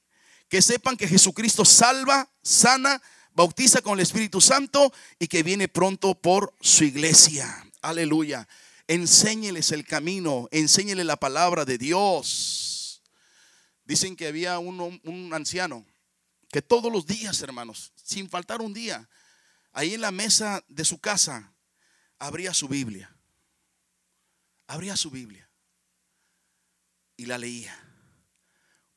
que 0.48 0.62
sepan 0.62 0.96
que 0.96 1.08
Jesucristo 1.08 1.64
salva, 1.64 2.30
sana, 2.40 3.02
bautiza 3.32 3.82
con 3.82 3.94
el 3.94 4.04
Espíritu 4.04 4.40
Santo 4.40 4.92
y 5.18 5.26
que 5.26 5.42
viene 5.42 5.66
pronto 5.66 6.14
por 6.14 6.54
su 6.60 6.84
iglesia. 6.84 7.66
Aleluya. 7.82 8.46
Enséñeles 8.86 9.72
el 9.72 9.84
camino, 9.84 10.46
enséñeles 10.52 11.04
la 11.04 11.16
palabra 11.16 11.64
de 11.64 11.78
Dios. 11.78 13.02
Dicen 13.84 14.14
que 14.14 14.28
había 14.28 14.60
un, 14.60 15.00
un 15.02 15.34
anciano 15.34 15.84
que 16.56 16.62
todos 16.62 16.90
los 16.90 17.04
días, 17.04 17.42
hermanos, 17.42 17.92
sin 18.02 18.30
faltar 18.30 18.62
un 18.62 18.72
día, 18.72 19.10
ahí 19.72 19.92
en 19.92 20.00
la 20.00 20.10
mesa 20.10 20.64
de 20.68 20.86
su 20.86 20.98
casa, 20.98 21.52
abría 22.18 22.54
su 22.54 22.66
Biblia. 22.66 23.14
Abría 24.66 24.96
su 24.96 25.10
Biblia 25.10 25.50
y 27.18 27.26
la 27.26 27.36
leía. 27.36 27.78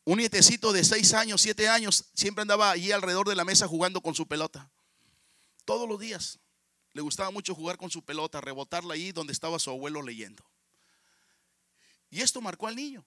Un 0.06 0.20
nietecito 0.20 0.72
de 0.72 0.86
seis 0.86 1.14
años, 1.14 1.42
siete 1.42 1.68
años, 1.68 2.06
siempre 2.14 2.44
andaba 2.44 2.72
allí 2.72 2.94
alrededor 2.94 3.28
de 3.28 3.36
la 3.36 3.44
mesa 3.44 3.68
jugando 3.68 4.00
con 4.00 4.16
su 4.16 4.26
pelota. 4.26 4.72
Todos 5.66 5.86
los 5.86 6.00
días. 6.00 6.40
Le 6.94 7.02
gustaba 7.02 7.30
mucho 7.30 7.54
jugar 7.54 7.76
con 7.76 7.92
su 7.92 8.06
pelota, 8.06 8.40
rebotarla 8.40 8.94
ahí 8.94 9.12
donde 9.12 9.34
estaba 9.34 9.60
su 9.60 9.70
abuelo 9.70 10.02
leyendo. 10.02 10.50
Y 12.10 12.22
esto 12.22 12.40
marcó 12.40 12.68
al 12.68 12.78
niño. 12.78 13.06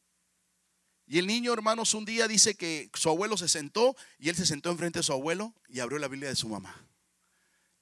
Y 1.07 1.19
el 1.19 1.27
niño, 1.27 1.53
hermanos, 1.53 1.95
un 1.95 2.05
día 2.05 2.29
dice 2.29 2.55
que 2.55 2.91
su 2.95 3.09
abuelo 3.09 3.37
se 3.37 3.49
sentó 3.49 3.97
y 4.19 4.29
él 4.29 4.37
se 4.37 4.47
sentó 4.47 4.71
enfrente 4.71 5.01
de 5.01 5.03
su 5.03 5.13
abuelo 5.13 5.55
y 5.69 5.81
abrió 5.81 5.99
la 5.99 6.09
Biblia 6.09 6.29
de 6.29 6.37
su 6.37 6.49
mamá. 6.49 6.87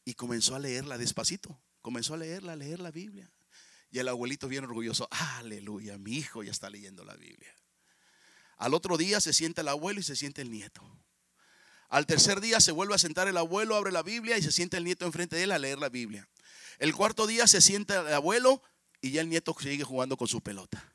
Y 0.04 0.14
comenzó 0.14 0.54
a 0.54 0.58
leerla 0.58 0.98
despacito. 0.98 1.60
Comenzó 1.82 2.14
a 2.14 2.16
leerla, 2.18 2.52
a 2.52 2.56
leer 2.56 2.80
la 2.80 2.90
Biblia. 2.90 3.30
Y 3.90 3.98
el 3.98 4.08
abuelito 4.08 4.48
bien 4.48 4.64
orgulloso, 4.64 5.08
aleluya, 5.10 5.98
mi 5.98 6.16
hijo 6.16 6.42
ya 6.42 6.50
está 6.50 6.70
leyendo 6.70 7.04
la 7.04 7.14
Biblia. 7.16 7.54
Al 8.56 8.74
otro 8.74 8.96
día 8.96 9.20
se 9.20 9.32
sienta 9.32 9.62
el 9.62 9.68
abuelo 9.68 10.00
y 10.00 10.02
se 10.02 10.16
siente 10.16 10.42
el 10.42 10.50
nieto. 10.50 10.82
Al 11.88 12.06
tercer 12.06 12.40
día 12.40 12.60
se 12.60 12.70
vuelve 12.70 12.94
a 12.94 12.98
sentar 12.98 13.26
el 13.26 13.36
abuelo, 13.36 13.74
abre 13.74 13.90
la 13.90 14.02
Biblia 14.02 14.38
y 14.38 14.42
se 14.42 14.52
sienta 14.52 14.76
el 14.76 14.84
nieto 14.84 15.06
enfrente 15.06 15.34
de 15.36 15.44
él 15.44 15.52
a 15.52 15.58
leer 15.58 15.78
la 15.78 15.88
Biblia. 15.88 16.28
El 16.78 16.94
cuarto 16.94 17.26
día 17.26 17.48
se 17.48 17.60
sienta 17.60 18.00
el 18.00 18.14
abuelo 18.14 18.62
y 19.00 19.10
ya 19.10 19.22
el 19.22 19.28
nieto 19.28 19.56
sigue 19.58 19.82
jugando 19.82 20.16
con 20.16 20.28
su 20.28 20.40
pelota. 20.40 20.94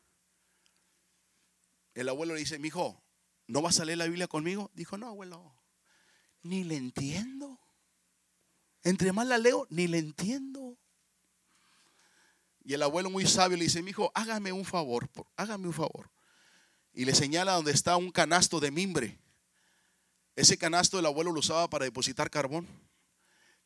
El 1.96 2.10
abuelo 2.10 2.34
le 2.34 2.41
dice, 2.41 2.60
mi 2.60 2.68
hijo, 2.68 3.02
¿no 3.48 3.62
vas 3.62 3.80
a 3.80 3.86
leer 3.86 3.98
la 3.98 4.06
Biblia 4.06 4.28
conmigo? 4.28 4.70
Dijo, 4.74 4.98
no, 4.98 5.08
abuelo, 5.08 5.56
ni 6.43 6.64
le 6.64 6.76
entiendo. 6.76 7.60
Entre 8.84 9.12
más 9.14 9.26
la 9.26 9.38
leo, 9.38 9.66
ni 9.70 9.88
le 9.88 9.98
entiendo. 9.98 10.78
Y 12.64 12.74
el 12.74 12.84
abuelo 12.84 13.10
muy 13.10 13.26
sabio 13.26 13.58
le 13.58 13.64
dice, 13.64 13.82
mi 13.82 13.91
hijo, 13.91 14.12
hágame 14.14 14.52
un 14.52 14.66
favor, 14.66 15.10
hágame 15.38 15.68
un 15.68 15.74
favor. 15.74 16.12
Y 16.93 17.06
le 17.06 17.16
señala 17.16 17.54
donde 17.54 17.72
está 17.72 17.96
un 17.96 18.12
canasto 18.12 18.60
de 18.60 18.72
mimbre. 18.72 19.20
Ese 20.36 20.58
canasto 20.58 21.00
el 21.00 21.06
abuelo 21.06 21.32
lo 21.32 21.39
usaba 21.39 21.70
para 21.70 21.86
depositar 21.86 22.30
carbón. 22.30 22.68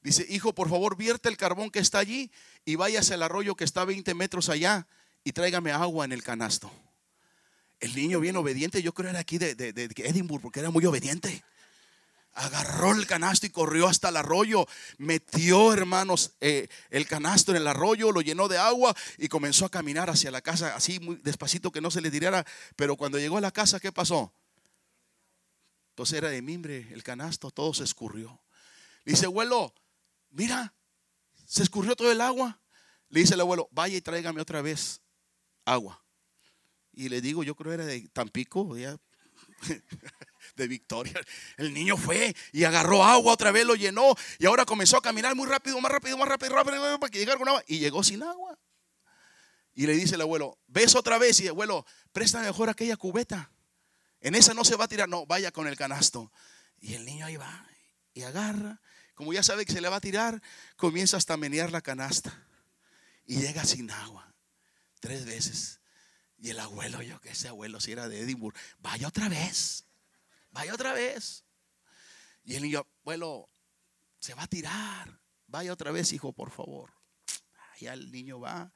Dice, 0.01 0.25
hijo, 0.29 0.53
por 0.53 0.69
favor, 0.69 0.95
vierte 0.95 1.29
el 1.29 1.37
carbón 1.37 1.71
que 1.71 1.79
está 1.79 1.99
allí 1.99 2.31
y 2.63 2.75
váyase 2.75 3.15
al 3.15 3.23
arroyo 3.23 3.55
que 3.55 3.63
está 3.63 3.81
a 3.81 3.85
20 3.85 4.13
metros 4.13 4.49
allá 4.49 4.87
y 5.23 5.31
tráigame 5.31 5.71
agua 5.71 6.05
en 6.05 6.11
el 6.11 6.23
canasto. 6.23 6.71
El 7.79 7.95
niño 7.95 8.19
bien 8.19 8.35
obediente, 8.35 8.81
yo 8.81 8.93
creo 8.93 9.09
era 9.09 9.19
aquí 9.19 9.37
de, 9.37 9.55
de, 9.55 9.89
Edimburgo, 9.97 10.43
porque 10.43 10.59
era 10.59 10.69
muy 10.69 10.85
obediente. 10.85 11.43
Agarró 12.33 12.91
el 12.91 13.07
canasto 13.07 13.45
y 13.45 13.49
corrió 13.49 13.87
hasta 13.87 14.09
el 14.09 14.17
arroyo. 14.17 14.67
Metió, 14.97 15.73
hermanos, 15.73 16.33
eh, 16.41 16.67
el 16.89 17.07
canasto 17.07 17.51
en 17.51 17.57
el 17.57 17.67
arroyo, 17.67 18.11
lo 18.11 18.21
llenó 18.21 18.47
de 18.47 18.57
agua 18.57 18.95
y 19.17 19.29
comenzó 19.29 19.65
a 19.65 19.69
caminar 19.69 20.09
hacia 20.09 20.29
la 20.29 20.41
casa, 20.41 20.75
así 20.75 20.99
muy 20.99 21.15
despacito 21.23 21.71
que 21.71 21.81
no 21.81 21.89
se 21.89 22.01
le 22.01 22.11
tirara. 22.11 22.45
Pero 22.75 22.97
cuando 22.97 23.17
llegó 23.17 23.37
a 23.37 23.41
la 23.41 23.51
casa, 23.51 23.79
¿qué 23.79 23.91
pasó? 23.91 24.33
Entonces 25.91 26.17
era 26.17 26.29
de 26.29 26.41
mimbre 26.41 26.87
el 26.91 27.03
canasto, 27.03 27.51
todo 27.51 27.73
se 27.73 27.83
escurrió. 27.83 28.39
Le 29.05 29.13
dice, 29.13 29.25
abuelo, 29.25 29.73
mira, 30.31 30.73
se 31.45 31.63
escurrió 31.63 31.95
todo 31.95 32.11
el 32.11 32.21
agua. 32.21 32.59
Le 33.09 33.21
dice 33.21 33.33
el 33.33 33.41
abuelo, 33.41 33.69
vaya 33.71 33.97
y 33.97 34.01
tráigame 34.01 34.39
otra 34.39 34.61
vez 34.61 35.01
agua. 35.65 36.01
Y 36.99 37.07
le 37.07 37.21
digo, 37.21 37.45
yo 37.45 37.55
creo 37.55 37.71
era 37.71 37.85
de 37.85 38.09
Tampico, 38.09 38.75
de 40.57 40.67
Victoria. 40.67 41.17
El 41.55 41.73
niño 41.73 41.95
fue 41.95 42.35
y 42.51 42.65
agarró 42.65 43.05
agua 43.05 43.31
otra 43.31 43.53
vez, 43.53 43.65
lo 43.65 43.75
llenó 43.75 44.13
y 44.37 44.45
ahora 44.45 44.65
comenzó 44.65 44.97
a 44.97 45.01
caminar 45.01 45.33
muy 45.33 45.47
rápido, 45.47 45.79
más 45.79 45.93
rápido, 45.93 46.17
más 46.17 46.27
rápido, 46.27 46.53
rápido, 46.53 46.99
para 46.99 47.09
que 47.09 47.19
llegara 47.19 47.39
con 47.39 47.47
agua. 47.47 47.63
Y 47.67 47.79
llegó 47.79 48.03
sin 48.03 48.21
agua. 48.21 48.59
Y 49.73 49.87
le 49.87 49.93
dice 49.93 50.15
el 50.15 50.21
abuelo, 50.21 50.59
ves 50.67 50.93
otra 50.93 51.17
vez 51.17 51.39
y 51.39 51.47
abuelo, 51.47 51.85
presta 52.11 52.41
mejor 52.41 52.67
aquella 52.67 52.97
cubeta. 52.97 53.49
En 54.19 54.35
esa 54.35 54.53
no 54.53 54.65
se 54.65 54.75
va 54.75 54.83
a 54.83 54.89
tirar, 54.89 55.07
no, 55.07 55.25
vaya 55.25 55.53
con 55.53 55.67
el 55.67 55.77
canasto. 55.77 56.33
Y 56.81 56.95
el 56.95 57.05
niño 57.05 57.27
ahí 57.27 57.37
va 57.37 57.65
y 58.13 58.23
agarra. 58.23 58.81
Como 59.13 59.31
ya 59.31 59.41
sabe 59.41 59.65
que 59.65 59.71
se 59.71 59.79
le 59.79 59.87
va 59.87 59.95
a 59.95 60.01
tirar, 60.01 60.41
comienza 60.75 61.15
hasta 61.15 61.37
menear 61.37 61.71
la 61.71 61.79
canasta. 61.79 62.45
Y 63.25 63.39
llega 63.39 63.63
sin 63.63 63.89
agua. 63.89 64.35
Tres 64.99 65.23
veces. 65.23 65.78
Y 66.41 66.51
el 66.51 66.59
abuelo, 66.59 67.01
yo 67.01 67.19
que 67.19 67.31
ese 67.31 67.49
abuelo 67.49 67.81
si 67.81 67.91
era 67.91 68.07
de 68.07 68.21
Edimburgo, 68.21 68.57
vaya 68.79 69.07
otra 69.07 69.27
vez, 69.27 69.85
vaya 70.51 70.73
otra 70.73 70.93
vez. 70.93 71.43
Y 72.43 72.55
el 72.55 72.63
niño, 72.63 72.87
abuelo, 73.01 73.49
se 74.19 74.33
va 74.33 74.43
a 74.43 74.47
tirar, 74.47 75.19
vaya 75.47 75.73
otra 75.73 75.91
vez, 75.91 76.13
hijo, 76.13 76.31
por 76.31 76.51
favor. 76.51 76.93
Ya 77.79 77.93
el 77.93 78.11
niño 78.11 78.39
va, 78.39 78.71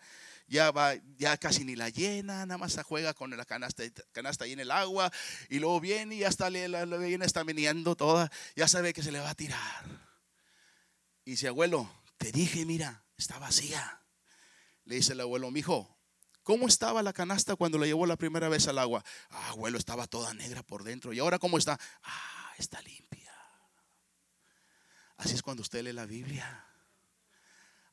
ya 0.48 0.72
va, 0.72 0.96
ya 1.18 1.38
casi 1.38 1.64
ni 1.64 1.76
la 1.76 1.90
llena, 1.90 2.46
nada 2.46 2.58
más 2.58 2.74
se 2.74 2.84
juega 2.84 3.14
con 3.14 3.36
la 3.36 3.46
canasta, 3.46 3.84
canasta 4.12 4.46
ahí 4.46 4.54
en 4.54 4.60
el 4.60 4.72
agua, 4.72 5.12
y 5.50 5.60
luego 5.60 5.80
viene 5.80 6.16
y 6.16 6.20
ya 6.20 6.28
está, 6.28 6.50
la, 6.50 6.84
está 7.26 7.44
meneando 7.44 7.96
toda, 7.96 8.32
ya 8.56 8.68
sabe 8.68 8.94
que 8.94 9.04
se 9.04 9.12
le 9.12 9.20
va 9.20 9.30
a 9.30 9.36
tirar. 9.36 9.86
Y 11.26 11.32
dice, 11.32 11.48
abuelo, 11.48 11.90
te 12.18 12.32
dije, 12.32 12.66
mira, 12.66 13.04
está 13.18 13.40
vacía. 13.40 14.02
Le 14.86 14.96
dice 14.96 15.14
el 15.14 15.22
abuelo, 15.22 15.50
mi 15.52 15.60
hijo, 15.62 15.98
¿Cómo 16.44 16.68
estaba 16.68 17.02
la 17.02 17.14
canasta 17.14 17.56
cuando 17.56 17.78
la 17.78 17.86
llevó 17.86 18.06
la 18.06 18.18
primera 18.18 18.50
vez 18.50 18.68
al 18.68 18.78
agua? 18.78 19.04
Ah, 19.30 19.50
abuelo, 19.50 19.78
estaba 19.78 20.08
toda 20.08 20.34
negra 20.34 20.62
por 20.62 20.84
dentro. 20.84 21.14
¿Y 21.14 21.20
ahora 21.20 21.40
cómo 21.40 21.58
está? 21.58 21.80
Ah, 22.04 22.54
está 22.58 22.82
limpia. 22.82 23.34
Así 25.18 25.36
es 25.36 25.42
cuando 25.42 25.62
usted 25.62 25.84
lee 25.84 25.94
la 25.94 26.06
Biblia. 26.06 26.66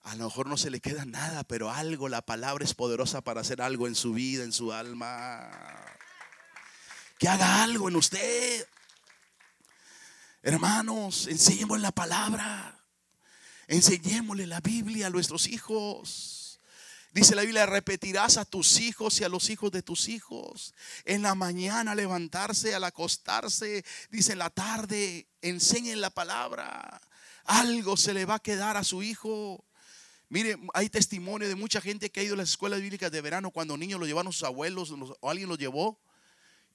A 0.02 0.16
lo 0.16 0.24
mejor 0.24 0.48
no 0.48 0.56
se 0.56 0.70
le 0.70 0.80
queda 0.80 1.04
nada, 1.04 1.44
pero 1.44 1.70
algo, 1.70 2.08
la 2.08 2.22
palabra 2.22 2.64
es 2.64 2.74
poderosa 2.74 3.20
para 3.20 3.42
hacer 3.42 3.62
algo 3.62 3.86
en 3.86 3.94
su 3.94 4.14
vida, 4.14 4.42
en 4.42 4.52
su 4.52 4.72
alma. 4.72 5.48
Que 7.18 7.28
haga 7.28 7.62
algo 7.62 7.88
en 7.88 7.96
usted. 7.96 8.66
Hermanos, 10.42 11.28
enseñémosle 11.28 11.82
la 11.82 11.92
palabra. 11.92 12.80
Enseñémosle 13.68 14.48
la 14.48 14.60
Biblia 14.60 15.06
a 15.06 15.10
nuestros 15.10 15.46
hijos. 15.46 16.39
Dice 17.12 17.34
la 17.34 17.42
Biblia, 17.42 17.66
repetirás 17.66 18.36
a 18.36 18.44
tus 18.44 18.78
hijos 18.78 19.20
y 19.20 19.24
a 19.24 19.28
los 19.28 19.50
hijos 19.50 19.72
de 19.72 19.82
tus 19.82 20.08
hijos. 20.08 20.74
En 21.04 21.22
la 21.22 21.34
mañana 21.34 21.94
levantarse, 21.94 22.74
al 22.74 22.84
acostarse, 22.84 23.84
dice 24.10 24.32
en 24.32 24.38
la 24.38 24.50
tarde, 24.50 25.26
enseñen 25.42 26.00
la 26.00 26.10
palabra. 26.10 27.00
Algo 27.44 27.96
se 27.96 28.14
le 28.14 28.26
va 28.26 28.36
a 28.36 28.42
quedar 28.42 28.76
a 28.76 28.84
su 28.84 29.02
hijo. 29.02 29.64
Mire, 30.28 30.56
hay 30.72 30.88
testimonio 30.88 31.48
de 31.48 31.56
mucha 31.56 31.80
gente 31.80 32.10
que 32.10 32.20
ha 32.20 32.22
ido 32.22 32.34
a 32.34 32.38
las 32.38 32.50
escuelas 32.50 32.80
bíblicas 32.80 33.10
de 33.10 33.20
verano 33.20 33.50
cuando 33.50 33.76
niños 33.76 33.98
lo 33.98 34.06
llevaron 34.06 34.32
sus 34.32 34.44
abuelos 34.44 34.94
o 35.20 35.30
alguien 35.30 35.48
los 35.48 35.58
llevó 35.58 36.00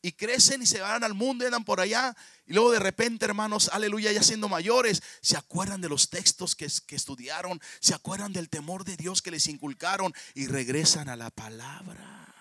y 0.05 0.11
crecen 0.11 0.61
y 0.61 0.67
se 0.67 0.81
van 0.81 1.03
al 1.03 1.15
mundo 1.15 1.43
y 1.43 1.47
andan 1.47 1.63
por 1.63 1.79
allá. 1.79 2.15
Y 2.45 2.53
luego 2.53 2.71
de 2.71 2.77
repente, 2.77 3.25
hermanos, 3.25 3.71
aleluya, 3.73 4.11
ya 4.11 4.21
siendo 4.21 4.47
mayores, 4.47 5.01
se 5.19 5.35
acuerdan 5.35 5.81
de 5.81 5.89
los 5.89 6.11
textos 6.11 6.55
que, 6.55 6.67
que 6.85 6.95
estudiaron, 6.95 7.59
se 7.79 7.95
acuerdan 7.95 8.31
del 8.31 8.47
temor 8.47 8.83
de 8.83 8.97
Dios 8.97 9.23
que 9.23 9.31
les 9.31 9.47
inculcaron 9.47 10.13
y 10.35 10.45
regresan 10.45 11.09
a 11.09 11.15
la 11.15 11.31
palabra. 11.31 12.35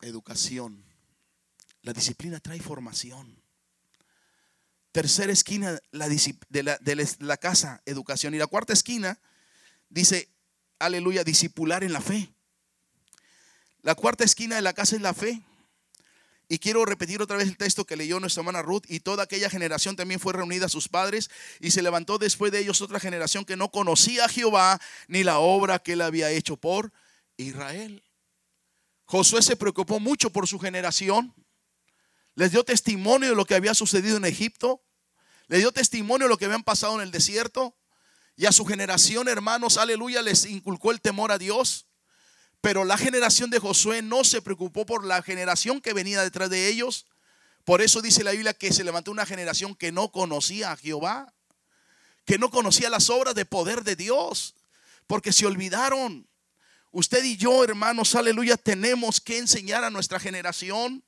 Educación. 0.00 0.84
La 1.82 1.92
disciplina 1.92 2.40
trae 2.40 2.58
formación. 2.58 3.40
Tercera 4.90 5.32
esquina 5.32 5.78
la 5.92 6.08
de, 6.08 6.62
la, 6.64 6.76
de 6.78 7.08
la 7.20 7.36
casa, 7.36 7.82
educación. 7.86 8.34
Y 8.34 8.38
la 8.38 8.48
cuarta 8.48 8.72
esquina 8.72 9.20
dice, 9.88 10.28
aleluya, 10.80 11.22
discipular 11.22 11.84
en 11.84 11.92
la 11.92 12.00
fe. 12.00 12.34
La 13.82 13.94
cuarta 13.94 14.24
esquina 14.24 14.56
de 14.56 14.62
la 14.62 14.72
casa 14.72 14.96
es 14.96 15.02
la 15.02 15.14
fe. 15.14 15.42
Y 16.48 16.58
quiero 16.58 16.84
repetir 16.84 17.22
otra 17.22 17.36
vez 17.36 17.46
el 17.46 17.56
texto 17.56 17.86
que 17.86 17.96
leyó 17.96 18.18
nuestra 18.18 18.40
hermana 18.40 18.60
Ruth. 18.60 18.82
Y 18.88 19.00
toda 19.00 19.22
aquella 19.22 19.48
generación 19.48 19.94
también 19.94 20.18
fue 20.18 20.32
reunida 20.32 20.66
a 20.66 20.68
sus 20.68 20.88
padres. 20.88 21.30
Y 21.60 21.70
se 21.70 21.80
levantó 21.80 22.18
después 22.18 22.50
de 22.50 22.58
ellos 22.58 22.82
otra 22.82 22.98
generación 22.98 23.44
que 23.44 23.56
no 23.56 23.70
conocía 23.70 24.24
a 24.24 24.28
Jehová 24.28 24.80
ni 25.06 25.22
la 25.22 25.38
obra 25.38 25.78
que 25.78 25.92
él 25.92 26.02
había 26.02 26.30
hecho 26.30 26.56
por 26.56 26.92
Israel. 27.36 28.02
Josué 29.04 29.42
se 29.42 29.56
preocupó 29.56 30.00
mucho 30.00 30.30
por 30.30 30.46
su 30.48 30.58
generación. 30.58 31.34
Les 32.34 32.50
dio 32.50 32.64
testimonio 32.64 33.30
de 33.30 33.36
lo 33.36 33.44
que 33.44 33.54
había 33.54 33.74
sucedido 33.74 34.16
en 34.16 34.24
Egipto. 34.24 34.82
Le 35.46 35.58
dio 35.58 35.72
testimonio 35.72 36.26
de 36.26 36.30
lo 36.30 36.36
que 36.36 36.46
habían 36.46 36.64
pasado 36.64 36.96
en 36.96 37.02
el 37.02 37.10
desierto. 37.12 37.76
Y 38.36 38.46
a 38.46 38.52
su 38.52 38.64
generación, 38.64 39.28
hermanos, 39.28 39.78
aleluya, 39.78 40.20
les 40.22 40.46
inculcó 40.46 40.90
el 40.90 41.00
temor 41.00 41.30
a 41.30 41.38
Dios. 41.38 41.86
Pero 42.60 42.84
la 42.84 42.98
generación 42.98 43.50
de 43.50 43.58
Josué 43.58 44.02
no 44.02 44.24
se 44.24 44.42
preocupó 44.42 44.84
por 44.84 45.04
la 45.04 45.22
generación 45.22 45.80
que 45.80 45.94
venía 45.94 46.22
detrás 46.22 46.50
de 46.50 46.68
ellos. 46.68 47.06
Por 47.64 47.80
eso 47.80 48.02
dice 48.02 48.24
la 48.24 48.32
Biblia 48.32 48.54
que 48.54 48.72
se 48.72 48.84
levantó 48.84 49.10
una 49.10 49.26
generación 49.26 49.74
que 49.74 49.92
no 49.92 50.12
conocía 50.12 50.72
a 50.72 50.76
Jehová, 50.76 51.32
que 52.24 52.38
no 52.38 52.50
conocía 52.50 52.90
las 52.90 53.08
obras 53.08 53.34
de 53.34 53.46
poder 53.46 53.82
de 53.82 53.96
Dios, 53.96 54.54
porque 55.06 55.32
se 55.32 55.46
olvidaron. 55.46 56.28
Usted 56.92 57.24
y 57.24 57.36
yo, 57.36 57.64
hermanos, 57.64 58.14
aleluya, 58.14 58.56
tenemos 58.56 59.20
que 59.20 59.38
enseñar 59.38 59.84
a 59.84 59.90
nuestra 59.90 60.20
generación 60.20 61.04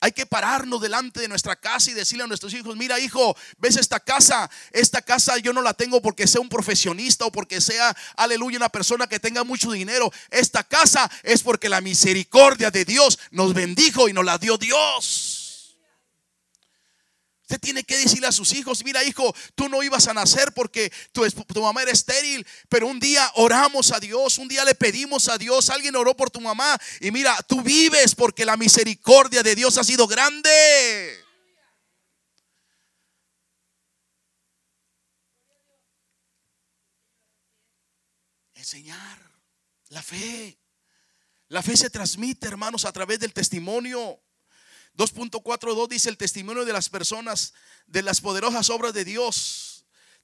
hay 0.00 0.12
que 0.12 0.26
pararnos 0.26 0.80
delante 0.80 1.20
de 1.20 1.28
nuestra 1.28 1.56
casa 1.56 1.90
y 1.90 1.94
decirle 1.94 2.24
a 2.24 2.26
nuestros 2.26 2.54
hijos, 2.54 2.76
mira 2.76 2.98
hijo, 3.00 3.36
ves 3.58 3.76
esta 3.76 4.00
casa, 4.00 4.50
esta 4.72 5.02
casa 5.02 5.38
yo 5.38 5.52
no 5.52 5.62
la 5.62 5.74
tengo 5.74 6.00
porque 6.00 6.26
sea 6.26 6.40
un 6.40 6.48
profesionista 6.48 7.26
o 7.26 7.32
porque 7.32 7.60
sea, 7.60 7.96
aleluya, 8.16 8.58
una 8.58 8.68
persona 8.68 9.06
que 9.06 9.20
tenga 9.20 9.44
mucho 9.44 9.72
dinero. 9.72 10.12
Esta 10.30 10.62
casa 10.62 11.10
es 11.22 11.42
porque 11.42 11.68
la 11.68 11.80
misericordia 11.80 12.70
de 12.70 12.84
Dios 12.84 13.18
nos 13.30 13.54
bendijo 13.54 14.08
y 14.08 14.12
nos 14.12 14.24
la 14.24 14.38
dio 14.38 14.56
Dios. 14.56 15.27
Usted 17.48 17.60
tiene 17.60 17.82
que 17.82 17.96
decirle 17.96 18.26
a 18.26 18.32
sus 18.32 18.52
hijos, 18.52 18.84
mira 18.84 19.02
hijo, 19.04 19.34
tú 19.54 19.70
no 19.70 19.82
ibas 19.82 20.06
a 20.06 20.12
nacer 20.12 20.52
porque 20.52 20.92
tu, 21.12 21.26
tu, 21.30 21.62
mamá 21.62 21.80
era 21.80 21.92
estéril, 21.92 22.46
pero 22.68 22.86
un 22.86 23.00
día 23.00 23.26
oramos 23.36 23.90
a 23.90 23.98
Dios, 23.98 24.36
un 24.36 24.48
día 24.48 24.66
le 24.66 24.74
pedimos 24.74 25.30
a 25.30 25.38
Dios, 25.38 25.70
alguien 25.70 25.96
oró 25.96 26.14
por 26.14 26.28
tu 26.30 26.42
mamá 26.42 26.78
y 27.00 27.10
mira, 27.10 27.34
tú 27.48 27.62
vives 27.62 28.14
porque 28.14 28.44
la 28.44 28.58
misericordia 28.58 29.42
de 29.42 29.54
Dios 29.54 29.78
ha 29.78 29.84
sido 29.84 30.06
grande. 30.06 31.24
Enseñar 38.52 39.18
la 39.88 40.02
fe. 40.02 40.58
La 41.48 41.62
fe 41.62 41.78
se 41.78 41.88
transmite, 41.88 42.46
hermanos, 42.46 42.84
a 42.84 42.92
través 42.92 43.20
del 43.20 43.32
testimonio. 43.32 44.20
2.42 44.98 45.88
dice 45.88 46.08
el 46.10 46.16
testimonio 46.16 46.64
de 46.64 46.72
las 46.72 46.88
personas, 46.88 47.54
de 47.86 48.02
las 48.02 48.20
poderosas 48.20 48.68
obras 48.68 48.92
de 48.92 49.04
Dios. 49.04 49.67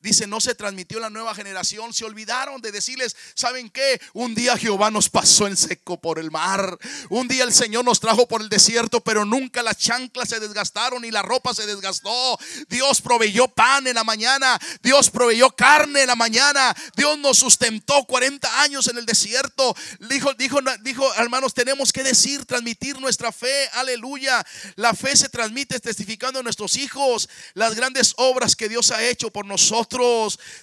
Dice, 0.05 0.27
no 0.27 0.39
se 0.39 0.55
transmitió 0.55 1.01
la 1.01 1.09
nueva 1.09 1.35
generación. 1.35 1.95
Se 1.95 2.05
olvidaron 2.05 2.61
de 2.61 2.71
decirles, 2.71 3.17
¿saben 3.35 3.71
qué? 3.71 3.99
Un 4.13 4.35
día 4.35 4.59
Jehová 4.59 4.91
nos 4.91 5.09
pasó 5.09 5.47
en 5.47 5.57
seco 5.57 5.99
por 5.99 6.19
el 6.19 6.31
mar. 6.31 6.79
Un 7.09 7.27
día 7.27 7.43
el 7.43 7.55
Señor 7.55 7.87
nos 7.87 8.01
trajo 8.01 8.29
por 8.29 8.43
el 8.43 8.51
desierto, 8.51 9.01
pero 9.01 9.25
nunca 9.25 9.63
las 9.63 9.79
chanclas 9.79 10.29
se 10.29 10.41
desgastaron 10.41 11.07
y 11.07 11.11
la 11.11 11.23
ropa 11.23 11.55
se 11.55 11.65
desgastó. 11.65 12.39
Dios 12.69 13.01
proveyó 13.01 13.49
pan 13.49 13.87
en 13.87 13.95
la 13.95 14.05
mañana. 14.05 14.61
Dios 14.83 15.09
proveyó 15.09 15.49
carne 15.53 16.03
en 16.03 16.09
la 16.09 16.17
mañana. 16.17 16.77
Dios 16.95 17.17
nos 17.17 17.39
sustentó 17.39 18.05
40 18.05 18.61
años 18.61 18.87
en 18.89 18.99
el 18.99 19.07
desierto. 19.07 19.75
Dijo, 20.01 20.35
dijo, 20.35 20.59
dijo, 20.83 21.15
hermanos, 21.15 21.55
tenemos 21.55 21.95
que 21.95 22.03
decir, 22.03 22.45
transmitir 22.45 23.01
nuestra 23.01 23.33
fe. 23.33 23.71
Aleluya. 23.73 24.45
La 24.77 24.93
fe 24.93 25.17
se 25.17 25.31
transmite 25.31 25.81
testificando 25.81 26.41
a 26.41 26.43
nuestros 26.43 26.77
hijos 26.77 27.27
las 27.55 27.75
grandes 27.75 28.13
obras 28.19 28.55
que 28.55 28.69
Dios 28.69 28.91
ha 28.91 29.03
hecho 29.03 29.31
por 29.31 29.47
nosotros 29.47 29.94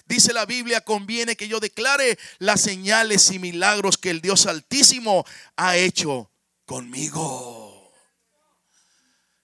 dice 0.06 0.32
la 0.32 0.46
Biblia, 0.46 0.82
conviene 0.82 1.36
que 1.36 1.48
yo 1.48 1.60
declare 1.60 2.18
las 2.38 2.60
señales 2.60 3.30
y 3.30 3.38
milagros 3.38 3.98
que 3.98 4.10
el 4.10 4.20
Dios 4.20 4.46
Altísimo 4.46 5.24
ha 5.56 5.76
hecho 5.76 6.30
conmigo. 6.64 7.92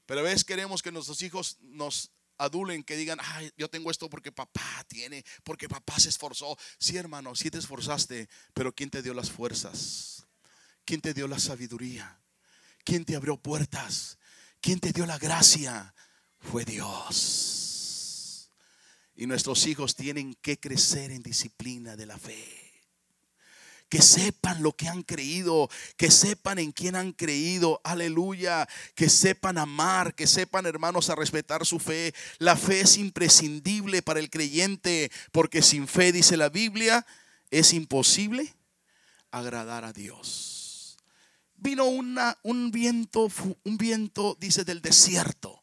Pero 0.06 0.20
a 0.20 0.24
veces 0.24 0.44
queremos 0.44 0.82
que 0.82 0.90
nuestros 0.90 1.20
hijos 1.22 1.58
nos 1.60 2.10
adulen, 2.38 2.82
que 2.82 2.96
digan, 2.96 3.18
ay, 3.20 3.52
yo 3.56 3.68
tengo 3.68 3.90
esto 3.90 4.08
porque 4.08 4.32
papá 4.32 4.84
tiene, 4.88 5.24
porque 5.44 5.68
papá 5.68 5.98
se 5.98 6.08
esforzó. 6.08 6.56
Sí, 6.78 6.96
hermano, 6.96 7.34
sí 7.34 7.50
te 7.50 7.58
esforzaste, 7.58 8.28
pero 8.54 8.74
¿quién 8.74 8.90
te 8.90 9.02
dio 9.02 9.12
las 9.12 9.30
fuerzas? 9.30 10.26
¿Quién 10.84 11.00
te 11.00 11.12
dio 11.12 11.28
la 11.28 11.38
sabiduría? 11.38 12.20
¿Quién 12.84 13.04
te 13.04 13.16
abrió 13.16 13.36
puertas? 13.36 14.16
¿Quién 14.60 14.80
te 14.80 14.92
dio 14.92 15.04
la 15.04 15.18
gracia? 15.18 15.94
Fue 16.40 16.64
Dios. 16.64 17.67
Y 19.18 19.26
nuestros 19.26 19.66
hijos 19.66 19.96
tienen 19.96 20.36
que 20.36 20.60
crecer 20.60 21.10
en 21.10 21.24
disciplina 21.24 21.96
de 21.96 22.06
la 22.06 22.16
fe. 22.16 22.40
Que 23.88 24.00
sepan 24.00 24.62
lo 24.62 24.76
que 24.76 24.86
han 24.86 25.02
creído, 25.02 25.68
que 25.96 26.12
sepan 26.12 26.60
en 26.60 26.70
quién 26.70 26.94
han 26.94 27.10
creído, 27.10 27.80
aleluya, 27.82 28.68
que 28.94 29.08
sepan 29.08 29.58
amar, 29.58 30.14
que 30.14 30.28
sepan 30.28 30.66
hermanos 30.66 31.10
a 31.10 31.16
respetar 31.16 31.66
su 31.66 31.80
fe. 31.80 32.14
La 32.38 32.54
fe 32.54 32.82
es 32.82 32.96
imprescindible 32.96 34.02
para 34.02 34.20
el 34.20 34.30
creyente, 34.30 35.10
porque 35.32 35.62
sin 35.62 35.88
fe, 35.88 36.12
dice 36.12 36.36
la 36.36 36.48
Biblia, 36.48 37.04
es 37.50 37.72
imposible 37.72 38.54
agradar 39.32 39.84
a 39.84 39.92
Dios. 39.92 40.96
Vino 41.56 41.86
una, 41.86 42.38
un 42.44 42.70
viento, 42.70 43.28
un 43.64 43.78
viento, 43.78 44.36
dice, 44.38 44.62
del 44.62 44.80
desierto 44.80 45.57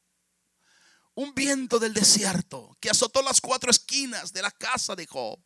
un 1.16 1.34
viento 1.34 1.80
del 1.80 1.94
desierto 1.94 2.78
que 2.80 2.90
azotó 2.90 3.22
las 3.22 3.42
cuatro 3.42 3.72
esquinas 3.72 4.34
de 4.34 4.42
la 4.42 4.52
casa 4.52 4.96
de 4.96 5.08
Job, 5.08 5.40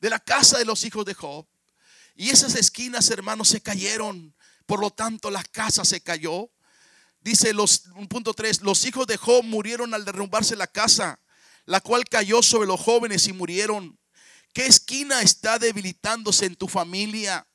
de 0.00 0.10
la 0.10 0.20
casa 0.20 0.58
de 0.58 0.66
los 0.66 0.84
hijos 0.84 1.04
de 1.04 1.14
Job. 1.14 1.46
Y 2.14 2.30
esas 2.30 2.54
esquinas, 2.54 3.10
hermanos, 3.10 3.48
se 3.48 3.60
cayeron. 3.60 4.34
Por 4.66 4.80
lo 4.80 4.90
tanto, 4.90 5.30
la 5.30 5.42
casa 5.42 5.84
se 5.84 6.00
cayó. 6.00 6.50
Dice 7.20 7.52
los 7.52 7.84
punto 8.08 8.34
3, 8.34 8.62
los 8.62 8.84
hijos 8.84 9.06
de 9.06 9.16
Job 9.16 9.44
murieron 9.44 9.94
al 9.94 10.04
derrumbarse 10.04 10.54
la 10.56 10.66
casa, 10.66 11.18
la 11.64 11.80
cual 11.80 12.04
cayó 12.04 12.42
sobre 12.42 12.68
los 12.68 12.80
jóvenes 12.80 13.26
y 13.26 13.32
murieron. 13.32 13.98
¿Qué 14.52 14.66
esquina 14.66 15.22
está 15.22 15.58
debilitándose 15.58 16.46
en 16.46 16.54
tu 16.56 16.68
familia? 16.68 17.46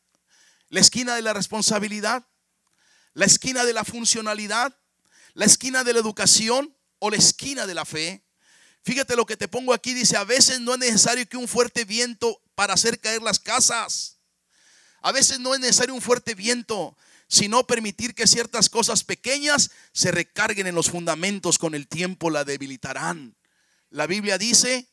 ¿La 0.70 0.80
esquina 0.80 1.16
de 1.16 1.22
la 1.22 1.34
responsabilidad? 1.34 2.28
¿La 3.14 3.26
esquina 3.26 3.64
de 3.64 3.74
la 3.74 3.84
funcionalidad? 3.84 4.78
¿La 5.34 5.46
esquina 5.46 5.84
de 5.84 5.94
la 5.94 6.00
educación? 6.00 6.76
O 7.02 7.10
la 7.10 7.18
esquina 7.18 7.66
de 7.66 7.74
la 7.74 7.84
fe. 7.84 8.24
Fíjate 8.84 9.16
lo 9.16 9.26
que 9.26 9.36
te 9.36 9.48
pongo 9.48 9.74
aquí, 9.74 9.94
dice, 9.94 10.16
a 10.18 10.24
veces 10.24 10.62
no 10.62 10.74
es 10.74 10.80
necesario 10.80 11.28
que 11.28 11.36
un 11.36 11.48
fuerte 11.48 11.84
viento 11.84 12.42
para 12.56 12.76
hacer 12.76 13.00
caer 13.00 13.22
las 13.22 13.40
casas. 13.40 14.20
A 15.02 15.12
veces 15.12 15.40
no 15.40 15.54
es 15.56 15.60
necesario 15.60 15.96
un 15.96 16.02
fuerte 16.02 16.36
viento, 16.36 16.96
sino 17.28 17.66
permitir 17.66 18.14
que 18.14 18.28
ciertas 18.28 18.70
cosas 18.70 19.04
pequeñas 19.04 19.72
se 19.94 20.12
recarguen 20.12 20.68
en 20.68 20.76
los 20.76 20.92
fundamentos, 20.92 21.58
con 21.58 21.74
el 21.74 21.88
tiempo 21.88 22.30
la 22.30 22.44
debilitarán. 22.44 23.36
La 23.90 24.06
Biblia 24.06 24.38
dice 24.38 24.88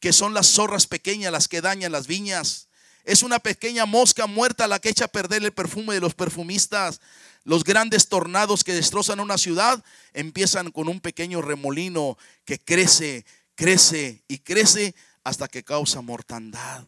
que 0.00 0.12
son 0.12 0.34
las 0.34 0.48
zorras 0.48 0.88
pequeñas 0.88 1.30
las 1.30 1.46
que 1.46 1.60
dañan 1.60 1.92
las 1.92 2.08
viñas. 2.08 2.68
Es 3.04 3.22
una 3.22 3.38
pequeña 3.38 3.86
mosca 3.86 4.26
muerta 4.26 4.66
la 4.66 4.80
que 4.80 4.88
echa 4.88 5.04
a 5.04 5.08
perder 5.08 5.44
el 5.44 5.52
perfume 5.52 5.94
de 5.94 6.00
los 6.00 6.14
perfumistas. 6.14 7.00
Los 7.44 7.64
grandes 7.64 8.08
tornados 8.08 8.62
que 8.62 8.74
destrozan 8.74 9.20
una 9.20 9.36
ciudad 9.36 9.84
empiezan 10.12 10.70
con 10.70 10.88
un 10.88 11.00
pequeño 11.00 11.42
remolino 11.42 12.16
que 12.44 12.58
crece, 12.58 13.24
crece 13.54 14.22
y 14.28 14.38
crece 14.38 14.94
hasta 15.24 15.48
que 15.48 15.64
causa 15.64 16.00
mortandad. 16.00 16.86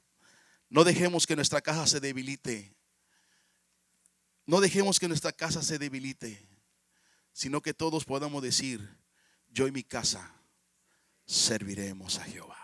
No 0.68 0.84
dejemos 0.84 1.26
que 1.26 1.36
nuestra 1.36 1.60
casa 1.60 1.86
se 1.86 2.00
debilite. 2.00 2.74
No 4.46 4.60
dejemos 4.60 5.00
que 5.00 5.08
nuestra 5.08 5.32
casa 5.32 5.62
se 5.62 5.78
debilite, 5.78 6.46
sino 7.32 7.62
que 7.62 7.72
todos 7.72 8.04
podamos 8.04 8.42
decir, 8.42 8.96
yo 9.48 9.66
y 9.66 9.72
mi 9.72 9.82
casa 9.82 10.34
serviremos 11.24 12.18
a 12.18 12.24
Jehová. 12.24 12.58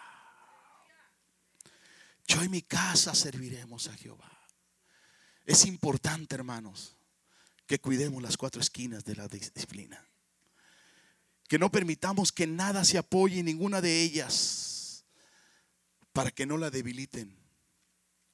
Yo 2.26 2.44
y 2.44 2.48
mi 2.48 2.62
casa 2.62 3.14
serviremos 3.14 3.88
a 3.88 3.96
Jehová. 3.96 4.30
Es 5.46 5.64
importante, 5.64 6.34
hermanos, 6.34 6.96
que 7.70 7.78
cuidemos 7.78 8.20
las 8.20 8.36
cuatro 8.36 8.60
esquinas 8.60 9.04
de 9.04 9.14
la 9.14 9.28
disciplina. 9.28 10.04
Que 11.46 11.56
no 11.56 11.70
permitamos 11.70 12.32
que 12.32 12.44
nada 12.48 12.84
se 12.84 12.98
apoye 12.98 13.38
en 13.38 13.46
ninguna 13.46 13.80
de 13.80 14.02
ellas 14.02 15.04
para 16.12 16.32
que 16.32 16.46
no 16.46 16.58
la 16.58 16.70
debiliten 16.70 17.38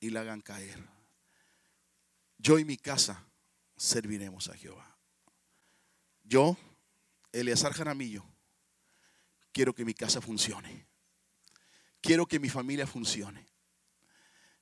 y 0.00 0.08
la 0.08 0.22
hagan 0.22 0.40
caer. 0.40 0.82
Yo 2.38 2.58
y 2.58 2.64
mi 2.64 2.78
casa 2.78 3.26
serviremos 3.76 4.48
a 4.48 4.56
Jehová. 4.56 4.96
Yo, 6.24 6.56
Eleazar 7.30 7.74
Jaramillo, 7.74 8.24
quiero 9.52 9.74
que 9.74 9.84
mi 9.84 9.92
casa 9.92 10.22
funcione. 10.22 10.86
Quiero 12.00 12.24
que 12.24 12.40
mi 12.40 12.48
familia 12.48 12.86
funcione. 12.86 13.46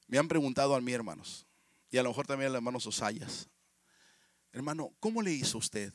Me 0.09 0.19
han 0.19 0.27
preguntado 0.27 0.75
a 0.75 0.81
mí, 0.81 0.93
hermanos, 0.93 1.47
y 1.93 1.99
a 1.99 2.03
lo 2.03 2.09
mejor 2.09 2.27
también 2.27 2.49
a 2.49 2.55
los 2.55 2.59
hermanos 2.59 2.85
Osayas, 2.89 3.49
hermano, 4.55 4.95
¿cómo 5.01 5.21
le 5.21 5.33
hizo 5.33 5.59
usted 5.59 5.93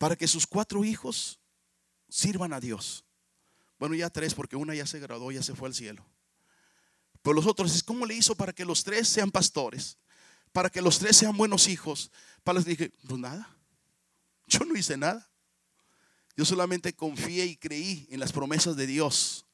para 0.00 0.16
que 0.16 0.26
sus 0.26 0.46
cuatro 0.46 0.82
hijos 0.82 1.40
sirvan 2.10 2.54
a 2.54 2.60
Dios. 2.60 3.04
Bueno, 3.78 3.94
ya 3.94 4.08
tres, 4.08 4.34
porque 4.34 4.56
una 4.56 4.74
ya 4.74 4.86
se 4.86 4.98
graduó, 4.98 5.30
ya 5.30 5.42
se 5.42 5.54
fue 5.54 5.68
al 5.68 5.74
cielo. 5.74 6.06
Pero 7.20 7.34
los 7.34 7.46
otros, 7.46 7.82
¿cómo 7.82 8.06
le 8.06 8.14
hizo 8.14 8.34
para 8.34 8.54
que 8.54 8.64
los 8.64 8.82
tres 8.82 9.08
sean 9.08 9.30
pastores? 9.30 9.98
Para 10.52 10.70
que 10.70 10.80
los 10.82 10.98
tres 10.98 11.18
sean 11.18 11.36
buenos 11.36 11.68
hijos. 11.68 12.10
Para 12.42 12.58
les 12.58 12.64
dije, 12.64 12.92
pues 13.06 13.20
nada. 13.20 13.54
Yo 14.46 14.60
no 14.60 14.74
hice 14.74 14.96
nada. 14.96 15.30
Yo 16.34 16.46
solamente 16.46 16.94
confié 16.94 17.44
y 17.44 17.56
creí 17.56 18.08
en 18.10 18.20
las 18.20 18.32
promesas 18.32 18.76
de 18.76 18.86
Dios. 18.86 19.44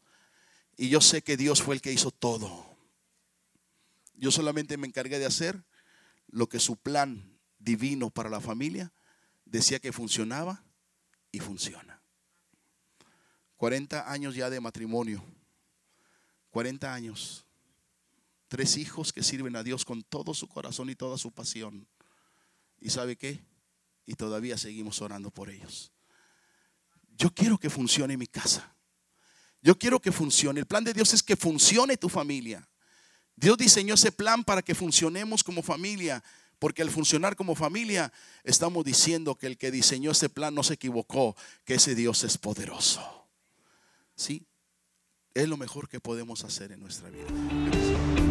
Y 0.76 0.88
yo 0.88 1.00
sé 1.00 1.22
que 1.22 1.36
Dios 1.36 1.60
fue 1.60 1.74
el 1.74 1.80
que 1.80 1.92
hizo 1.92 2.12
todo. 2.12 2.66
Yo 4.14 4.30
solamente 4.30 4.76
me 4.76 4.86
encargué 4.86 5.18
de 5.18 5.26
hacer 5.26 5.64
lo 6.28 6.48
que 6.48 6.60
su 6.60 6.76
plan 6.76 7.35
divino 7.66 8.10
para 8.10 8.30
la 8.30 8.40
familia 8.40 8.92
decía 9.44 9.80
que 9.80 9.92
funcionaba 9.92 10.62
y 11.32 11.40
funciona. 11.40 12.00
40 13.56 14.10
años 14.10 14.34
ya 14.34 14.48
de 14.48 14.60
matrimonio. 14.60 15.22
40 16.50 16.94
años. 16.94 17.44
Tres 18.48 18.76
hijos 18.76 19.12
que 19.12 19.24
sirven 19.24 19.56
a 19.56 19.64
Dios 19.64 19.84
con 19.84 20.04
todo 20.04 20.32
su 20.32 20.46
corazón 20.48 20.88
y 20.90 20.94
toda 20.94 21.18
su 21.18 21.32
pasión. 21.32 21.86
¿Y 22.80 22.90
sabe 22.90 23.16
qué? 23.16 23.42
Y 24.06 24.14
todavía 24.14 24.56
seguimos 24.56 25.02
orando 25.02 25.32
por 25.32 25.50
ellos. 25.50 25.90
Yo 27.18 27.34
quiero 27.34 27.58
que 27.58 27.68
funcione 27.68 28.16
mi 28.16 28.28
casa. 28.28 28.72
Yo 29.60 29.76
quiero 29.76 29.98
que 30.00 30.12
funcione. 30.12 30.60
El 30.60 30.66
plan 30.66 30.84
de 30.84 30.92
Dios 30.92 31.12
es 31.14 31.22
que 31.22 31.34
funcione 31.34 31.96
tu 31.96 32.08
familia. 32.08 32.68
Dios 33.34 33.58
diseñó 33.58 33.94
ese 33.94 34.12
plan 34.12 34.44
para 34.44 34.62
que 34.62 34.74
funcionemos 34.74 35.42
como 35.42 35.62
familia. 35.62 36.22
Porque 36.58 36.82
al 36.82 36.90
funcionar 36.90 37.36
como 37.36 37.54
familia, 37.54 38.12
estamos 38.44 38.84
diciendo 38.84 39.36
que 39.36 39.46
el 39.46 39.58
que 39.58 39.70
diseñó 39.70 40.12
ese 40.12 40.28
plan 40.28 40.54
no 40.54 40.62
se 40.62 40.74
equivocó, 40.74 41.36
que 41.64 41.74
ese 41.74 41.94
Dios 41.94 42.24
es 42.24 42.38
poderoso. 42.38 43.28
¿Sí? 44.14 44.46
Es 45.34 45.48
lo 45.48 45.58
mejor 45.58 45.88
que 45.88 46.00
podemos 46.00 46.44
hacer 46.44 46.72
en 46.72 46.80
nuestra 46.80 47.10
vida. 47.10 48.25